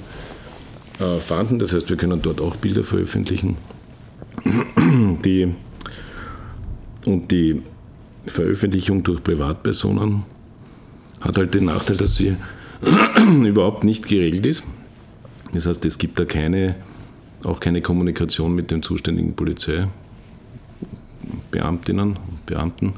äh, 0.98 1.18
fahnden. 1.18 1.58
Das 1.58 1.74
heißt, 1.74 1.90
wir 1.90 1.96
können 1.96 2.22
dort 2.22 2.40
auch 2.40 2.56
Bilder 2.56 2.84
veröffentlichen. 2.84 3.56
Die, 5.24 5.54
und 7.04 7.30
die 7.30 7.62
Veröffentlichung 8.26 9.02
durch 9.02 9.22
Privatpersonen 9.22 10.24
hat 11.20 11.38
halt 11.38 11.54
den 11.54 11.66
Nachteil, 11.66 11.96
dass 11.96 12.16
sie 12.16 12.36
überhaupt 13.44 13.84
nicht 13.84 14.08
geregelt 14.08 14.46
ist. 14.46 14.64
Das 15.52 15.66
heißt, 15.66 15.84
es 15.84 15.98
gibt 15.98 16.18
da 16.18 16.24
keine, 16.24 16.76
auch 17.44 17.60
keine 17.60 17.82
Kommunikation 17.82 18.54
mit 18.54 18.70
den 18.70 18.82
zuständigen 18.82 19.34
Polizeibeamtinnen 19.34 22.16
und 22.16 22.46
Beamten, 22.46 22.94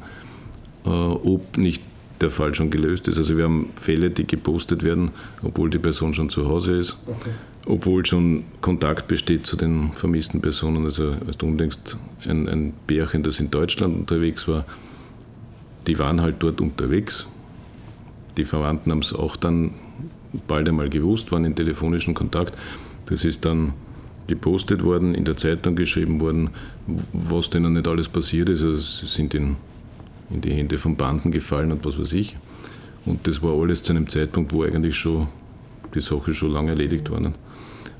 äh, 0.85 0.89
ob 0.89 1.57
nicht 1.57 1.83
der 2.21 2.31
Fall 2.31 2.55
schon 2.55 2.71
gelöst 2.71 3.09
ist. 3.09 3.19
Also 3.19 3.37
wir 3.37 3.45
haben 3.45 3.71
Fälle, 3.75 4.11
die 4.11 4.27
gepostet 4.27 4.85
werden, 4.85 5.11
obwohl 5.43 5.71
die 5.71 5.79
Person 5.79 6.15
schon 6.15 6.31
zu 6.31 6.49
Hause 6.49 6.77
ist, 6.77 6.97
okay. 7.07 7.31
obwohl 7.67 8.07
schon 8.07 8.45
Kontakt 8.61 9.09
besteht 9.09 9.45
zu 9.45 9.57
den 9.57 9.91
vermissten 9.95 10.41
Personen. 10.41 10.85
Also 10.85 11.17
als 11.27 11.39
du 11.39 11.47
umdenkst, 11.47 11.97
ein, 12.29 12.49
ein 12.49 12.75
Bärchen, 12.87 13.25
das 13.25 13.41
in 13.41 13.51
Deutschland 13.51 13.97
unterwegs 13.97 14.47
war, 14.47 14.65
die 15.87 15.99
waren 15.99 16.21
halt 16.21 16.37
dort 16.39 16.61
unterwegs, 16.61 17.27
die 18.37 18.45
Verwandten 18.45 18.91
haben 18.91 19.01
es 19.01 19.13
auch 19.13 19.37
dann 19.37 19.73
bald 20.47 20.69
einmal 20.69 20.89
gewusst, 20.89 21.33
waren 21.33 21.45
in 21.45 21.55
telefonischem 21.55 22.15
Kontakt. 22.15 22.57
Das 23.07 23.25
ist 23.25 23.45
dann 23.45 23.75
gepostet 24.27 24.83
worden, 24.83 25.15
in 25.15 25.25
der 25.25 25.37
Zeitung 25.37 25.75
geschrieben 25.75 26.21
worden, 26.21 26.51
was 27.13 27.51
denen 27.51 27.75
nicht 27.75 27.89
alles 27.89 28.09
passiert 28.09 28.49
ist. 28.49 28.65
Also 28.65 28.79
sie 28.79 29.07
sind 29.07 29.35
in, 29.35 29.57
in 30.31 30.41
die 30.41 30.53
Hände 30.53 30.79
von 30.79 30.97
Banden 30.97 31.33
gefallen 31.33 31.73
und 31.73 31.85
was 31.85 31.99
weiß 31.99 32.13
ich. 32.15 32.37
Und 33.05 33.27
das 33.27 33.43
war 33.43 33.61
alles 33.61 33.83
zu 33.83 33.93
einem 33.93 34.09
Zeitpunkt, 34.09 34.53
wo 34.53 34.63
eigentlich 34.63 34.97
schon 34.97 35.29
die 35.95 36.01
Sache 36.01 36.33
schon 36.33 36.53
lange 36.53 36.71
erledigt 36.71 37.11
war. 37.11 37.21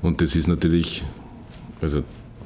Und 0.01 0.21
das 0.21 0.35
ist 0.35 0.47
natürlich, 0.47 1.03
also 1.81 2.03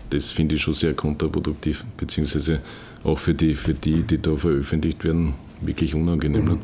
das 0.10 0.32
finde 0.32 0.56
ich 0.56 0.62
schon 0.62 0.74
sehr 0.74 0.94
kontraproduktiv, 0.94 1.86
beziehungsweise 1.98 2.62
auch 3.04 3.20
für 3.20 3.34
die, 3.34 3.56
für 3.56 3.74
die, 3.74 4.04
die 4.04 4.22
da 4.22 4.36
veröffentlicht 4.36 5.04
werden, 5.04 5.36
wirklich 5.62 5.94
unangenehm. 5.96 6.46
Mhm. 6.46 6.60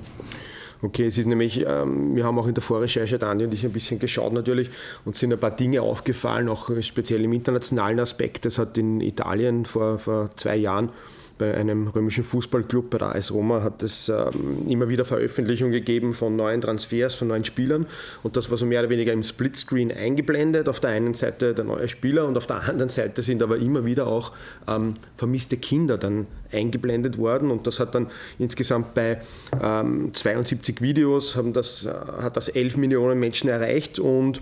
Okay, 0.84 1.08
es 1.08 1.18
ist 1.18 1.28
nämlich, 1.28 1.66
ähm, 1.66 2.14
wir 2.14 2.26
haben 2.26 2.38
auch 2.38 2.46
in 2.46 2.56
der 2.56 2.62
Vorrecherche, 2.62 3.18
Daniel 3.18 3.48
und 3.48 3.54
ich, 3.54 3.64
ein 3.64 3.72
bisschen 3.72 4.00
geschaut 4.00 4.34
natürlich 4.34 4.70
und 5.06 5.16
sind 5.16 5.32
ein 5.32 5.40
paar 5.40 5.56
Dinge 5.56 5.82
aufgefallen, 5.82 6.50
auch 6.50 6.70
speziell 6.82 7.24
im 7.24 7.32
internationalen 7.32 8.02
Aspekt. 8.02 8.44
Das 8.44 8.58
hat 8.58 8.78
in 8.78 9.00
Italien 9.00 9.64
vor, 9.64 9.98
vor 9.98 10.32
zwei 10.36 10.58
Jahren 10.58 10.90
bei 11.38 11.56
einem 11.56 11.88
römischen 11.88 12.24
Fußballclub, 12.24 12.90
bei 12.90 12.98
der 13.00 13.16
AS 13.16 13.32
Roma, 13.32 13.64
hat 13.64 13.82
es 13.84 14.10
ähm, 14.10 14.68
immer 14.68 14.90
wieder 14.90 15.06
Veröffentlichungen 15.06 15.72
gegeben 15.72 16.14
von 16.14 16.36
neuen 16.36 16.62
Transfers, 16.62 17.16
von 17.16 17.28
neuen 17.28 17.46
Spielern. 17.46 17.88
Und 18.22 18.38
das 18.38 18.50
war 18.50 18.58
so 18.58 18.66
mehr 18.66 18.82
oder 18.82 18.90
weniger 18.90 19.14
im 19.14 19.24
Splitscreen 19.24 19.92
eingeblendet. 19.92 20.70
Auf 20.70 20.80
der 20.80 20.92
einen 20.92 21.14
Seite 21.14 21.54
der 21.54 21.66
neue 21.66 21.88
Spieler 21.88 22.28
und 22.28 22.38
auf 22.38 22.48
der 22.48 22.62
anderen 22.70 22.90
Seite 22.90 23.22
sind 23.22 23.42
aber 23.42 23.58
immer 23.58 23.86
wieder 23.86 24.08
auch 24.08 24.32
ähm, 24.68 24.96
vermisste 25.18 25.58
Kinder 25.58 25.98
dann 25.98 26.28
eingeblendet 26.52 27.18
worden. 27.18 27.52
Und 27.52 27.68
das 27.68 27.80
hat 27.80 27.96
dann 27.96 28.08
insgesamt 28.40 28.94
bei 28.94 29.22
ähm, 29.62 30.14
72 30.14 30.82
Videos 30.82 31.36
haben 31.36 31.54
das, 31.54 31.86
äh, 31.86 31.90
hat 32.22 32.38
das 32.38 32.48
11 32.48 32.78
Millionen 32.78 33.20
Menschen 33.20 33.50
erreicht 33.50 34.00
und 34.00 34.42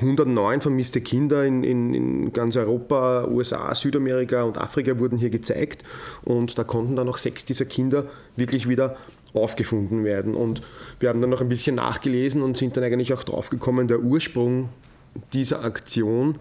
109 0.00 0.60
vermisste 0.60 1.00
Kinder 1.00 1.44
in, 1.44 1.62
in, 1.62 1.94
in, 1.94 2.32
ganz 2.32 2.56
Europa, 2.56 3.26
USA, 3.28 3.74
Südamerika 3.74 4.42
und 4.42 4.58
Afrika 4.58 4.98
wurden 4.98 5.18
hier 5.18 5.30
gezeigt 5.30 5.82
und 6.22 6.58
da 6.58 6.64
konnten 6.64 6.96
dann 6.96 7.08
auch 7.08 7.18
sechs 7.18 7.44
dieser 7.44 7.64
Kinder 7.64 8.06
wirklich 8.36 8.68
wieder 8.68 8.96
aufgefunden 9.34 10.04
werden. 10.04 10.34
Und 10.34 10.62
wir 11.00 11.08
haben 11.08 11.20
dann 11.20 11.30
noch 11.30 11.40
ein 11.40 11.48
bisschen 11.48 11.76
nachgelesen 11.76 12.42
und 12.42 12.56
sind 12.56 12.76
dann 12.76 12.84
eigentlich 12.84 13.12
auch 13.12 13.24
draufgekommen, 13.24 13.88
der 13.88 14.00
Ursprung 14.00 14.68
dieser 15.32 15.64
Aktion 15.64 16.38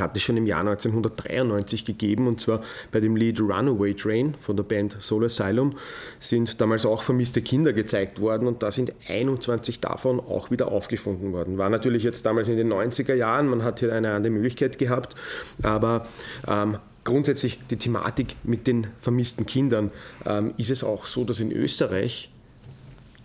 hat 0.00 0.16
es 0.16 0.22
schon 0.22 0.36
im 0.36 0.46
Jahr 0.46 0.60
1993 0.60 1.84
gegeben 1.84 2.26
und 2.26 2.40
zwar 2.40 2.62
bei 2.90 3.00
dem 3.00 3.16
Lied 3.16 3.40
Runaway 3.40 3.94
Train 3.94 4.34
von 4.40 4.56
der 4.56 4.64
Band 4.64 4.96
Soul 5.00 5.24
Asylum 5.24 5.76
sind 6.18 6.60
damals 6.60 6.86
auch 6.86 7.02
vermisste 7.02 7.42
Kinder 7.42 7.72
gezeigt 7.72 8.20
worden 8.20 8.46
und 8.46 8.62
da 8.62 8.70
sind 8.70 8.92
21 9.08 9.80
davon 9.80 10.20
auch 10.20 10.50
wieder 10.50 10.68
aufgefunden 10.68 11.32
worden. 11.32 11.58
War 11.58 11.70
natürlich 11.70 12.02
jetzt 12.02 12.26
damals 12.26 12.48
in 12.48 12.56
den 12.56 12.72
90er 12.72 13.14
Jahren, 13.14 13.48
man 13.48 13.62
hat 13.64 13.80
hier 13.80 13.92
eine 13.92 14.12
andere 14.12 14.32
Möglichkeit 14.32 14.78
gehabt, 14.78 15.14
aber 15.62 16.06
ähm, 16.46 16.78
grundsätzlich 17.04 17.58
die 17.70 17.76
Thematik 17.76 18.36
mit 18.44 18.66
den 18.66 18.86
vermissten 19.00 19.46
Kindern 19.46 19.90
ähm, 20.24 20.54
ist 20.56 20.70
es 20.70 20.84
auch 20.84 21.06
so, 21.06 21.24
dass 21.24 21.40
in 21.40 21.50
Österreich 21.50 22.30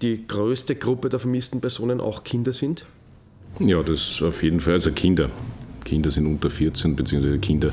die 0.01 0.25
größte 0.27 0.75
Gruppe 0.75 1.09
der 1.09 1.19
vermissten 1.19 1.61
Personen 1.61 2.01
auch 2.01 2.23
Kinder 2.23 2.53
sind? 2.53 2.85
Ja, 3.59 3.81
das 3.81 4.21
auf 4.21 4.43
jeden 4.43 4.59
Fall, 4.59 4.73
also 4.73 4.91
Kinder. 4.91 5.29
Kinder 5.87 6.11
sind 6.11 6.27
unter 6.27 6.49
14, 6.49 6.97
beziehungsweise 6.97 7.39
Kinder, 7.39 7.71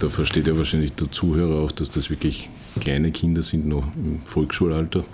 da 0.00 0.08
versteht 0.08 0.48
ja 0.48 0.58
wahrscheinlich 0.58 0.92
der 0.94 1.08
Zuhörer 1.12 1.62
auch, 1.62 1.70
dass 1.70 1.88
das 1.88 2.10
wirklich 2.10 2.50
kleine 2.80 3.12
Kinder 3.12 3.42
sind, 3.42 3.64
noch 3.64 3.84
im 3.94 4.22
Volksschulalter. 4.24 5.04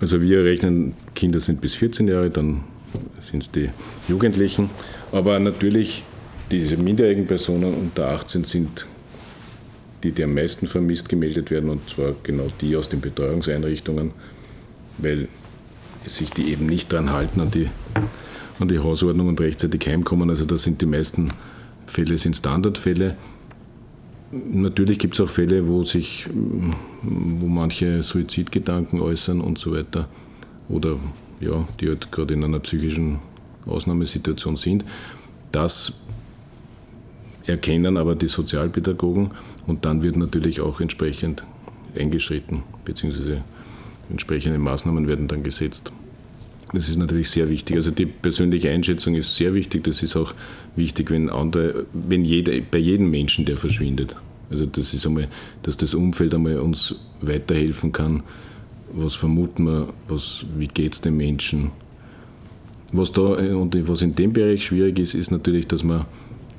Also 0.00 0.20
wir 0.20 0.44
rechnen, 0.44 0.92
Kinder 1.14 1.40
sind 1.40 1.62
bis 1.62 1.76
14 1.76 2.08
Jahre, 2.08 2.28
dann 2.28 2.64
sind 3.20 3.42
es 3.42 3.50
die 3.50 3.70
Jugendlichen. 4.06 4.68
Aber 5.12 5.38
natürlich, 5.38 6.04
diese 6.50 6.76
minderjährigen 6.76 7.26
Personen 7.26 7.72
unter 7.72 8.08
18 8.08 8.44
sind 8.44 8.86
die, 10.02 10.12
die 10.12 10.24
am 10.24 10.34
meisten 10.34 10.66
vermisst 10.66 11.08
gemeldet 11.08 11.50
werden, 11.50 11.70
und 11.70 11.88
zwar 11.88 12.14
genau 12.22 12.50
die 12.60 12.76
aus 12.76 12.90
den 12.90 13.00
Betreuungseinrichtungen, 13.00 14.10
weil 14.98 15.28
sich 16.04 16.28
die 16.28 16.50
eben 16.50 16.66
nicht 16.66 16.92
daran 16.92 17.12
halten, 17.12 17.40
an 17.40 17.50
die 17.50 17.70
an 18.58 18.68
die 18.68 18.78
Hausordnung 18.78 19.28
und 19.28 19.40
rechtzeitig 19.40 19.86
heimkommen. 19.86 20.30
Also 20.30 20.44
das 20.44 20.62
sind 20.62 20.80
die 20.80 20.86
meisten 20.86 21.32
Fälle 21.86 22.16
sind 22.18 22.36
Standardfälle. 22.36 23.16
Natürlich 24.30 24.98
gibt 24.98 25.14
es 25.14 25.20
auch 25.20 25.28
Fälle, 25.28 25.68
wo 25.68 25.82
sich, 25.82 26.26
wo 27.02 27.46
manche 27.46 28.02
Suizidgedanken 28.02 29.00
äußern 29.00 29.40
und 29.40 29.58
so 29.58 29.72
weiter. 29.72 30.08
Oder 30.68 30.96
ja, 31.40 31.68
die 31.80 31.88
halt 31.88 32.10
gerade 32.10 32.34
in 32.34 32.42
einer 32.42 32.58
psychischen 32.60 33.20
Ausnahmesituation 33.66 34.56
sind. 34.56 34.84
Das 35.52 35.92
erkennen 37.46 37.96
aber 37.96 38.14
die 38.14 38.28
Sozialpädagogen 38.28 39.30
und 39.66 39.84
dann 39.84 40.02
wird 40.02 40.16
natürlich 40.16 40.60
auch 40.60 40.80
entsprechend 40.80 41.44
eingeschritten, 41.96 42.62
beziehungsweise 42.84 43.42
entsprechende 44.10 44.58
Maßnahmen 44.58 45.06
werden 45.06 45.28
dann 45.28 45.42
gesetzt. 45.42 45.92
Das 46.74 46.88
ist 46.88 46.98
natürlich 46.98 47.30
sehr 47.30 47.48
wichtig. 47.48 47.76
Also 47.76 47.92
die 47.92 48.06
persönliche 48.06 48.68
Einschätzung 48.70 49.14
ist 49.14 49.36
sehr 49.36 49.54
wichtig. 49.54 49.84
Das 49.84 50.02
ist 50.02 50.16
auch 50.16 50.34
wichtig, 50.74 51.08
wenn 51.12 51.30
andere, 51.30 51.86
wenn 51.92 52.24
jeder, 52.24 52.52
bei 52.68 52.78
jedem 52.78 53.10
Menschen, 53.10 53.44
der 53.44 53.56
verschwindet. 53.56 54.16
Also 54.50 54.66
das 54.66 54.92
ist 54.92 55.06
einmal, 55.06 55.28
dass 55.62 55.76
das 55.76 55.94
Umfeld 55.94 56.34
einmal 56.34 56.58
uns 56.58 56.96
weiterhelfen 57.20 57.92
kann. 57.92 58.24
Was 58.92 59.14
vermuten 59.14 59.64
wir, 59.64 59.88
was, 60.08 60.46
wie 60.58 60.66
geht 60.66 60.94
es 60.94 61.00
den 61.00 61.16
Menschen? 61.16 61.70
Was 62.90 63.12
da 63.12 63.22
und 63.22 63.76
was 63.88 64.02
in 64.02 64.16
dem 64.16 64.32
Bereich 64.32 64.66
schwierig 64.66 64.98
ist, 64.98 65.14
ist 65.14 65.30
natürlich, 65.30 65.68
dass 65.68 65.84
man, 65.84 66.06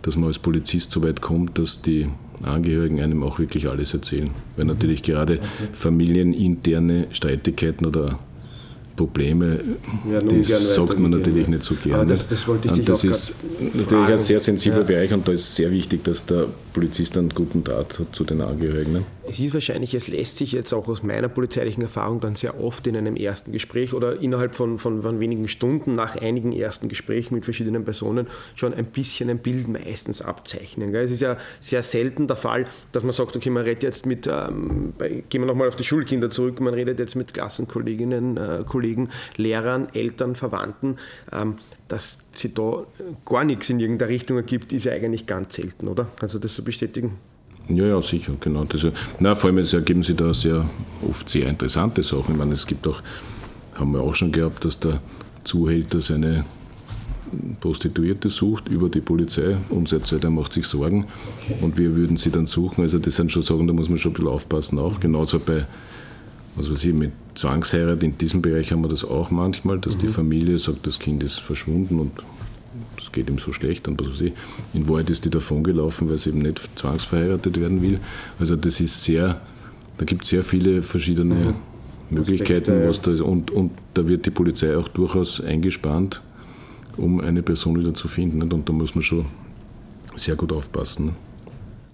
dass 0.02 0.16
man 0.16 0.28
als 0.28 0.40
Polizist 0.40 0.92
so 0.92 1.04
weit 1.04 1.22
kommt, 1.22 1.58
dass 1.58 1.82
die 1.82 2.08
Angehörigen 2.44 3.02
einem 3.02 3.22
auch 3.22 3.38
wirklich 3.40 3.68
alles 3.68 3.94
erzählen. 3.94 4.32
Weil 4.56 4.66
natürlich 4.66 5.04
gerade 5.04 5.40
familieninterne 5.74 7.08
Streitigkeiten 7.12 7.86
oder 7.86 8.20
Probleme, 8.96 9.60
ja, 10.10 10.20
das 10.20 10.76
sagt 10.76 11.00
man 11.00 11.12
natürlich 11.12 11.48
nicht 11.48 11.64
so 11.64 11.76
gerne. 11.76 12.06
Das, 12.06 12.28
das 12.28 12.46
das 12.86 13.04
ist 13.04 13.36
natürlich 13.74 14.10
ein 14.10 14.18
sehr 14.18 14.40
sensibler. 14.40 14.84
Bereich 14.84 15.14
und 15.14 15.28
da 15.28 15.32
ist 15.32 15.56
sehr 15.56 15.72
wichtig, 15.72 16.04
dass 16.04 16.26
der 16.26 16.48
Polizist 16.76 17.18
einen 17.18 17.30
guten 17.30 17.64
Draht 17.64 17.98
hat 18.00 18.14
zu 18.14 18.26
den 18.26 18.42
Angehörigen. 18.42 19.06
Es 19.26 19.40
ist 19.40 19.54
wahrscheinlich, 19.54 19.94
es 19.94 20.10
lässt 20.10 20.38
sich 20.38 20.52
jetzt 20.52 20.74
auch 20.74 20.90
aus 20.90 21.04
meiner 21.04 21.30
polizeilichen 21.30 21.82
Erfahrung 21.82 22.20
dann 22.20 22.36
sehr 22.36 22.62
oft 22.62 22.86
in 22.86 22.98
einem 22.98 23.16
ersten 23.16 23.54
Gespräch 23.54 23.94
oder 23.94 24.22
innerhalb 24.22 24.56
von, 24.56 24.78
von, 24.78 25.02
von 25.02 25.22
wenigen 25.22 25.48
Stunden 25.48 25.96
nach 25.96 26.18
einigen 26.18 26.52
ersten 26.52 26.90
Gesprächen 26.90 27.34
mit 27.34 27.46
verschiedenen 27.46 27.86
Personen 27.86 28.28
schon 28.56 28.74
ein 28.74 28.88
bisschen 28.88 29.30
ein 29.30 29.38
Bild 29.38 29.70
meistens 29.70 30.22
abzeichnen. 30.22 30.92
Gell? 30.92 31.06
Es 31.06 31.12
ist 31.12 31.22
ja 31.22 31.38
sehr 31.62 31.82
selten 31.82 32.28
der 32.28 32.36
Fall, 32.36 32.68
dass 32.92 33.04
man 33.04 33.14
sagt, 33.14 33.38
okay, 33.38 33.50
man 33.50 33.64
redet 33.64 33.84
jetzt 33.84 34.06
mit, 34.06 34.28
ähm, 34.28 34.92
bei, 34.98 35.24
gehen 35.30 35.42
wir 35.44 35.48
nochmal 35.48 35.70
auf 35.70 35.78
die 35.78 35.86
Schulkinder 35.86 36.30
zurück, 36.30 36.60
man 36.60 36.74
redet 36.74 37.00
jetzt 37.00 37.16
mit 37.16 37.34
Klassenkolleginnen, 37.34 38.36
äh, 38.36 38.64
Kollegen, 38.68 39.08
Lehrern, 39.38 39.88
Eltern, 39.94 40.36
Verwandten, 40.36 40.98
ähm, 41.32 41.56
dass 41.88 42.25
sie 42.38 42.54
da 42.54 42.86
gar 43.26 43.44
nichts 43.44 43.70
in 43.70 43.80
irgendeiner 43.80 44.10
Richtung 44.10 44.38
ergibt, 44.38 44.72
ist 44.74 44.86
ja 44.86 44.94
eigentlich 44.94 45.26
ganz 45.26 45.56
selten, 45.56 45.88
oder? 45.88 46.08
Kannst 46.20 46.36
du 46.36 46.40
das 46.40 46.56
so 46.56 46.64
bestätigen? 46.64 47.18
Ja, 47.68 47.86
ja, 47.86 48.02
sicher, 48.02 48.34
genau. 48.40 48.66
Das, 48.66 48.88
na, 49.20 49.34
vor 49.34 49.50
allem 49.50 49.58
ergeben 49.58 50.04
sich 50.04 50.16
da 50.16 50.34
sehr 50.34 50.70
oft 51.08 51.28
sehr 51.28 51.48
interessante 51.48 52.04
Sachen. 52.04 52.34
Ich 52.34 52.38
meine, 52.38 52.54
es 52.54 52.68
gibt 52.68 52.88
auch, 52.88 53.02
haben 53.78 53.92
wir 53.94 54.02
auch 54.02 54.14
schon 54.14 54.32
gehabt, 54.32 54.64
dass 54.66 54.80
der 54.80 55.02
Zuhälter 55.44 56.00
seine 56.00 56.46
Prostituierte 57.60 58.30
sucht 58.30 58.70
über 58.70 58.90
die 58.90 59.02
Polizei. 59.02 59.58
Unser 59.70 60.02
Zeit 60.04 60.24
macht 60.30 60.54
sich 60.54 60.66
Sorgen 60.66 61.06
und 61.62 61.78
wir 61.78 61.96
würden 61.96 62.18
sie 62.18 62.30
dann 62.30 62.46
suchen. 62.46 62.82
Also 62.82 63.00
das 63.00 63.16
sind 63.16 63.32
schon 63.32 63.42
Sachen, 63.42 63.68
da 63.68 63.74
muss 63.74 63.90
man 63.90 63.98
schon 63.98 64.12
ein 64.12 64.16
bisschen 64.16 64.30
aufpassen 64.30 64.80
auch. 64.80 65.00
Genauso 65.00 65.40
bei 65.40 65.66
was 66.56 66.72
weiß 66.72 66.86
ich, 66.86 66.94
mit 66.94 67.12
Zwangsheirat, 67.36 68.04
in 68.04 68.18
diesem 68.18 68.42
Bereich 68.42 68.72
haben 68.72 68.84
wir 68.84 68.90
das 68.90 69.04
auch 69.04 69.30
manchmal, 69.30 69.80
dass 69.80 69.96
mhm. 69.98 70.02
die 70.02 70.08
Familie 70.08 70.58
sagt, 70.58 70.88
das 70.88 71.00
Kind 71.00 71.24
ist 71.24 71.40
verschwunden 71.40 72.00
und 72.00 72.12
es 72.98 73.12
geht 73.12 73.30
ihm 73.30 73.40
so 73.40 73.52
schlecht 73.52 73.88
und 73.88 74.00
was 74.00 74.10
weiß 74.10 74.22
ich. 74.22 74.34
In 74.74 74.88
Wahrheit 74.90 75.10
ist 75.10 75.26
die 75.26 75.30
davongelaufen, 75.30 76.10
weil 76.10 76.18
sie 76.18 76.30
eben 76.30 76.40
nicht 76.40 76.62
zwangsverheiratet 76.76 77.60
werden 77.60 77.82
will. 77.82 78.00
Also 78.40 78.56
das 78.56 78.80
ist 78.80 79.04
sehr, 79.04 79.42
da 79.98 80.06
gibt 80.06 80.24
es 80.24 80.30
sehr 80.30 80.44
viele 80.44 80.82
verschiedene 80.82 81.36
mhm. 81.36 81.56
Möglichkeiten, 82.10 82.72
Aspekte, 82.72 82.88
was 82.88 83.02
da 83.02 83.12
ist. 83.12 83.22
Und, 83.22 83.52
und 83.52 83.72
da 83.94 84.08
wird 84.08 84.26
die 84.26 84.32
Polizei 84.32 84.78
auch 84.78 84.88
durchaus 84.88 85.42
eingespannt, 85.42 86.22
um 86.98 87.20
eine 87.20 87.44
Person 87.44 87.80
wieder 87.80 87.94
zu 87.94 88.08
finden. 88.08 88.42
Und 88.42 88.70
da 88.70 88.74
muss 88.74 88.96
man 88.96 89.02
schon 89.02 89.26
sehr 90.16 90.36
gut 90.36 90.52
aufpassen. 90.52 91.16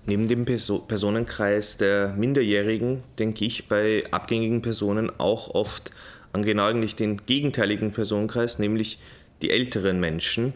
Neben 0.06 0.28
dem 0.28 0.46
Personenkreis 0.46 1.78
der 1.78 2.14
Minderjährigen 2.16 3.04
denke 3.20 3.46
ich 3.46 3.68
bei 3.68 4.04
abgängigen 4.10 4.62
Personen 4.62 5.12
auch 5.20 5.54
oft 5.54 5.92
an 6.34 6.44
genau 6.44 6.66
eigentlich 6.66 6.96
den 6.96 7.26
gegenteiligen 7.26 7.92
Personenkreis, 7.92 8.58
nämlich 8.58 9.00
die 9.42 9.52
älteren 9.52 10.00
Menschen. 10.00 10.54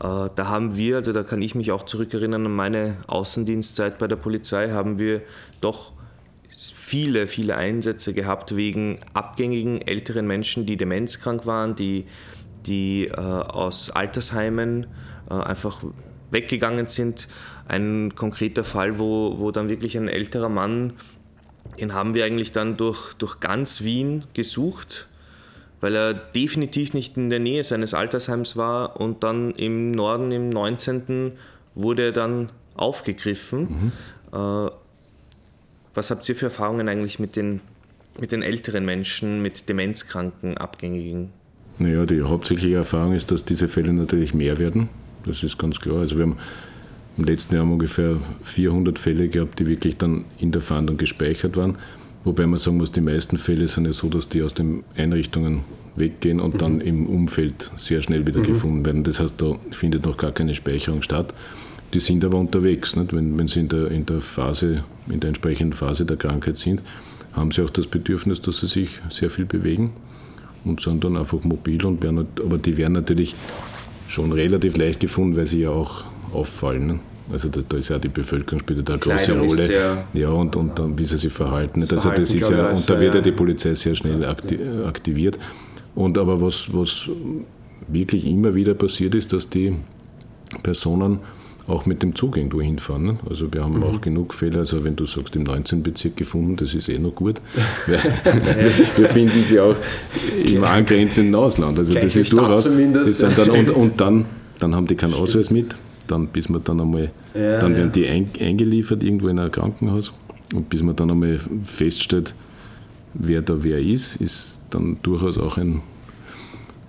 Äh, 0.00 0.28
da 0.34 0.48
haben 0.48 0.76
wir, 0.76 0.96
also 0.96 1.12
da 1.12 1.22
kann 1.22 1.42
ich 1.42 1.54
mich 1.54 1.72
auch 1.72 1.84
zurückerinnern 1.84 2.46
an 2.46 2.52
meine 2.52 2.96
Außendienstzeit 3.06 3.98
bei 3.98 4.08
der 4.08 4.16
Polizei, 4.16 4.70
haben 4.70 4.98
wir 4.98 5.22
doch 5.60 5.92
viele, 6.48 7.28
viele 7.28 7.56
Einsätze 7.56 8.12
gehabt 8.12 8.56
wegen 8.56 8.98
abgängigen 9.14 9.82
älteren 9.82 10.26
Menschen, 10.26 10.66
die 10.66 10.76
demenzkrank 10.76 11.46
waren, 11.46 11.76
die, 11.76 12.06
die 12.66 13.06
äh, 13.06 13.14
aus 13.14 13.90
Altersheimen 13.90 14.86
äh, 15.30 15.34
einfach 15.34 15.84
weggegangen 16.30 16.88
sind. 16.88 17.28
Ein 17.70 18.16
konkreter 18.16 18.64
Fall, 18.64 18.98
wo, 18.98 19.38
wo 19.38 19.52
dann 19.52 19.68
wirklich 19.68 19.96
ein 19.96 20.08
älterer 20.08 20.48
Mann, 20.48 20.94
den 21.78 21.94
haben 21.94 22.14
wir 22.14 22.24
eigentlich 22.24 22.50
dann 22.50 22.76
durch, 22.76 23.14
durch 23.14 23.38
ganz 23.38 23.82
Wien 23.84 24.24
gesucht, 24.34 25.06
weil 25.80 25.94
er 25.94 26.12
definitiv 26.12 26.94
nicht 26.94 27.16
in 27.16 27.30
der 27.30 27.38
Nähe 27.38 27.62
seines 27.62 27.94
Altersheims 27.94 28.56
war 28.56 29.00
und 29.00 29.22
dann 29.22 29.52
im 29.52 29.92
Norden, 29.92 30.32
im 30.32 30.48
19. 30.48 31.30
wurde 31.76 32.06
er 32.06 32.12
dann 32.12 32.48
aufgegriffen. 32.74 33.92
Mhm. 34.32 34.36
Äh, 34.36 34.70
was 35.94 36.10
habt 36.10 36.28
ihr 36.28 36.34
für 36.34 36.46
Erfahrungen 36.46 36.88
eigentlich 36.88 37.20
mit 37.20 37.36
den, 37.36 37.60
mit 38.18 38.32
den 38.32 38.42
älteren 38.42 38.84
Menschen, 38.84 39.42
mit 39.42 39.68
Demenzkranken, 39.68 40.58
Abgängigen? 40.58 41.30
Naja, 41.78 42.04
die 42.04 42.22
hauptsächliche 42.22 42.74
Erfahrung 42.74 43.14
ist, 43.14 43.30
dass 43.30 43.44
diese 43.44 43.68
Fälle 43.68 43.92
natürlich 43.92 44.34
mehr 44.34 44.58
werden. 44.58 44.88
Das 45.24 45.44
ist 45.44 45.56
ganz 45.56 45.78
klar. 45.78 46.00
Also 46.00 46.16
wir 46.16 46.24
haben 46.24 46.36
im 47.20 47.26
letzten 47.26 47.54
Jahr 47.54 47.64
ungefähr 47.64 48.16
400 48.44 48.98
Fälle 48.98 49.28
gehabt, 49.28 49.58
die 49.58 49.66
wirklich 49.66 49.96
dann 49.98 50.24
in 50.38 50.52
der 50.52 50.62
Fahndung 50.62 50.96
gespeichert 50.96 51.56
waren. 51.56 51.76
Wobei 52.24 52.46
man 52.46 52.58
sagen 52.58 52.78
muss, 52.78 52.92
die 52.92 53.00
meisten 53.00 53.36
Fälle 53.36 53.68
sind 53.68 53.86
ja 53.86 53.92
so, 53.92 54.08
dass 54.08 54.28
die 54.28 54.42
aus 54.42 54.54
den 54.54 54.84
Einrichtungen 54.96 55.64
weggehen 55.96 56.40
und 56.40 56.54
mhm. 56.54 56.58
dann 56.58 56.80
im 56.80 57.06
Umfeld 57.06 57.70
sehr 57.76 58.00
schnell 58.00 58.26
wieder 58.26 58.40
mhm. 58.40 58.46
gefunden 58.46 58.84
werden. 58.86 59.04
Das 59.04 59.20
heißt, 59.20 59.40
da 59.40 59.56
findet 59.70 60.06
noch 60.06 60.16
gar 60.16 60.32
keine 60.32 60.54
Speicherung 60.54 61.02
statt. 61.02 61.34
Die 61.92 62.00
sind 62.00 62.24
aber 62.24 62.38
unterwegs. 62.38 62.96
Nicht? 62.96 63.14
Wenn, 63.14 63.38
wenn 63.38 63.48
sie 63.48 63.60
in 63.60 63.68
der, 63.68 63.90
in 63.90 64.06
der 64.06 64.20
Phase, 64.20 64.84
in 65.08 65.20
der 65.20 65.28
entsprechenden 65.28 65.72
Phase 65.72 66.06
der 66.06 66.16
Krankheit 66.16 66.56
sind, 66.56 66.82
haben 67.32 67.50
sie 67.50 67.62
auch 67.62 67.70
das 67.70 67.86
Bedürfnis, 67.86 68.40
dass 68.40 68.60
sie 68.60 68.66
sich 68.66 69.00
sehr 69.10 69.28
viel 69.28 69.44
bewegen 69.44 69.92
und 70.64 70.80
sind 70.80 71.04
dann 71.04 71.16
einfach 71.16 71.42
mobil 71.42 71.84
und 71.84 72.02
werden, 72.02 72.26
aber 72.42 72.58
die 72.58 72.76
werden 72.76 72.94
natürlich 72.94 73.34
schon 74.08 74.32
relativ 74.32 74.76
leicht 74.76 75.00
gefunden, 75.00 75.36
weil 75.36 75.46
sie 75.46 75.60
ja 75.60 75.70
auch 75.70 76.04
auffallen. 76.32 76.86
Ne? 76.86 77.00
Also 77.32 77.48
da, 77.48 77.60
da, 77.68 77.76
ist 77.76 77.88
ja 77.88 77.98
die 77.98 78.08
Bevölkerung 78.08 78.60
spielt 78.60 78.88
da 78.88 78.94
eine 78.94 79.00
große 79.00 79.38
Rolle. 79.38 79.72
Ja, 79.72 80.04
ja, 80.14 80.28
und, 80.30 80.56
und 80.56 80.78
dann, 80.78 80.98
wie 80.98 81.04
sie 81.04 81.18
sich 81.18 81.32
verhalten. 81.32 81.80
Das 81.82 81.92
also 81.92 82.10
das 82.10 82.34
ist 82.34 82.50
ja, 82.50 82.70
und 82.70 82.90
da 82.90 83.00
wird 83.00 83.14
ja 83.14 83.20
die 83.20 83.32
Polizei 83.32 83.74
sehr 83.74 83.94
schnell 83.94 84.24
aktiviert. 84.24 85.38
Und 85.94 86.18
aber 86.18 86.40
was, 86.40 86.72
was 86.72 87.10
wirklich 87.88 88.26
immer 88.26 88.54
wieder 88.54 88.74
passiert 88.74 89.14
ist, 89.14 89.32
dass 89.32 89.48
die 89.48 89.74
Personen 90.62 91.20
auch 91.66 91.86
mit 91.86 92.02
dem 92.02 92.14
Zug 92.14 92.36
irgendwo 92.36 92.60
hinfahren. 92.60 93.04
Ne? 93.04 93.16
Also 93.28 93.52
wir 93.52 93.62
haben 93.62 93.76
mhm. 93.76 93.84
auch 93.84 94.00
genug 94.00 94.34
Fälle, 94.34 94.58
also 94.58 94.84
wenn 94.84 94.96
du 94.96 95.06
sagst, 95.06 95.36
im 95.36 95.44
19. 95.44 95.82
Bezirk 95.82 96.16
gefunden, 96.16 96.56
das 96.56 96.74
ist 96.74 96.88
eh 96.88 96.98
noch 96.98 97.14
gut. 97.14 97.40
wir 98.96 99.08
finden 99.08 99.44
sie 99.44 99.60
auch 99.60 99.76
im 100.44 100.64
angrenzenden 100.64 101.34
Ausland. 101.34 101.78
Also 101.78 101.94
das 101.94 102.16
ist 102.16 102.32
durchaus. 102.32 102.64
Das 102.64 103.18
sind 103.18 103.38
dann, 103.38 103.50
und, 103.50 103.70
und 103.70 104.00
dann, 104.00 104.24
dann 104.58 104.74
haben 104.74 104.86
die 104.86 104.96
keinen 104.96 105.14
Ausweis 105.14 105.50
mit, 105.50 105.76
dann 106.10 106.28
bis 106.28 106.48
man 106.48 106.64
dann 106.64 106.80
einmal, 106.80 107.10
ja, 107.34 107.58
dann 107.58 107.76
werden 107.76 107.92
die 107.92 108.06
ein, 108.06 108.30
eingeliefert 108.38 109.02
irgendwo 109.02 109.28
in 109.28 109.38
ein 109.38 109.50
Krankenhaus 109.50 110.12
und 110.54 110.68
bis 110.68 110.82
man 110.82 110.96
dann 110.96 111.10
einmal 111.10 111.38
feststellt, 111.64 112.34
wer 113.14 113.42
da 113.42 113.62
wer 113.62 113.78
ist, 113.78 114.16
ist 114.16 114.64
dann 114.70 114.98
durchaus 115.02 115.38
auch 115.38 115.56
ein, 115.56 115.82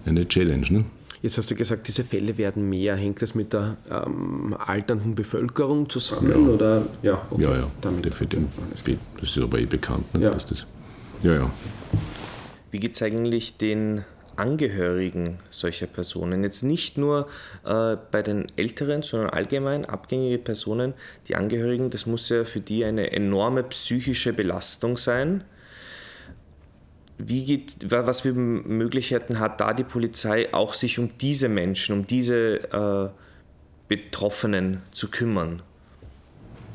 eine 0.05 0.27
Challenge. 0.27 0.65
Ne? 0.69 0.85
Jetzt 1.21 1.37
hast 1.37 1.51
du 1.51 1.55
gesagt, 1.55 1.87
diese 1.87 2.03
Fälle 2.03 2.37
werden 2.37 2.67
mehr. 2.67 2.95
Hängt 2.95 3.21
das 3.21 3.35
mit 3.35 3.53
der 3.53 3.77
ähm, 3.91 4.55
alternden 4.57 5.13
Bevölkerung 5.13 5.87
zusammen? 5.87 6.31
Ja, 6.31 6.37
oder? 6.37 6.85
Ja, 7.03 7.21
okay. 7.29 7.43
ja, 7.43 7.55
ja. 7.57 7.71
Damit, 7.81 8.07
okay. 8.07 8.97
Das 9.19 9.29
ist 9.29 9.37
aber 9.37 9.59
eh 9.59 9.65
bekannt. 9.65 10.11
Ne? 10.15 10.23
Ja. 10.23 10.31
Dass 10.31 10.47
das, 10.47 10.65
ja, 11.21 11.35
ja. 11.35 11.51
Wie 12.71 12.79
geht 12.79 12.93
es 12.93 13.01
eigentlich 13.03 13.57
den 13.57 14.03
Angehörigen 14.41 15.39
solcher 15.51 15.87
Personen? 15.87 16.43
Jetzt 16.43 16.63
nicht 16.63 16.97
nur 16.97 17.27
äh, 17.63 17.95
bei 18.11 18.21
den 18.21 18.47
Älteren, 18.57 19.03
sondern 19.03 19.29
allgemein 19.29 19.85
abgängige 19.85 20.39
Personen, 20.39 20.93
die 21.27 21.35
Angehörigen, 21.35 21.89
das 21.89 22.05
muss 22.05 22.27
ja 22.29 22.43
für 22.43 22.59
die 22.59 22.83
eine 22.83 23.11
enorme 23.11 23.63
psychische 23.63 24.33
Belastung 24.33 24.97
sein 24.97 25.43
wie 27.27 27.45
geht, 27.45 27.77
was 27.87 28.21
für 28.21 28.33
Möglichkeiten 28.33 29.39
hat 29.39 29.61
da 29.61 29.73
die 29.73 29.83
Polizei, 29.83 30.51
auch 30.53 30.73
sich 30.73 30.97
um 30.99 31.11
diese 31.19 31.49
Menschen, 31.49 31.99
um 31.99 32.07
diese 32.07 32.63
äh, 32.71 33.09
Betroffenen 33.87 34.81
zu 34.91 35.09
kümmern? 35.09 35.61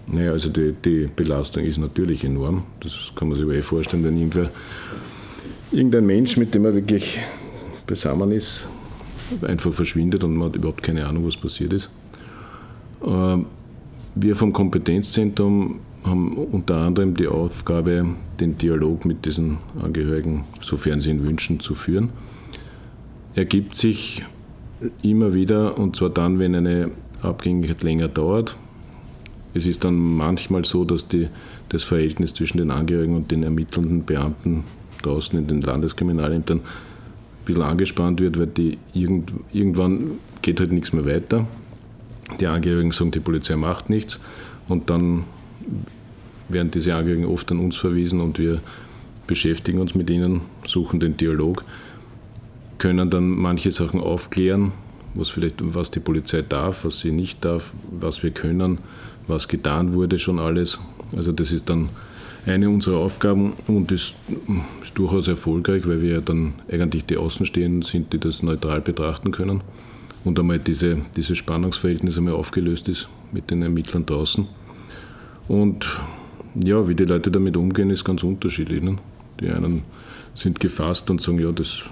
Naja, 0.06 0.32
also 0.32 0.50
die, 0.50 0.72
die, 0.72 1.08
Belastung 1.14 1.64
ist 1.64 1.78
natürlich 1.78 2.24
enorm. 2.24 2.64
Das 2.80 3.12
kann 3.16 3.28
man 3.28 3.36
sich 3.36 3.44
aber 3.44 3.54
eh 3.54 3.62
vorstellen, 3.62 4.04
wenn 4.04 4.16
irgendwer, 4.16 4.50
irgendein 5.72 6.06
Mensch, 6.06 6.36
mit 6.36 6.54
dem 6.54 6.64
er 6.64 6.74
wirklich 6.74 7.20
beisammen 7.86 8.32
ist, 8.32 8.68
einfach 9.42 9.72
verschwindet 9.72 10.24
und 10.24 10.36
man 10.36 10.48
hat 10.48 10.56
überhaupt 10.56 10.82
keine 10.82 11.06
Ahnung, 11.06 11.26
was 11.26 11.36
passiert 11.36 11.72
ist. 11.72 11.90
Ähm, 13.04 13.46
wir 14.14 14.34
vom 14.36 14.52
Kompetenzzentrum 14.52 15.80
haben 16.04 16.36
unter 16.36 16.76
anderem 16.76 17.14
die 17.14 17.26
Aufgabe, 17.26 18.06
den 18.40 18.56
Dialog 18.56 19.04
mit 19.04 19.24
diesen 19.24 19.58
Angehörigen, 19.80 20.44
sofern 20.60 21.00
sie 21.00 21.10
ihn 21.10 21.24
wünschen, 21.24 21.60
zu 21.60 21.74
führen. 21.74 22.10
Er 23.34 23.44
gibt 23.44 23.74
sich 23.74 24.22
immer 25.02 25.34
wieder, 25.34 25.78
und 25.78 25.96
zwar 25.96 26.10
dann, 26.10 26.38
wenn 26.38 26.54
eine 26.54 26.90
Abgängigkeit 27.22 27.82
länger 27.82 28.08
dauert. 28.08 28.56
Es 29.54 29.66
ist 29.66 29.84
dann 29.84 29.96
manchmal 29.96 30.64
so, 30.64 30.84
dass 30.84 31.08
die, 31.08 31.28
das 31.68 31.82
Verhältnis 31.82 32.34
zwischen 32.34 32.58
den 32.58 32.70
Angehörigen 32.70 33.16
und 33.16 33.30
den 33.30 33.42
ermittelnden 33.42 34.04
Beamten 34.04 34.64
draußen 35.02 35.38
in 35.38 35.46
den 35.46 35.60
Landeskriminalämtern 35.60 36.60
bisschen 37.46 37.62
angespannt 37.62 38.20
wird, 38.20 38.38
weil 38.38 38.48
die 38.48 38.76
irgend, 38.92 39.32
irgendwann 39.52 40.18
geht 40.42 40.60
halt 40.60 40.72
nichts 40.72 40.92
mehr 40.92 41.06
weiter. 41.06 41.46
Die 42.40 42.46
Angehörigen 42.46 42.90
sagen, 42.90 43.12
die 43.12 43.20
Polizei 43.20 43.56
macht 43.56 43.88
nichts 43.88 44.20
und 44.68 44.90
dann 44.90 45.24
werden 46.48 46.70
diese 46.70 46.94
Angehörigen 46.94 47.26
oft 47.26 47.50
an 47.50 47.58
uns 47.58 47.76
verwiesen 47.76 48.20
und 48.20 48.38
wir 48.38 48.60
beschäftigen 49.26 49.78
uns 49.78 49.94
mit 49.94 50.10
ihnen, 50.10 50.42
suchen 50.64 51.00
den 51.00 51.16
Dialog, 51.16 51.64
können 52.78 53.10
dann 53.10 53.30
manche 53.30 53.70
Sachen 53.70 54.00
aufklären, 54.00 54.72
was 55.14 55.30
vielleicht 55.30 55.56
was 55.74 55.90
die 55.90 56.00
Polizei 56.00 56.42
darf, 56.42 56.84
was 56.84 57.00
sie 57.00 57.10
nicht 57.10 57.44
darf, 57.44 57.72
was 57.90 58.22
wir 58.22 58.30
können, 58.30 58.78
was 59.26 59.48
getan 59.48 59.94
wurde 59.94 60.18
schon 60.18 60.38
alles. 60.38 60.78
Also 61.16 61.32
das 61.32 61.52
ist 61.52 61.68
dann 61.68 61.88
eine 62.46 62.70
unserer 62.70 62.98
Aufgaben 62.98 63.54
und 63.66 63.90
ist, 63.90 64.14
ist 64.80 64.96
durchaus 64.96 65.28
erfolgreich, 65.28 65.86
weil 65.86 66.00
wir 66.00 66.14
ja 66.14 66.20
dann 66.20 66.54
eigentlich 66.70 67.04
die 67.04 67.16
Außenstehenden 67.16 67.82
sind, 67.82 68.12
die 68.12 68.18
das 68.18 68.42
neutral 68.42 68.80
betrachten 68.80 69.32
können 69.32 69.62
und 70.24 70.38
einmal 70.38 70.58
diese, 70.58 70.98
dieses 71.16 71.38
Spannungsverhältnis 71.38 72.18
einmal 72.18 72.34
aufgelöst 72.34 72.88
ist 72.88 73.08
mit 73.32 73.50
den 73.50 73.62
Ermittlern 73.62 74.06
draußen. 74.06 74.46
Und 75.48 75.86
ja, 76.54 76.88
wie 76.88 76.94
die 76.94 77.04
Leute 77.04 77.30
damit 77.30 77.56
umgehen, 77.56 77.90
ist 77.90 78.04
ganz 78.04 78.22
unterschiedlich. 78.22 78.82
Ne? 78.82 78.98
Die 79.40 79.50
einen 79.50 79.82
sind 80.34 80.60
gefasst 80.60 81.10
und 81.10 81.20
sagen, 81.20 81.38
ja, 81.38 81.52
das, 81.52 81.84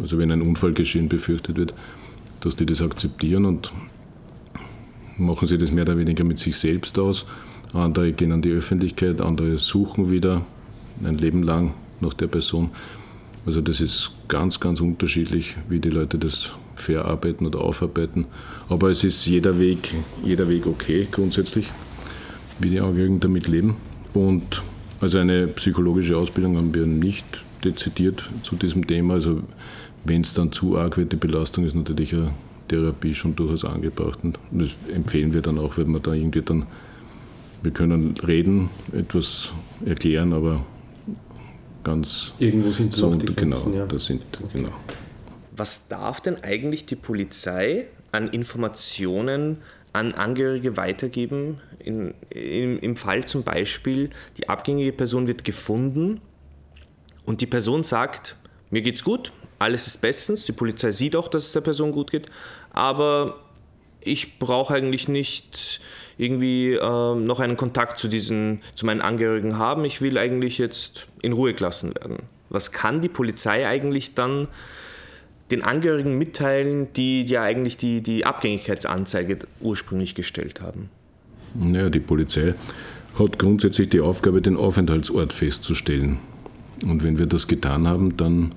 also 0.00 0.18
wenn 0.18 0.30
ein 0.30 0.42
Unfallgeschehen 0.42 1.08
befürchtet 1.08 1.56
wird, 1.56 1.74
dass 2.40 2.56
die 2.56 2.66
das 2.66 2.82
akzeptieren 2.82 3.44
und 3.44 3.72
machen 5.18 5.46
sie 5.46 5.58
das 5.58 5.72
mehr 5.72 5.84
oder 5.84 5.98
weniger 5.98 6.24
mit 6.24 6.38
sich 6.38 6.56
selbst 6.56 6.98
aus. 6.98 7.26
Andere 7.72 8.12
gehen 8.12 8.32
an 8.32 8.42
die 8.42 8.50
Öffentlichkeit, 8.50 9.20
andere 9.20 9.56
suchen 9.56 10.10
wieder 10.10 10.42
ein 11.04 11.18
Leben 11.18 11.42
lang 11.42 11.72
nach 12.00 12.14
der 12.14 12.26
Person. 12.26 12.70
Also 13.46 13.60
das 13.60 13.80
ist 13.80 14.12
ganz, 14.28 14.60
ganz 14.60 14.80
unterschiedlich, 14.80 15.56
wie 15.68 15.78
die 15.78 15.90
Leute 15.90 16.18
das 16.18 16.56
verarbeiten 16.74 17.46
oder 17.46 17.60
aufarbeiten. 17.60 18.26
Aber 18.68 18.90
es 18.90 19.04
ist 19.04 19.26
jeder 19.26 19.58
Weg, 19.58 19.94
jeder 20.24 20.48
Weg 20.48 20.66
okay 20.66 21.06
grundsätzlich, 21.10 21.70
wie 22.58 22.70
die 22.70 22.80
Angehörigen 22.80 23.20
damit 23.20 23.48
leben. 23.48 23.76
Und 24.14 24.62
also 25.00 25.18
eine 25.18 25.46
psychologische 25.48 26.16
Ausbildung 26.16 26.56
haben 26.56 26.74
wir 26.74 26.86
nicht 26.86 27.24
dezidiert 27.64 28.28
zu 28.42 28.56
diesem 28.56 28.86
Thema. 28.86 29.14
Also 29.14 29.42
wenn 30.04 30.22
es 30.22 30.34
dann 30.34 30.52
zu 30.52 30.76
arg 30.76 30.96
wird, 30.96 31.12
die 31.12 31.16
Belastung 31.16 31.64
ist 31.64 31.74
natürlich 31.74 32.14
eine 32.14 32.30
Therapie 32.68 33.14
schon 33.14 33.36
durchaus 33.36 33.64
angebracht. 33.64 34.18
Und 34.22 34.38
das 34.50 34.70
empfehlen 34.94 35.32
wir 35.32 35.42
dann 35.42 35.58
auch, 35.58 35.76
wenn 35.76 35.90
wir 35.90 36.00
da 36.00 36.12
irgendwie 36.12 36.42
dann, 36.42 36.66
wir 37.62 37.70
können 37.70 38.14
reden, 38.26 38.70
etwas 38.92 39.52
erklären, 39.84 40.32
aber 40.32 40.64
ganz 41.84 42.34
Irgendwo 42.38 42.70
sind 42.72 42.94
so, 42.94 43.14
die 43.14 43.26
genau, 43.34 43.56
Grenzen, 43.56 43.74
ja. 43.74 43.86
das 43.86 44.04
sind, 44.04 44.24
genau. 44.52 44.72
Was 45.56 45.88
darf 45.88 46.20
denn 46.20 46.42
eigentlich 46.42 46.86
die 46.86 46.96
Polizei 46.96 47.86
an 48.12 48.28
Informationen 48.28 49.58
an 49.92 50.12
Angehörige 50.12 50.76
weitergeben? 50.76 51.60
In, 51.78 52.14
in, 52.30 52.78
Im 52.78 52.96
Fall 52.96 53.24
zum 53.24 53.42
Beispiel, 53.42 54.10
die 54.38 54.48
abgängige 54.48 54.92
Person 54.92 55.26
wird 55.26 55.44
gefunden 55.44 56.20
und 57.24 57.40
die 57.40 57.46
Person 57.46 57.84
sagt, 57.84 58.36
mir 58.70 58.82
geht's 58.82 59.04
gut, 59.04 59.32
alles 59.58 59.86
ist 59.86 60.00
bestens, 60.00 60.44
die 60.44 60.52
Polizei 60.52 60.90
sieht 60.90 61.16
auch, 61.16 61.28
dass 61.28 61.46
es 61.46 61.52
der 61.52 61.60
Person 61.60 61.92
gut 61.92 62.10
geht, 62.10 62.26
aber 62.70 63.40
ich 64.00 64.38
brauche 64.38 64.72
eigentlich 64.74 65.08
nicht 65.08 65.80
irgendwie 66.20 66.74
äh, 66.74 67.14
noch 67.14 67.40
einen 67.40 67.56
Kontakt 67.56 67.98
zu, 67.98 68.06
diesen, 68.06 68.60
zu 68.74 68.84
meinen 68.84 69.00
Angehörigen 69.00 69.56
haben, 69.56 69.84
ich 69.84 70.02
will 70.02 70.18
eigentlich 70.18 70.58
jetzt 70.58 71.06
in 71.22 71.32
Ruhe 71.32 71.54
gelassen 71.54 71.94
werden. 71.94 72.18
Was 72.50 72.72
kann 72.72 73.00
die 73.00 73.08
Polizei 73.08 73.66
eigentlich 73.66 74.14
dann 74.14 74.48
den 75.50 75.62
Angehörigen 75.62 76.18
mitteilen, 76.18 76.92
die 76.92 77.24
ja 77.24 77.42
eigentlich 77.42 77.76
die, 77.76 78.02
die 78.02 78.26
Abgängigkeitsanzeige 78.26 79.38
ursprünglich 79.60 80.14
gestellt 80.14 80.60
haben? 80.60 80.90
Naja, 81.54 81.88
die 81.88 82.00
Polizei 82.00 82.54
hat 83.18 83.38
grundsätzlich 83.38 83.88
die 83.88 84.00
Aufgabe, 84.00 84.42
den 84.42 84.56
Aufenthaltsort 84.56 85.32
festzustellen. 85.32 86.18
Und 86.84 87.02
wenn 87.02 87.18
wir 87.18 87.26
das 87.26 87.48
getan 87.48 87.88
haben, 87.88 88.16
dann 88.16 88.54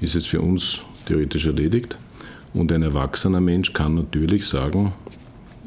ist 0.00 0.16
es 0.16 0.26
für 0.26 0.40
uns 0.40 0.82
theoretisch 1.06 1.46
erledigt. 1.46 1.96
Und 2.54 2.72
ein 2.72 2.82
erwachsener 2.82 3.40
Mensch 3.40 3.72
kann 3.72 3.94
natürlich 3.94 4.46
sagen, 4.46 4.92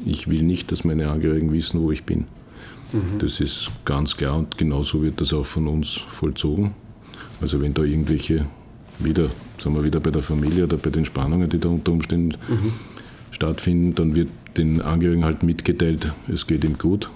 ich 0.04 0.28
will 0.28 0.42
nicht, 0.42 0.72
dass 0.72 0.84
meine 0.84 1.10
Angehörigen 1.10 1.52
wissen, 1.52 1.80
wo 1.80 1.90
ich 1.90 2.04
bin. 2.04 2.26
Mhm. 2.92 3.18
Das 3.18 3.40
ist 3.40 3.70
ganz 3.84 4.16
klar 4.16 4.36
und 4.36 4.58
genauso 4.58 5.02
wird 5.02 5.20
das 5.20 5.32
auch 5.32 5.46
von 5.46 5.66
uns 5.68 5.92
vollzogen. 5.92 6.74
Also 7.40 7.60
wenn 7.60 7.74
da 7.74 7.82
irgendwelche 7.82 8.46
wieder, 8.98 9.28
sagen 9.58 9.76
wir 9.76 9.84
wieder 9.84 10.00
bei 10.00 10.10
der 10.10 10.22
Familie 10.22 10.64
oder 10.64 10.76
bei 10.76 10.90
den 10.90 11.04
Spannungen, 11.04 11.48
die 11.48 11.58
da 11.58 11.68
unter 11.68 11.92
Umständen 11.92 12.38
mhm. 12.48 12.72
stattfinden, 13.30 13.94
dann 13.94 14.14
wird 14.14 14.28
den 14.56 14.80
Angehörigen 14.80 15.24
halt 15.24 15.42
mitgeteilt, 15.42 16.12
es 16.28 16.46
geht 16.46 16.64
ihm 16.64 16.78
gut 16.78 17.10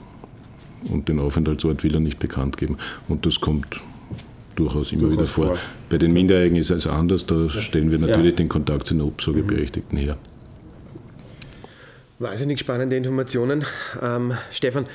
und 0.91 1.09
den 1.09 1.19
Aufenthaltsort 1.19 1.83
will 1.85 1.95
er 1.95 2.01
nicht 2.01 2.19
bekannt 2.19 2.57
geben. 2.57 2.77
Und 3.09 3.25
das 3.25 3.41
kommt 3.41 3.81
durchaus 4.57 4.93
immer 4.93 5.03
durchaus 5.03 5.19
wieder 5.19 5.27
vor. 5.27 5.47
vor. 5.47 5.59
Bei 5.89 5.99
den 5.99 6.13
Minderjährigen 6.13 6.57
ist 6.57 6.71
es 6.71 6.87
anders, 6.87 7.27
da 7.27 7.49
stellen 7.49 7.91
wir 7.91 7.99
natürlich 7.99 8.33
ja. 8.33 8.37
den 8.37 8.49
Kontakt 8.49 8.87
zu 8.87 8.95
den 8.95 9.03
Obsorgeberechtigten 9.03 9.99
her. 9.99 10.19
Wahnsinnig 12.21 12.61
spannende 12.61 12.97
Informationen. 12.97 13.65
Ähm, 14.03 14.37
Stefan, 14.53 14.87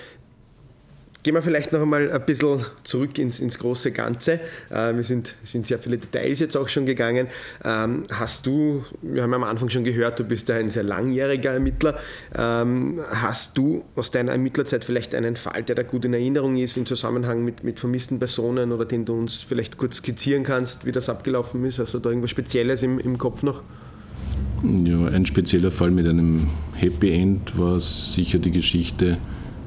Gehen 1.23 1.33
wir 1.33 1.41
vielleicht 1.41 1.71
noch 1.73 1.81
einmal 1.81 2.11
ein 2.11 2.23
bisschen 2.23 2.63
zurück 2.83 3.17
ins, 3.17 3.39
ins 3.39 3.57
große 3.57 3.91
Ganze. 3.91 4.33
Äh, 4.69 4.93
wir 4.93 5.01
sind, 5.01 5.33
sind 5.43 5.65
sehr 5.65 5.79
viele 5.79 5.97
Details 5.97 6.39
jetzt 6.39 6.55
auch 6.55 6.67
schon 6.67 6.85
gegangen. 6.85 7.29
Ähm, 7.63 8.03
hast 8.11 8.45
du, 8.45 8.85
wir 9.01 9.23
haben 9.23 9.33
am 9.33 9.43
Anfang 9.43 9.69
schon 9.69 9.83
gehört, 9.83 10.19
du 10.19 10.23
bist 10.23 10.51
ein 10.51 10.69
sehr 10.69 10.83
langjähriger 10.83 11.53
Ermittler. 11.53 11.97
Ähm, 12.37 13.01
hast 13.09 13.57
du 13.57 13.85
aus 13.95 14.11
deiner 14.11 14.33
Ermittlerzeit 14.33 14.85
vielleicht 14.85 15.15
einen 15.15 15.35
Fall, 15.35 15.63
der 15.63 15.73
da 15.73 15.81
gut 15.81 16.05
in 16.05 16.13
Erinnerung 16.13 16.57
ist, 16.57 16.77
im 16.77 16.85
Zusammenhang 16.85 17.43
mit, 17.43 17.63
mit 17.63 17.79
vermissten 17.79 18.19
Personen 18.19 18.71
oder 18.71 18.85
den 18.85 19.05
du 19.05 19.17
uns 19.17 19.37
vielleicht 19.37 19.77
kurz 19.77 19.95
skizzieren 19.95 20.43
kannst, 20.43 20.85
wie 20.85 20.91
das 20.91 21.09
abgelaufen 21.09 21.65
ist? 21.65 21.79
Hast 21.79 21.95
du 21.95 21.97
da 21.97 22.09
irgendwas 22.09 22.29
Spezielles 22.29 22.83
im, 22.83 22.99
im 22.99 23.17
Kopf 23.17 23.41
noch? 23.41 23.63
Ja, 24.63 25.05
ein 25.07 25.25
spezieller 25.25 25.71
Fall 25.71 25.91
mit 25.91 26.07
einem 26.07 26.47
Happy 26.73 27.11
End 27.11 27.57
war 27.57 27.79
sicher 27.79 28.39
die 28.39 28.51
Geschichte 28.51 29.17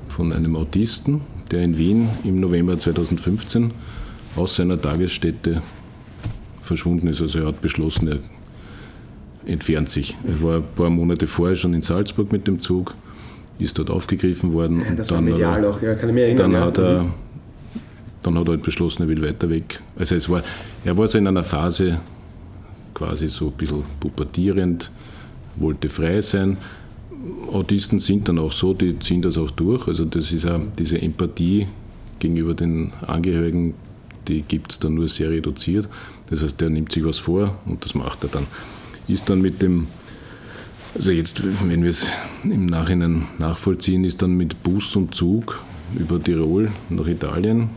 von 0.09 0.33
einem 0.33 0.57
Autisten, 0.57 1.21
der 1.51 1.63
in 1.63 1.79
Wien 1.79 2.09
im 2.25 2.41
November 2.41 2.79
2015 2.79 3.73
aus 4.37 4.57
seiner 4.57 4.81
Tagesstätte 4.81 5.63
verschwunden 6.63 7.07
ist. 7.07 7.23
Also 7.23 7.41
er 7.41 7.47
hat 7.47 7.61
beschlossen, 7.61 8.09
er 8.09 8.19
entfernt 9.47 9.89
sich. 9.89 10.17
Er 10.27 10.43
war 10.43 10.57
ein 10.57 10.65
paar 10.75 10.91
Monate 10.91 11.27
vorher 11.27 11.57
schon 11.57 11.75
in 11.75 11.83
Salzburg 11.83 12.33
mit 12.33 12.47
dem 12.47 12.59
Zug, 12.59 12.95
ist 13.59 13.79
dort 13.79 13.91
aufgegriffen 13.91 14.53
worden. 14.53 14.83
Ja, 14.85 14.95
das 14.95 15.11
und 15.11 15.17
dann, 15.19 15.27
war 15.27 15.33
medial 15.33 15.65
auch, 15.67 15.81
ja, 15.81 15.95
kann 15.95 16.09
ich 16.09 16.15
mir 16.15 16.25
erinnern. 16.25 16.53
Dann 16.53 16.61
hat 16.61 16.79
er, 16.79 17.07
dann 18.23 18.39
hat 18.39 18.49
er 18.49 18.51
halt 18.51 18.63
beschlossen, 18.63 19.03
er 19.03 19.09
will 19.09 19.23
weiter 19.23 19.49
weg. 19.49 19.81
Also 19.97 20.15
es 20.17 20.29
war, 20.29 20.43
er 20.85 20.97
war 20.99 21.09
so 21.09 21.19
in 21.19 21.27
einer 21.27 21.45
Phase 21.45 22.01
quasi 22.95 23.29
so 23.29 23.47
ein 23.47 23.53
bisschen 23.53 23.85
pubertierend, 24.01 24.91
wollte 25.57 25.89
frei 25.89 26.21
sein, 26.21 26.57
Autisten 27.53 27.99
sind 27.99 28.29
dann 28.29 28.39
auch 28.39 28.53
so, 28.53 28.75
die 28.75 28.99
ziehen 28.99 29.23
das 29.23 29.39
auch 29.39 29.51
durch. 29.51 29.89
Also 29.89 30.05
das 30.05 30.33
ist 30.33 30.47
auch 30.47 30.61
diese 30.79 31.01
Empathie 31.01 31.67
gegenüber 32.19 32.55
den 32.55 32.93
Angehörigen, 33.07 33.75
die 34.29 34.43
gibt 34.43 34.73
es 34.73 34.79
dann 34.79 34.95
nur 34.95 35.09
sehr 35.09 35.31
reduziert. 35.31 35.89
Das 36.29 36.43
heißt, 36.43 36.61
der 36.61 36.71
nimmt 36.71 36.93
sich 36.93 37.05
was 37.05 37.19
vor 37.19 37.59
und 37.67 37.85
das 37.85 37.95
macht 37.95 38.25
er 38.25 38.29
dann. 38.29 38.47
Ist 39.09 39.31
dann 39.31 39.41
mit 39.41 39.63
dem, 39.63 39.87
also 40.95 41.13
jetzt, 41.13 41.43
wenn 41.69 41.83
wir 41.83 41.91
es 41.91 42.09
im 42.45 42.67
Nachhinein 42.67 43.27
nachvollziehen, 43.39 44.05
ist 44.05 44.21
dann 44.21 44.33
mit 44.33 44.63
Bus 44.63 44.95
und 44.97 45.15
Zug 45.15 45.63
über 45.99 46.23
Tirol 46.23 46.71
nach 46.91 47.07
Italien. 47.07 47.71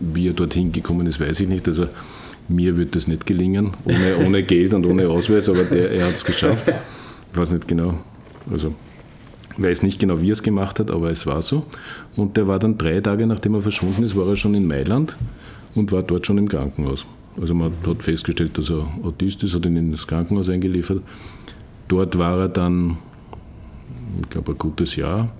Wie 0.00 0.28
er 0.28 0.32
dorthin 0.32 0.72
gekommen 0.72 1.06
ist, 1.06 1.20
weiß 1.20 1.40
ich 1.40 1.48
nicht. 1.48 1.68
Also 1.68 1.86
mir 2.48 2.76
wird 2.76 2.94
das 2.96 3.06
nicht 3.06 3.26
gelingen, 3.26 3.72
ohne, 3.84 4.26
ohne 4.26 4.42
Geld 4.42 4.74
und 4.74 4.86
ohne 4.86 5.08
Ausweis, 5.08 5.48
aber 5.48 5.64
der, 5.64 5.90
er 5.90 6.06
hat 6.06 6.14
es 6.14 6.24
geschafft. 6.24 6.68
Ich 7.32 7.38
weiß 7.38 7.52
nicht 7.52 7.68
genau, 7.68 8.00
also 8.50 8.74
weiß 9.56 9.82
nicht 9.82 9.98
genau, 9.98 10.20
wie 10.20 10.30
er 10.30 10.32
es 10.32 10.42
gemacht 10.42 10.78
hat, 10.80 10.90
aber 10.90 11.10
es 11.10 11.26
war 11.26 11.42
so. 11.42 11.64
Und 12.16 12.36
der 12.36 12.46
war 12.48 12.58
dann 12.58 12.78
drei 12.78 13.00
Tage, 13.00 13.26
nachdem 13.26 13.54
er 13.54 13.60
verschwunden 13.60 14.02
ist, 14.02 14.16
war 14.16 14.28
er 14.28 14.36
schon 14.36 14.54
in 14.54 14.66
Mailand 14.66 15.16
und 15.74 15.92
war 15.92 16.02
dort 16.02 16.26
schon 16.26 16.38
im 16.38 16.48
Krankenhaus. 16.48 17.06
Also 17.40 17.54
man 17.54 17.72
hat 17.86 18.02
festgestellt, 18.02 18.58
dass 18.58 18.70
er 18.70 18.86
Autist 19.02 19.42
ist, 19.42 19.54
hat 19.54 19.64
ihn 19.66 19.76
ins 19.76 20.06
Krankenhaus 20.06 20.48
eingeliefert. 20.48 21.02
Dort 21.88 22.18
war 22.18 22.38
er 22.38 22.48
dann, 22.48 22.98
ich 24.22 24.30
glaube, 24.30 24.52
ein 24.52 24.58
gutes 24.58 24.96
Jahr 24.96 25.30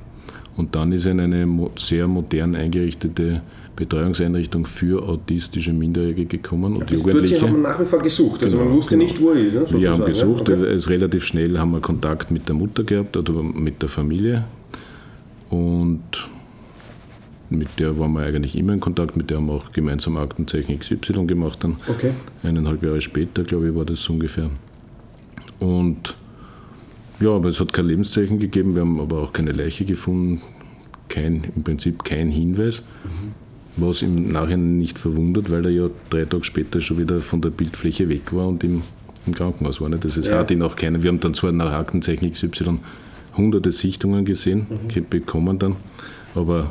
Und 0.56 0.74
dann 0.74 0.92
ist 0.92 1.06
er 1.06 1.12
in 1.12 1.20
eine 1.20 1.70
sehr 1.76 2.06
modern 2.06 2.54
eingerichtete 2.54 3.42
Betreuungseinrichtung 3.76 4.66
für 4.66 5.02
autistische 5.08 5.72
Minderjährige 5.72 6.26
gekommen 6.26 6.76
und 6.76 6.86
Bis 6.86 7.00
Jugendliche. 7.00 7.34
Dorthin 7.34 7.48
haben 7.48 7.62
wir 7.62 7.68
nach 7.70 7.80
wie 7.80 7.84
vor 7.84 7.98
gesucht, 7.98 8.44
also 8.44 8.56
genau, 8.56 8.68
man 8.68 8.76
wusste 8.78 8.96
genau. 8.96 9.04
nicht, 9.04 9.20
wo 9.20 9.30
er 9.30 9.40
ist. 9.40 9.54
Ne, 9.54 9.80
wir 9.80 9.90
haben 9.90 10.04
gesucht, 10.04 10.48
okay. 10.48 10.66
also 10.66 10.90
relativ 10.90 11.24
schnell 11.24 11.58
haben 11.58 11.72
wir 11.72 11.80
Kontakt 11.80 12.30
mit 12.30 12.48
der 12.48 12.54
Mutter 12.54 12.84
gehabt 12.84 13.16
oder 13.16 13.42
mit 13.42 13.80
der 13.80 13.88
Familie 13.88 14.44
und 15.50 16.02
mit 17.50 17.78
der 17.78 17.98
waren 17.98 18.12
wir 18.12 18.22
eigentlich 18.22 18.56
immer 18.56 18.72
in 18.72 18.80
Kontakt, 18.80 19.16
mit 19.16 19.30
der 19.30 19.36
haben 19.36 19.46
wir 19.46 19.54
auch 19.54 19.72
gemeinsam 19.72 20.16
Aktenzeichen 20.16 20.78
XY 20.78 21.26
gemacht 21.26 21.62
dann. 21.62 21.76
Okay. 21.88 22.12
Eineinhalb 22.42 22.82
Jahre 22.82 23.00
später, 23.00 23.44
glaube 23.44 23.68
ich, 23.68 23.74
war 23.74 23.84
das 23.84 24.02
so 24.02 24.14
ungefähr. 24.14 24.50
Und 25.60 26.16
ja, 27.20 27.30
aber 27.30 27.50
es 27.50 27.60
hat 27.60 27.72
kein 27.72 27.86
Lebenszeichen 27.86 28.38
gegeben, 28.38 28.74
wir 28.74 28.82
haben 28.82 29.00
aber 29.00 29.22
auch 29.22 29.32
keine 29.32 29.52
Leiche 29.52 29.84
gefunden, 29.84 30.42
kein, 31.08 31.44
im 31.54 31.62
Prinzip 31.62 32.04
kein 32.04 32.28
Hinweis. 32.28 32.82
Mhm. 33.04 33.41
Was 33.76 34.02
im 34.02 34.30
Nachhinein 34.32 34.78
nicht 34.78 34.98
verwundert, 34.98 35.50
weil 35.50 35.64
er 35.64 35.70
ja 35.70 35.90
drei 36.10 36.24
Tage 36.24 36.44
später 36.44 36.80
schon 36.80 36.98
wieder 36.98 37.20
von 37.20 37.40
der 37.40 37.50
Bildfläche 37.50 38.08
weg 38.08 38.32
war 38.32 38.46
und 38.48 38.62
im, 38.64 38.82
im 39.26 39.34
Krankenhaus 39.34 39.80
war. 39.80 39.88
Nicht? 39.88 40.04
Das 40.04 40.16
heißt, 40.16 40.28
ja. 40.28 40.38
hat 40.38 40.50
ihn 40.50 40.62
auch 40.62 40.76
keiner. 40.76 41.02
Wir 41.02 41.08
haben 41.08 41.20
dann 41.20 41.32
zwar 41.32 41.52
nach 41.52 41.72
Aktenzeichen 41.72 42.30
XY 42.30 42.78
hunderte 43.36 43.70
Sichtungen 43.70 44.24
gesehen, 44.24 44.66
mhm. 44.68 45.06
bekommen 45.08 45.58
dann, 45.58 45.76
aber 46.34 46.70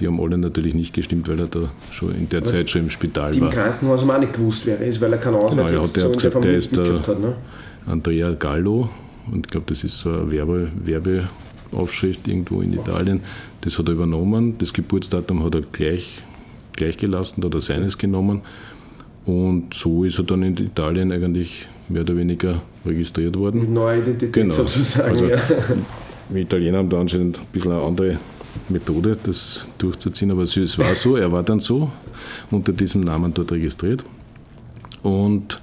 die 0.00 0.06
haben 0.06 0.20
alle 0.20 0.38
natürlich 0.38 0.74
nicht 0.74 0.94
gestimmt, 0.94 1.28
weil 1.28 1.38
er 1.40 1.46
da 1.46 1.70
schon 1.90 2.14
in 2.14 2.28
der 2.28 2.42
Zeit 2.44 2.70
schon 2.70 2.82
im 2.82 2.90
Spital 2.90 3.32
die 3.32 3.40
war. 3.40 3.48
Im 3.48 3.54
Krankenhaus 3.54 4.00
haben 4.00 4.10
auch 4.10 4.18
nicht 4.18 4.32
gewusst, 4.32 4.62
wer 4.64 4.80
er 4.80 4.86
ist, 4.86 5.00
weil 5.00 5.12
er 5.12 5.18
keinen 5.18 5.36
Ausweis 5.36 5.70
genau, 5.70 5.82
er 5.82 5.82
hat, 5.82 5.94
so 5.94 6.08
hat 6.08 6.12
gesagt, 6.14 6.44
der 6.44 6.56
ist 6.56 6.76
der 6.76 7.06
hat, 7.06 7.20
ne? 7.20 7.36
Andrea 7.86 8.32
Gallo 8.32 8.88
und 9.30 9.46
ich 9.46 9.50
glaube, 9.50 9.66
das 9.68 9.84
ist 9.84 9.98
so 10.00 10.10
eine 10.10 10.30
Werbe, 10.30 10.70
Werbeaufschrift 10.84 12.26
irgendwo 12.28 12.62
in 12.62 12.72
Italien. 12.72 13.20
Das 13.60 13.78
hat 13.78 13.88
er 13.88 13.92
übernommen. 13.92 14.56
Das 14.58 14.72
Geburtsdatum 14.72 15.44
hat 15.44 15.54
er 15.54 15.62
gleich, 15.62 16.22
gleich 16.80 16.96
gelassen, 16.96 17.40
da 17.40 17.46
hat 17.46 17.54
er 17.54 17.60
seines 17.60 17.98
genommen. 17.98 18.40
Und 19.26 19.74
so 19.74 20.04
ist 20.04 20.18
er 20.18 20.24
dann 20.24 20.42
in 20.42 20.56
Italien 20.56 21.12
eigentlich 21.12 21.68
mehr 21.88 22.02
oder 22.02 22.16
weniger 22.16 22.62
registriert 22.86 23.36
worden. 23.36 23.60
Mit 23.60 23.70
neuer 23.70 23.98
Identität 23.98 24.32
genau. 24.32 24.54
sozusagen. 24.54 25.10
Also, 25.10 25.26
ja. 25.26 25.38
Wir 26.30 26.42
Italiener 26.42 26.78
haben 26.78 26.88
da 26.88 27.00
anscheinend 27.00 27.40
ein 27.40 27.46
bisschen 27.52 27.72
eine 27.72 27.82
andere 27.82 28.18
Methode, 28.68 29.16
das 29.22 29.68
durchzuziehen. 29.78 30.30
Aber 30.30 30.42
es 30.42 30.78
war 30.78 30.94
so, 30.94 31.16
er 31.16 31.30
war 31.32 31.42
dann 31.42 31.60
so 31.60 31.90
unter 32.50 32.72
diesem 32.72 33.02
Namen 33.02 33.34
dort 33.34 33.52
registriert. 33.52 34.04
Und 35.02 35.60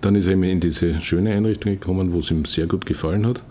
dann 0.00 0.14
ist 0.14 0.26
er 0.26 0.34
eben 0.34 0.44
in 0.44 0.60
diese 0.60 1.00
schöne 1.00 1.32
Einrichtung 1.32 1.72
gekommen, 1.72 2.12
wo 2.12 2.18
es 2.18 2.30
ihm 2.30 2.44
sehr 2.44 2.66
gut 2.66 2.86
gefallen 2.86 3.26
hat. 3.26 3.42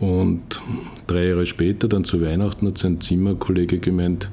Und 0.00 0.60
drei 1.06 1.28
Jahre 1.28 1.46
später, 1.46 1.86
dann 1.88 2.04
zu 2.04 2.20
Weihnachten, 2.20 2.66
hat 2.66 2.78
sein 2.78 3.00
Zimmerkollege 3.00 3.78
gemeint, 3.78 4.30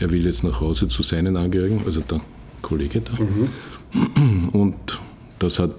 er 0.00 0.10
will 0.10 0.24
jetzt 0.24 0.42
nach 0.42 0.60
Hause 0.60 0.88
zu 0.88 1.02
seinen 1.02 1.36
Angehörigen, 1.36 1.82
also 1.84 2.00
der 2.00 2.20
Kollege 2.62 3.02
da. 3.02 3.12
Mhm. 3.22 4.48
Und 4.48 5.00
das 5.38 5.58
hat 5.58 5.74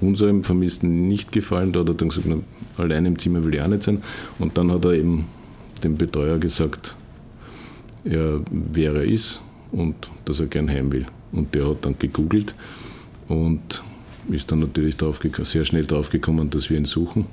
unserem 0.00 0.42
Vermissten 0.42 1.08
nicht 1.08 1.32
gefallen. 1.32 1.72
Da 1.72 1.80
hat 1.80 1.88
er 1.88 1.94
dann 1.94 2.08
gesagt, 2.08 2.26
na, 2.28 2.38
allein 2.76 3.06
im 3.06 3.18
Zimmer 3.18 3.44
will 3.44 3.54
er 3.54 3.64
auch 3.64 3.68
nicht 3.68 3.84
sein. 3.84 4.02
Und 4.38 4.58
dann 4.58 4.70
hat 4.72 4.84
er 4.84 4.92
eben 4.92 5.26
dem 5.84 5.96
Betreuer 5.96 6.38
gesagt, 6.38 6.96
er, 8.04 8.40
wer 8.50 8.94
er 8.94 9.04
ist 9.04 9.40
und 9.70 10.10
dass 10.24 10.40
er 10.40 10.46
gern 10.46 10.68
heim 10.68 10.92
will. 10.92 11.06
Und 11.30 11.54
der 11.54 11.68
hat 11.68 11.84
dann 11.84 11.96
gegoogelt 11.98 12.54
und 13.28 13.82
ist 14.28 14.50
dann 14.50 14.58
natürlich 14.58 14.96
sehr 15.44 15.64
schnell 15.64 15.84
drauf 15.84 16.10
gekommen, 16.10 16.50
dass 16.50 16.68
wir 16.68 16.76
ihn 16.76 16.84
suchen. 16.84 17.26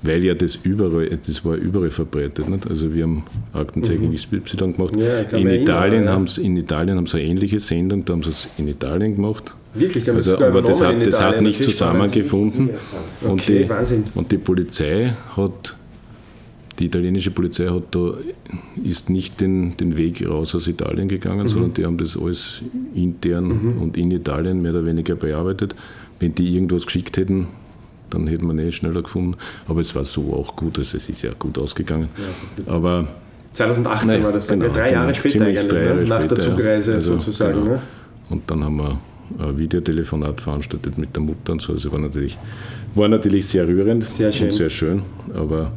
Weil 0.00 0.24
ja 0.24 0.34
das 0.34 0.56
überall, 0.56 1.08
das 1.08 1.44
war 1.44 1.56
überall 1.56 1.90
verbreitet. 1.90 2.48
Nicht? 2.48 2.68
Also 2.68 2.94
wir 2.94 3.02
haben 3.02 3.24
Aktenzeichen 3.52 4.10
mhm. 4.10 4.14
XY 4.14 4.72
gemacht. 4.72 4.94
Ja, 4.96 5.20
in, 5.36 5.48
Italien 5.48 6.04
ja. 6.04 6.16
in 6.40 6.56
Italien 6.56 6.96
haben 6.96 7.06
sie 7.06 7.18
eine 7.18 7.30
ähnliche 7.30 7.58
Sendung, 7.58 8.04
da 8.04 8.12
haben 8.12 8.22
sie 8.22 8.30
es 8.30 8.48
in 8.58 8.68
Italien 8.68 9.16
gemacht. 9.16 9.54
Wirklich? 9.74 10.08
Also, 10.10 10.38
aber 10.38 10.62
das 10.62 10.82
hat, 10.82 11.04
das 11.04 11.20
hat 11.20 11.42
nicht 11.42 11.62
zusammengefunden. 11.62 12.70
Okay, 13.22 13.30
und, 13.30 13.48
die, 13.48 13.68
Wahnsinn. 13.68 14.04
und 14.14 14.30
die 14.30 14.38
Polizei 14.38 15.12
hat 15.36 15.76
die 16.78 16.86
italienische 16.86 17.32
Polizei 17.32 17.66
hat 17.66 17.82
da, 17.90 18.14
ist 18.84 19.10
nicht 19.10 19.40
den, 19.40 19.76
den 19.76 19.98
Weg 19.98 20.26
raus 20.28 20.54
aus 20.54 20.68
Italien 20.68 21.08
gegangen, 21.08 21.42
mhm. 21.42 21.48
sondern 21.48 21.74
die 21.74 21.84
haben 21.84 21.96
das 21.96 22.16
alles 22.16 22.62
intern 22.94 23.46
mhm. 23.46 23.82
und 23.82 23.96
in 23.96 24.10
Italien 24.12 24.62
mehr 24.62 24.72
oder 24.72 24.86
weniger 24.86 25.16
bearbeitet. 25.16 25.74
Wenn 26.20 26.34
die 26.34 26.54
irgendwas 26.54 26.86
geschickt 26.86 27.16
hätten, 27.16 27.48
dann 28.10 28.26
hätten 28.26 28.46
wir 28.46 28.62
eh 28.64 28.72
schneller 28.72 29.02
gefunden. 29.02 29.36
Aber 29.66 29.80
es 29.80 29.94
war 29.94 30.04
so 30.04 30.32
auch 30.34 30.56
gut, 30.56 30.78
also 30.78 30.96
es 30.96 31.08
ist 31.08 31.22
ja 31.22 31.30
gut 31.38 31.58
ausgegangen. 31.58 32.08
Ja, 32.66 32.72
Aber 32.72 33.08
2018 33.54 34.08
nein, 34.08 34.24
war 34.24 34.32
das 34.32 34.46
dann, 34.46 34.60
genau, 34.60 34.72
drei 34.72 34.92
Jahre 34.92 35.12
genau, 35.12 35.18
später 35.18 35.44
eigentlich, 35.44 35.68
drei 35.68 35.84
Jahre 35.84 35.96
ne? 35.96 36.04
nach 36.04 36.18
später, 36.20 36.34
der 36.34 36.44
Zugreise 36.44 36.94
also, 36.94 37.14
sozusagen. 37.14 37.62
Genau. 37.62 37.74
Ne? 37.74 37.82
Und 38.30 38.50
dann 38.50 38.64
haben 38.64 38.76
wir 38.76 38.98
ein 39.38 39.58
Videotelefonat 39.58 40.40
veranstaltet 40.40 40.96
mit 40.96 41.14
der 41.14 41.22
Mutter 41.22 41.52
und 41.52 41.60
so. 41.60 41.72
Also 41.72 41.92
war 41.92 41.98
natürlich, 41.98 42.38
war 42.94 43.08
natürlich 43.08 43.46
sehr 43.46 43.66
rührend 43.66 44.04
sehr 44.04 44.28
und 44.28 44.52
sehr 44.52 44.70
schön. 44.70 45.02
Aber 45.34 45.72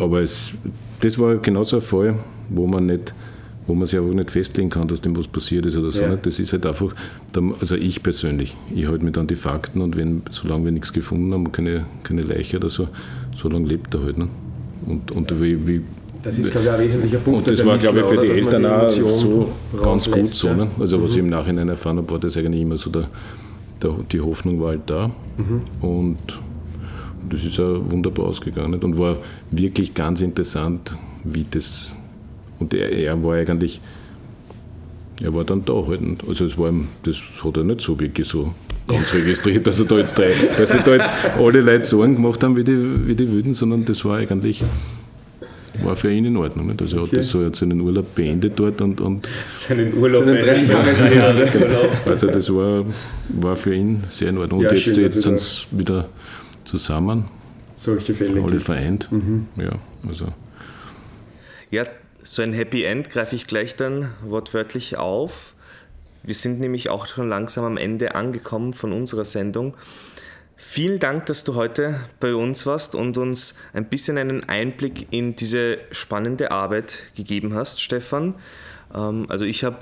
aber 0.00 0.22
es, 0.22 0.54
das 1.00 1.18
war 1.18 1.36
genauso 1.36 1.76
ein 1.76 1.82
Fall, 1.82 2.18
wo 2.48 2.66
man 2.66 2.86
nicht 2.86 3.14
wo 3.70 3.74
man 3.76 3.86
sich 3.86 4.00
einfach 4.00 4.12
nicht 4.12 4.32
festlegen 4.32 4.68
kann, 4.68 4.88
dass 4.88 5.00
dem 5.00 5.16
was 5.16 5.28
passiert 5.28 5.64
ist 5.64 5.76
oder 5.76 5.92
so. 5.92 6.02
Ja. 6.02 6.16
Das 6.16 6.40
ist 6.40 6.52
halt 6.52 6.66
einfach, 6.66 6.92
also 7.60 7.76
ich 7.76 8.02
persönlich, 8.02 8.56
ich 8.74 8.88
halte 8.88 9.04
mich 9.04 9.12
dann 9.12 9.28
die 9.28 9.36
Fakten 9.36 9.80
und 9.80 9.96
wenn, 9.96 10.22
solange 10.28 10.64
wir 10.64 10.72
nichts 10.72 10.92
gefunden 10.92 11.32
haben, 11.32 11.52
keine, 11.52 11.86
keine 12.02 12.22
Leiche 12.22 12.56
oder 12.56 12.68
so, 12.68 12.88
solange 13.32 13.68
lebt 13.68 13.94
er 13.94 14.02
halt. 14.02 14.18
Ne? 14.18 14.28
Und, 14.86 15.12
und 15.12 15.30
ja. 15.30 15.40
wie, 15.40 15.68
wie, 15.68 15.82
das 16.20 16.36
ist, 16.36 16.50
glaube 16.50 16.66
ich, 16.66 16.72
ein 16.72 16.80
wesentlicher 16.80 17.18
Punkt. 17.18 17.38
Und 17.38 17.48
das 17.48 17.64
war, 17.64 17.78
glaube 17.78 18.00
ich, 18.00 18.06
für 18.06 18.18
die 18.18 18.28
Eltern 18.28 18.66
auch 18.66 18.90
so 18.90 19.52
ganz 19.80 20.10
gut 20.10 20.26
so. 20.26 20.52
Ne? 20.52 20.66
Also, 20.80 21.00
was 21.00 21.12
mhm. 21.12 21.16
ich 21.16 21.22
im 21.22 21.30
Nachhinein 21.30 21.68
erfahren 21.68 21.98
habe, 21.98 22.10
war 22.10 22.18
das 22.18 22.36
eigentlich 22.36 22.62
immer 22.62 22.76
so, 22.76 22.90
der, 22.90 23.08
der, 23.80 23.94
die 24.10 24.20
Hoffnung 24.20 24.60
war 24.60 24.70
halt 24.70 24.82
da. 24.86 25.12
Mhm. 25.38 25.62
Und 25.80 26.40
das 27.30 27.44
ist 27.44 27.56
ja 27.56 27.90
wunderbar 27.90 28.26
ausgegangen 28.26 28.80
und 28.82 28.98
war 28.98 29.16
wirklich 29.52 29.94
ganz 29.94 30.22
interessant, 30.22 30.96
wie 31.22 31.46
das. 31.48 31.96
Und 32.60 32.72
er, 32.74 32.90
er 32.92 33.22
war 33.24 33.34
eigentlich, 33.34 33.80
er 35.22 35.34
war 35.34 35.44
dann 35.44 35.64
da 35.64 35.84
halt. 35.86 36.00
Also 36.28 36.44
es 36.44 36.56
war, 36.56 36.72
das 37.02 37.20
hat 37.42 37.56
er 37.56 37.64
nicht 37.64 37.80
so 37.80 37.98
wirklich 37.98 38.28
so 38.28 38.54
ganz 38.86 39.12
registriert, 39.14 39.66
dass 39.66 39.78
er 39.80 39.86
da 39.86 39.98
jetzt 39.98 40.16
drei, 40.18 40.32
dass 40.56 40.72
er 40.72 40.82
da 40.82 40.94
jetzt 40.94 41.10
alle 41.38 41.60
Leute 41.60 41.84
Sorgen 41.84 42.16
gemacht 42.16 42.42
haben 42.44 42.56
wie 42.56 42.64
die, 42.64 43.08
wie 43.08 43.14
die 43.14 43.30
Wilden, 43.30 43.54
sondern 43.54 43.84
das 43.84 44.04
war 44.04 44.18
eigentlich 44.18 44.62
war 45.82 45.96
für 45.96 46.12
ihn 46.12 46.24
in 46.24 46.36
Ordnung. 46.36 46.66
Nicht? 46.66 46.82
Also 46.82 46.98
er 46.98 47.02
hat, 47.04 47.12
das 47.12 47.28
so, 47.28 47.40
er 47.40 47.46
hat 47.46 47.56
seinen 47.56 47.80
Urlaub 47.80 48.14
beendet 48.14 48.52
dort 48.56 48.80
und, 48.80 49.00
und 49.00 49.28
seinen 49.48 49.94
Urlaub 49.96 50.24
beendet. 50.24 50.68
Ja, 50.68 50.82
genau. 51.44 51.88
Also 52.06 52.26
das 52.26 52.52
war, 52.54 52.84
war 53.28 53.56
für 53.56 53.74
ihn 53.74 54.02
sehr 54.08 54.30
in 54.30 54.38
Ordnung. 54.38 54.60
Und 54.60 54.66
ja, 54.66 54.72
jetzt, 54.72 54.84
schön, 54.84 55.00
jetzt 55.00 55.22
sind 55.22 55.38
sie 55.38 55.66
wieder 55.70 56.08
zusammen. 56.64 57.24
Solche 57.76 58.14
Fälle. 58.14 58.42
Alle 58.42 58.60
vereint. 58.60 59.10
Mhm. 59.10 59.46
Ja, 59.56 59.72
also. 60.06 60.26
Ja, 61.70 61.84
so 62.22 62.42
ein 62.42 62.52
Happy 62.52 62.84
End 62.84 63.10
greife 63.10 63.34
ich 63.34 63.46
gleich 63.46 63.76
dann 63.76 64.14
wortwörtlich 64.22 64.96
auf. 64.96 65.54
Wir 66.22 66.34
sind 66.34 66.60
nämlich 66.60 66.90
auch 66.90 67.06
schon 67.06 67.28
langsam 67.28 67.64
am 67.64 67.76
Ende 67.76 68.14
angekommen 68.14 68.72
von 68.72 68.92
unserer 68.92 69.24
Sendung. 69.24 69.76
Vielen 70.56 70.98
Dank, 70.98 71.26
dass 71.26 71.44
du 71.44 71.54
heute 71.54 72.00
bei 72.20 72.34
uns 72.34 72.66
warst 72.66 72.94
und 72.94 73.16
uns 73.16 73.54
ein 73.72 73.88
bisschen 73.88 74.18
einen 74.18 74.48
Einblick 74.48 75.06
in 75.10 75.34
diese 75.34 75.78
spannende 75.90 76.50
Arbeit 76.50 76.98
gegeben 77.16 77.54
hast, 77.54 77.80
Stefan. 77.80 78.34
Ähm, 78.94 79.26
also 79.28 79.46
ich 79.46 79.64
habe 79.64 79.78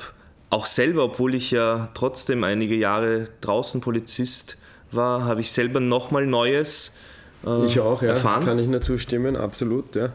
auch 0.50 0.66
selber, 0.66 1.04
obwohl 1.04 1.34
ich 1.34 1.50
ja 1.50 1.90
trotzdem 1.94 2.44
einige 2.44 2.76
Jahre 2.76 3.28
draußen 3.40 3.80
Polizist 3.80 4.56
war, 4.92 5.24
habe 5.24 5.40
ich 5.40 5.50
selber 5.50 5.80
nochmal 5.80 6.26
Neues 6.26 6.88
äh, 6.88 7.07
ich 7.66 7.80
auch, 7.80 8.02
ja. 8.02 8.10
Erfahren. 8.10 8.44
Kann 8.44 8.58
ich 8.58 8.66
nur 8.66 8.80
zustimmen, 8.80 9.36
absolut. 9.36 9.94
Ja. 9.94 10.10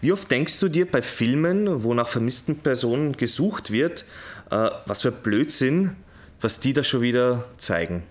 Wie 0.00 0.12
oft 0.12 0.30
denkst 0.30 0.60
du 0.60 0.68
dir 0.68 0.86
bei 0.86 1.02
Filmen, 1.02 1.82
wo 1.82 1.94
nach 1.94 2.08
vermissten 2.08 2.56
Personen 2.56 3.16
gesucht 3.16 3.70
wird, 3.70 4.04
äh, 4.50 4.70
was 4.86 5.02
für 5.02 5.12
Blödsinn, 5.12 5.96
was 6.40 6.60
die 6.60 6.72
da 6.72 6.84
schon 6.84 7.02
wieder 7.02 7.44
zeigen? 7.58 8.02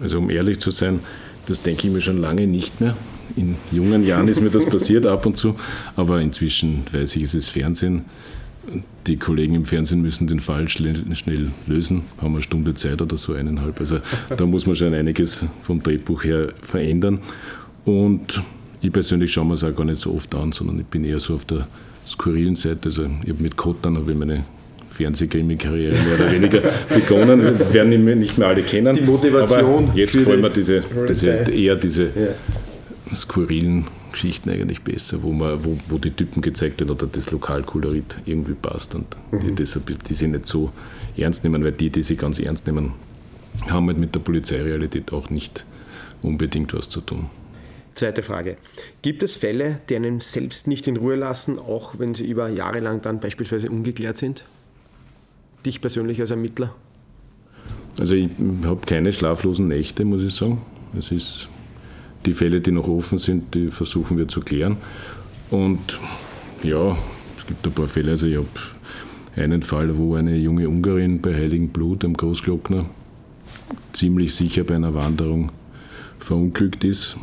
Also 0.00 0.18
um 0.18 0.30
ehrlich 0.30 0.60
zu 0.60 0.70
sein, 0.70 1.00
das 1.46 1.62
denke 1.62 1.88
ich 1.88 1.92
mir 1.92 2.00
schon 2.00 2.18
lange 2.18 2.46
nicht 2.46 2.80
mehr. 2.80 2.96
In 3.36 3.56
jungen 3.70 4.04
Jahren 4.04 4.28
ist 4.28 4.40
mir 4.40 4.50
das 4.50 4.66
passiert 4.66 5.06
ab 5.06 5.24
und 5.24 5.36
zu, 5.36 5.56
aber 5.94 6.20
inzwischen 6.20 6.84
weiß 6.92 7.16
ich, 7.16 7.22
es 7.24 7.34
ist 7.34 7.50
Fernsehen 7.50 8.06
die 9.06 9.16
Kollegen 9.16 9.54
im 9.54 9.64
Fernsehen 9.64 10.02
müssen 10.02 10.26
den 10.26 10.40
Fall 10.40 10.68
schnell, 10.68 11.02
lösen, 11.66 12.02
haben 12.20 12.34
eine 12.34 12.42
Stunde 12.42 12.74
Zeit 12.74 13.00
oder 13.00 13.16
so, 13.16 13.32
eineinhalb. 13.32 13.80
Also 13.80 13.98
da 14.36 14.46
muss 14.46 14.66
man 14.66 14.76
schon 14.76 14.94
einiges 14.94 15.44
vom 15.62 15.82
Drehbuch 15.82 16.24
her 16.24 16.52
verändern. 16.60 17.18
Und 17.84 18.42
ich 18.82 18.92
persönlich 18.92 19.32
schaue 19.32 19.46
mir 19.46 19.54
es 19.54 19.64
auch 19.64 19.74
gar 19.74 19.84
nicht 19.84 20.00
so 20.00 20.14
oft 20.14 20.34
an, 20.34 20.52
sondern 20.52 20.78
ich 20.78 20.86
bin 20.86 21.04
eher 21.04 21.20
so 21.20 21.34
auf 21.34 21.44
der 21.44 21.66
skurrilen 22.06 22.54
Seite. 22.54 22.86
Also 22.86 23.04
ich 23.22 23.30
habe 23.30 23.42
mit 23.42 23.56
Kottern 23.56 23.96
habe 23.96 24.12
ich 24.12 24.18
meine 24.18 24.44
Fernsehkrimi-Karriere 24.90 25.94
mehr 25.94 26.14
oder 26.14 26.32
weniger 26.32 26.62
begonnen. 26.88 27.58
Werden 27.72 27.92
ihn 27.92 28.18
nicht 28.18 28.38
mehr 28.38 28.48
alle 28.48 28.62
kennen. 28.62 28.94
Die 28.94 29.02
Motivation. 29.02 29.88
Aber 29.88 29.96
jetzt 29.96 30.12
gefällt 30.12 30.42
mir 30.42 30.50
diese, 30.50 30.82
diese, 31.08 31.30
eher 31.30 31.76
diese 31.76 32.04
ja. 32.04 33.14
skurrilen 33.16 33.86
Geschichten 34.12 34.50
eigentlich 34.50 34.82
besser, 34.82 35.22
wo, 35.22 35.32
man, 35.32 35.64
wo, 35.64 35.78
wo 35.88 35.98
die 35.98 36.10
Typen 36.10 36.42
gezeigt 36.42 36.80
werden 36.80 36.90
oder 36.90 37.06
das 37.06 37.30
Lokalkolorit 37.30 38.16
irgendwie 38.26 38.54
passt 38.54 38.94
und 38.94 39.16
mhm. 39.30 39.54
die, 39.54 39.62
das, 39.62 39.78
die 40.08 40.14
sie 40.14 40.28
nicht 40.28 40.46
so 40.46 40.72
ernst 41.16 41.44
nehmen, 41.44 41.64
weil 41.64 41.72
die, 41.72 41.90
die 41.90 42.02
sie 42.02 42.16
ganz 42.16 42.38
ernst 42.38 42.66
nehmen, 42.66 42.92
haben 43.68 43.86
halt 43.88 43.98
mit 43.98 44.14
der 44.14 44.20
Polizeirealität 44.20 45.12
auch 45.12 45.30
nicht 45.30 45.64
unbedingt 46.22 46.74
was 46.74 46.88
zu 46.88 47.00
tun. 47.00 47.30
Zweite 47.94 48.22
Frage. 48.22 48.56
Gibt 49.02 49.22
es 49.22 49.34
Fälle, 49.34 49.80
die 49.88 49.96
einen 49.96 50.20
selbst 50.20 50.66
nicht 50.66 50.86
in 50.86 50.96
Ruhe 50.96 51.16
lassen, 51.16 51.58
auch 51.58 51.98
wenn 51.98 52.14
sie 52.14 52.24
über 52.24 52.48
Jahre 52.48 52.80
lang 52.80 53.02
dann 53.02 53.20
beispielsweise 53.20 53.68
ungeklärt 53.68 54.16
sind? 54.16 54.44
Dich 55.66 55.80
persönlich 55.80 56.20
als 56.20 56.30
Ermittler? 56.30 56.74
Also 57.98 58.14
ich 58.14 58.30
habe 58.64 58.80
keine 58.86 59.12
schlaflosen 59.12 59.68
Nächte, 59.68 60.04
muss 60.04 60.22
ich 60.22 60.34
sagen. 60.34 60.62
Es 60.96 61.12
ist 61.12 61.50
die 62.26 62.32
Fälle, 62.32 62.60
die 62.60 62.72
noch 62.72 62.88
offen 62.88 63.18
sind, 63.18 63.54
die 63.54 63.70
versuchen 63.70 64.18
wir 64.18 64.28
zu 64.28 64.40
klären. 64.40 64.76
Und 65.50 65.98
ja, 66.62 66.96
es 67.38 67.46
gibt 67.46 67.66
ein 67.66 67.72
paar 67.72 67.86
Fälle. 67.86 68.12
Also 68.12 68.26
ich 68.26 68.36
habe 68.36 68.48
einen 69.36 69.62
Fall, 69.62 69.96
wo 69.96 70.14
eine 70.14 70.36
junge 70.36 70.68
Ungarin 70.68 71.20
bei 71.20 71.34
Heiligen 71.34 71.68
Blut 71.68 72.04
am 72.04 72.14
Großglockner 72.14 72.86
ziemlich 73.92 74.34
sicher 74.34 74.64
bei 74.64 74.76
einer 74.76 74.94
Wanderung 74.94 75.50
verunglückt 76.18 76.84
ist. 76.84 77.16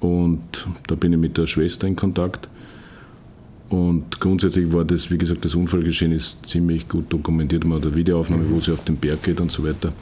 Und 0.00 0.66
da 0.86 0.94
bin 0.94 1.12
ich 1.12 1.18
mit 1.18 1.36
der 1.36 1.46
Schwester 1.46 1.86
in 1.86 1.96
Kontakt. 1.96 2.48
Und 3.68 4.18
grundsätzlich 4.20 4.72
war 4.72 4.84
das, 4.84 5.10
wie 5.10 5.18
gesagt, 5.18 5.44
das 5.44 5.54
Unfallgeschehen 5.54 6.10
ist 6.10 6.44
ziemlich 6.46 6.88
gut 6.88 7.12
dokumentiert. 7.12 7.64
Man 7.64 7.78
hat 7.78 7.86
eine 7.86 7.94
Videoaufnahme, 7.94 8.50
wo 8.50 8.58
sie 8.58 8.72
auf 8.72 8.82
den 8.84 8.96
Berg 8.96 9.22
geht 9.22 9.40
und 9.40 9.52
so 9.52 9.64
weiter. 9.64 9.92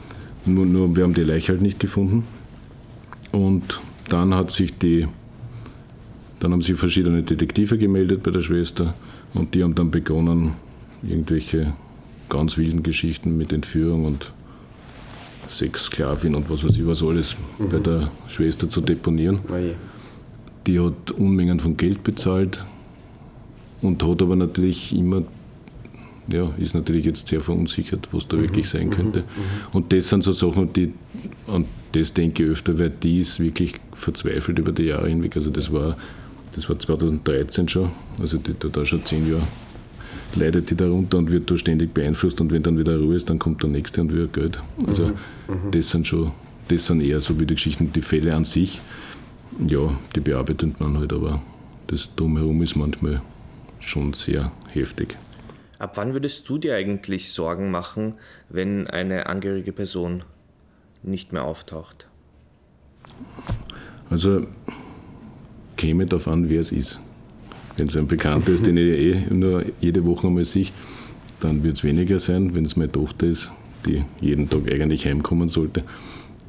Nur, 0.45 0.65
nur 0.65 0.95
wir 0.95 1.03
haben 1.03 1.13
die 1.13 1.21
Leiche 1.21 1.51
halt 1.51 1.61
nicht 1.61 1.79
gefunden. 1.79 2.23
Und 3.31 3.79
dann 4.09 4.33
hat 4.33 4.51
sich 4.51 4.77
die, 4.77 5.07
dann 6.39 6.51
haben 6.51 6.61
sich 6.61 6.77
verschiedene 6.77 7.23
Detektive 7.23 7.77
gemeldet 7.77 8.23
bei 8.23 8.31
der 8.31 8.41
Schwester 8.41 8.93
und 9.33 9.53
die 9.53 9.63
haben 9.63 9.75
dann 9.75 9.91
begonnen, 9.91 10.55
irgendwelche 11.03 11.73
ganz 12.27 12.57
wilden 12.57 12.83
Geschichten 12.83 13.37
mit 13.37 13.53
Entführung 13.53 14.05
und 14.05 14.31
Sexsklavin 15.47 16.35
und 16.35 16.49
was 16.49 16.63
weiß 16.63 16.77
ich 16.77 16.85
was 16.85 17.01
alles 17.01 17.35
mhm. 17.57 17.69
bei 17.69 17.79
der 17.79 18.11
Schwester 18.27 18.69
zu 18.69 18.81
deponieren. 18.81 19.39
Oh 19.49 19.55
die 20.67 20.79
hat 20.79 21.11
Unmengen 21.11 21.59
von 21.59 21.77
Geld 21.77 22.03
bezahlt 22.03 22.63
und 23.81 24.03
hat 24.03 24.21
aber 24.21 24.35
natürlich 24.35 24.95
immer, 24.95 25.23
ja, 26.31 26.53
ist 26.59 26.75
natürlich 26.75 27.05
jetzt 27.05 27.27
sehr 27.27 27.41
verunsichert, 27.41 28.09
was 28.11 28.27
da 28.27 28.37
mhm. 28.37 28.41
wirklich 28.43 28.69
sein 28.69 28.89
könnte. 28.89 29.21
Mhm. 29.21 29.25
mhm. 29.25 29.75
Und 29.75 29.93
das 29.93 30.09
sind 30.09 30.23
so 30.23 30.31
Sachen, 30.31 30.71
die, 30.73 30.93
an 31.47 31.65
das 31.91 32.13
denke 32.13 32.43
ich 32.43 32.49
öfter, 32.49 32.77
weil 32.79 32.89
die 32.89 33.19
ist 33.19 33.39
wirklich 33.39 33.73
verzweifelt 33.93 34.59
über 34.59 34.71
die 34.71 34.83
Jahre 34.83 35.09
hinweg. 35.09 35.35
Also 35.35 35.49
das 35.49 35.71
war, 35.71 35.97
das 36.53 36.69
war 36.69 36.77
2013 36.77 37.67
schon, 37.67 37.89
also 38.19 38.37
die, 38.37 38.53
da 38.71 38.85
schon 38.85 39.03
zehn 39.05 39.29
Jahre 39.29 39.47
leidet 40.35 40.69
die 40.69 40.75
darunter 40.75 41.17
und 41.17 41.31
wird 41.31 41.49
da 41.49 41.57
ständig 41.57 41.93
beeinflusst 41.93 42.39
und 42.41 42.51
wenn 42.51 42.63
dann 42.63 42.77
wieder 42.77 42.97
Ruhe 42.97 43.15
ist, 43.15 43.29
dann 43.29 43.39
kommt 43.39 43.63
der 43.63 43.69
nächste 43.69 44.01
und 44.01 44.13
will 44.13 44.27
Geld. 44.27 44.61
Also 44.85 45.07
mhm. 45.07 45.13
mhm. 45.47 45.71
das 45.71 45.89
sind 45.89 46.07
schon, 46.07 46.31
das 46.67 46.87
sind 46.87 47.01
eher 47.01 47.21
so 47.21 47.39
wie 47.39 47.45
die 47.45 47.55
Geschichten, 47.55 47.91
die 47.91 48.01
Fälle 48.01 48.35
an 48.35 48.45
sich. 48.45 48.79
Ja, 49.67 49.97
die 50.15 50.19
bearbeitet 50.19 50.79
man 50.79 50.97
halt, 50.97 51.11
aber 51.11 51.41
das 51.87 52.09
Drumherum 52.15 52.61
ist 52.61 52.75
manchmal 52.75 53.21
schon 53.79 54.13
sehr 54.13 54.51
heftig. 54.67 55.17
Ab 55.79 55.93
wann 55.95 56.13
würdest 56.13 56.47
du 56.47 56.57
dir 56.57 56.75
eigentlich 56.75 57.31
Sorgen 57.31 57.71
machen, 57.71 58.15
wenn 58.49 58.87
eine 58.87 59.25
angehörige 59.27 59.71
Person 59.71 60.23
nicht 61.03 61.33
mehr 61.33 61.43
auftaucht? 61.43 62.07
Also 64.09 64.45
käme 65.77 66.05
darauf 66.05 66.27
an, 66.27 66.49
wer 66.49 66.61
es 66.61 66.71
ist. 66.71 66.99
Wenn 67.77 67.87
es 67.87 67.95
ein 67.95 68.07
Bekannter 68.07 68.51
ist, 68.51 68.65
den 68.65 68.77
ich 68.77 68.83
eh 68.83 69.33
nur 69.33 69.63
jede 69.79 70.05
Woche 70.05 70.27
einmal 70.27 70.45
sehe, 70.45 70.67
dann 71.39 71.63
wird 71.63 71.77
es 71.77 71.83
weniger 71.83 72.19
sein. 72.19 72.53
Wenn 72.55 72.65
es 72.65 72.75
meine 72.75 72.91
Tochter 72.91 73.27
ist, 73.27 73.51
die 73.85 74.03
jeden 74.19 74.49
Tag 74.49 74.69
eigentlich 74.71 75.05
heimkommen 75.05 75.47
sollte, 75.47 75.83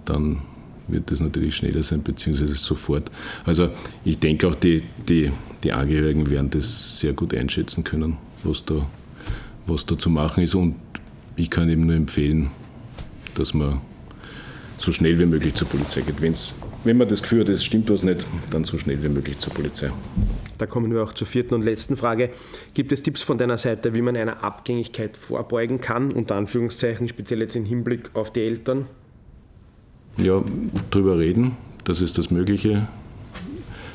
dann 0.04 0.42
wird 0.88 1.10
das 1.12 1.20
natürlich 1.20 1.54
schneller 1.54 1.82
sein, 1.84 2.02
beziehungsweise 2.02 2.54
sofort. 2.54 3.10
Also 3.44 3.70
ich 4.04 4.18
denke 4.18 4.48
auch, 4.48 4.56
die, 4.56 4.82
die, 5.08 5.30
die 5.62 5.72
Angehörigen 5.72 6.28
werden 6.30 6.50
das 6.50 6.98
sehr 6.98 7.12
gut 7.12 7.32
einschätzen 7.34 7.84
können, 7.84 8.16
was 8.42 8.64
da, 8.64 8.86
was 9.66 9.86
da 9.86 9.96
zu 9.96 10.10
machen 10.10 10.42
ist. 10.42 10.56
Und 10.56 10.74
ich 11.36 11.50
kann 11.50 11.68
eben 11.68 11.86
nur 11.86 11.94
empfehlen, 11.94 12.50
dass 13.34 13.54
man 13.54 13.80
so 14.80 14.92
schnell 14.92 15.18
wie 15.18 15.26
möglich 15.26 15.54
zur 15.54 15.68
Polizei 15.68 16.00
geht. 16.00 16.22
Wenn's, 16.22 16.58
wenn 16.84 16.96
man 16.96 17.06
das 17.06 17.20
Gefühl 17.20 17.40
hat, 17.40 17.50
es 17.50 17.62
stimmt 17.62 17.90
was 17.90 18.02
nicht, 18.02 18.26
dann 18.50 18.64
so 18.64 18.78
schnell 18.78 19.02
wie 19.02 19.10
möglich 19.10 19.38
zur 19.38 19.52
Polizei. 19.52 19.90
Da 20.56 20.64
kommen 20.64 20.90
wir 20.92 21.02
auch 21.02 21.12
zur 21.12 21.26
vierten 21.26 21.54
und 21.54 21.62
letzten 21.62 21.96
Frage. 21.96 22.30
Gibt 22.72 22.90
es 22.90 23.02
Tipps 23.02 23.20
von 23.20 23.36
deiner 23.36 23.58
Seite, 23.58 23.92
wie 23.92 24.00
man 24.00 24.16
einer 24.16 24.42
Abgängigkeit 24.42 25.18
vorbeugen 25.18 25.82
kann, 25.82 26.12
unter 26.12 26.36
Anführungszeichen, 26.36 27.08
speziell 27.08 27.40
jetzt 27.40 27.56
im 27.56 27.66
Hinblick 27.66 28.10
auf 28.14 28.32
die 28.32 28.40
Eltern? 28.40 28.86
Ja, 30.16 30.42
darüber 30.90 31.18
reden, 31.18 31.56
dass 31.84 32.00
es 32.00 32.14
das 32.14 32.30
Mögliche 32.30 32.88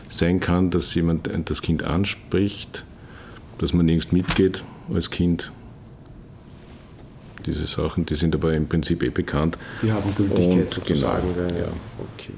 sein 0.08 0.40
kann, 0.40 0.70
dass 0.70 0.94
jemand 0.94 1.30
das 1.50 1.64
Kind 1.64 1.82
anspricht, 1.82 2.86
dass 3.58 3.74
man 3.74 3.88
nirgends 3.88 4.12
mitgeht 4.12 4.64
als 4.94 5.10
Kind 5.10 5.52
diese 7.46 7.66
Sachen, 7.66 8.06
die 8.06 8.16
sind 8.16 8.36
aber 8.36 8.54
im 8.54 8.68
Prinzip 8.68 9.04
eh 9.04 9.10
bekannt. 9.10 9.58
Die 9.82 9.92
haben 9.92 10.14
Gültigkeit 10.16 10.64
und, 10.64 10.72
sozusagen. 10.72 11.28
Genau, 11.36 11.60
ja. 11.60 11.68
Okay. 12.14 12.34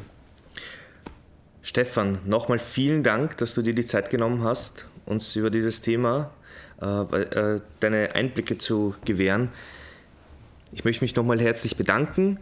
Stefan, 1.62 2.20
nochmal 2.26 2.60
vielen 2.60 3.04
Dank, 3.04 3.38
dass 3.38 3.54
du 3.54 3.62
dir 3.62 3.76
die 3.76 3.86
Zeit 3.86 4.10
genommen 4.10 4.44
hast, 4.44 4.88
uns 5.06 5.36
über 5.36 5.50
dieses 5.50 5.82
Thema 5.82 6.32
äh, 6.82 6.86
äh, 6.86 7.62
deine 7.80 8.16
Einblicke 8.16 8.58
zu 8.58 8.96
gewähren. 9.04 9.50
Ich 10.72 10.86
möchte 10.86 11.04
mich 11.04 11.16
nochmal 11.16 11.40
herzlich 11.40 11.76
bedanken. 11.76 12.40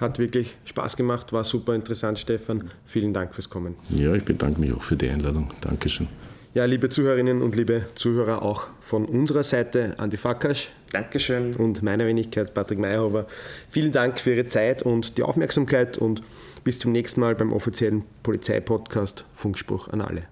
Hat 0.00 0.18
wirklich 0.18 0.56
Spaß 0.64 0.96
gemacht, 0.96 1.32
war 1.32 1.44
super 1.44 1.74
interessant, 1.74 2.18
Stefan. 2.18 2.70
Vielen 2.86 3.12
Dank 3.12 3.34
fürs 3.34 3.50
Kommen. 3.50 3.76
Ja, 3.90 4.14
ich 4.14 4.24
bedanke 4.24 4.60
mich 4.60 4.72
auch 4.72 4.82
für 4.82 4.96
die 4.96 5.08
Einladung. 5.08 5.52
Dankeschön. 5.60 6.08
Ja, 6.54 6.64
liebe 6.64 6.90
Zuhörerinnen 6.90 7.40
und 7.40 7.56
liebe 7.56 7.86
Zuhörer, 7.94 8.42
auch 8.42 8.68
von 8.82 9.04
unserer 9.06 9.42
Seite 9.42 9.94
Andi 9.98 10.16
Fakasch. 10.16 10.68
Dankeschön. 10.92 11.54
Und 11.54 11.82
meiner 11.82 12.06
Wenigkeit 12.06 12.52
Patrick 12.52 12.78
Meyerhofer. 12.78 13.26
Vielen 13.70 13.92
Dank 13.92 14.20
für 14.20 14.34
Ihre 14.34 14.46
Zeit 14.46 14.82
und 14.82 15.16
die 15.16 15.22
Aufmerksamkeit 15.22 15.96
und 15.98 16.22
bis 16.64 16.78
zum 16.78 16.92
nächsten 16.92 17.20
Mal 17.20 17.34
beim 17.34 17.52
offiziellen 17.52 18.04
Polizeipodcast 18.22 19.24
Funkspruch 19.34 19.88
an 19.88 20.02
alle. 20.02 20.24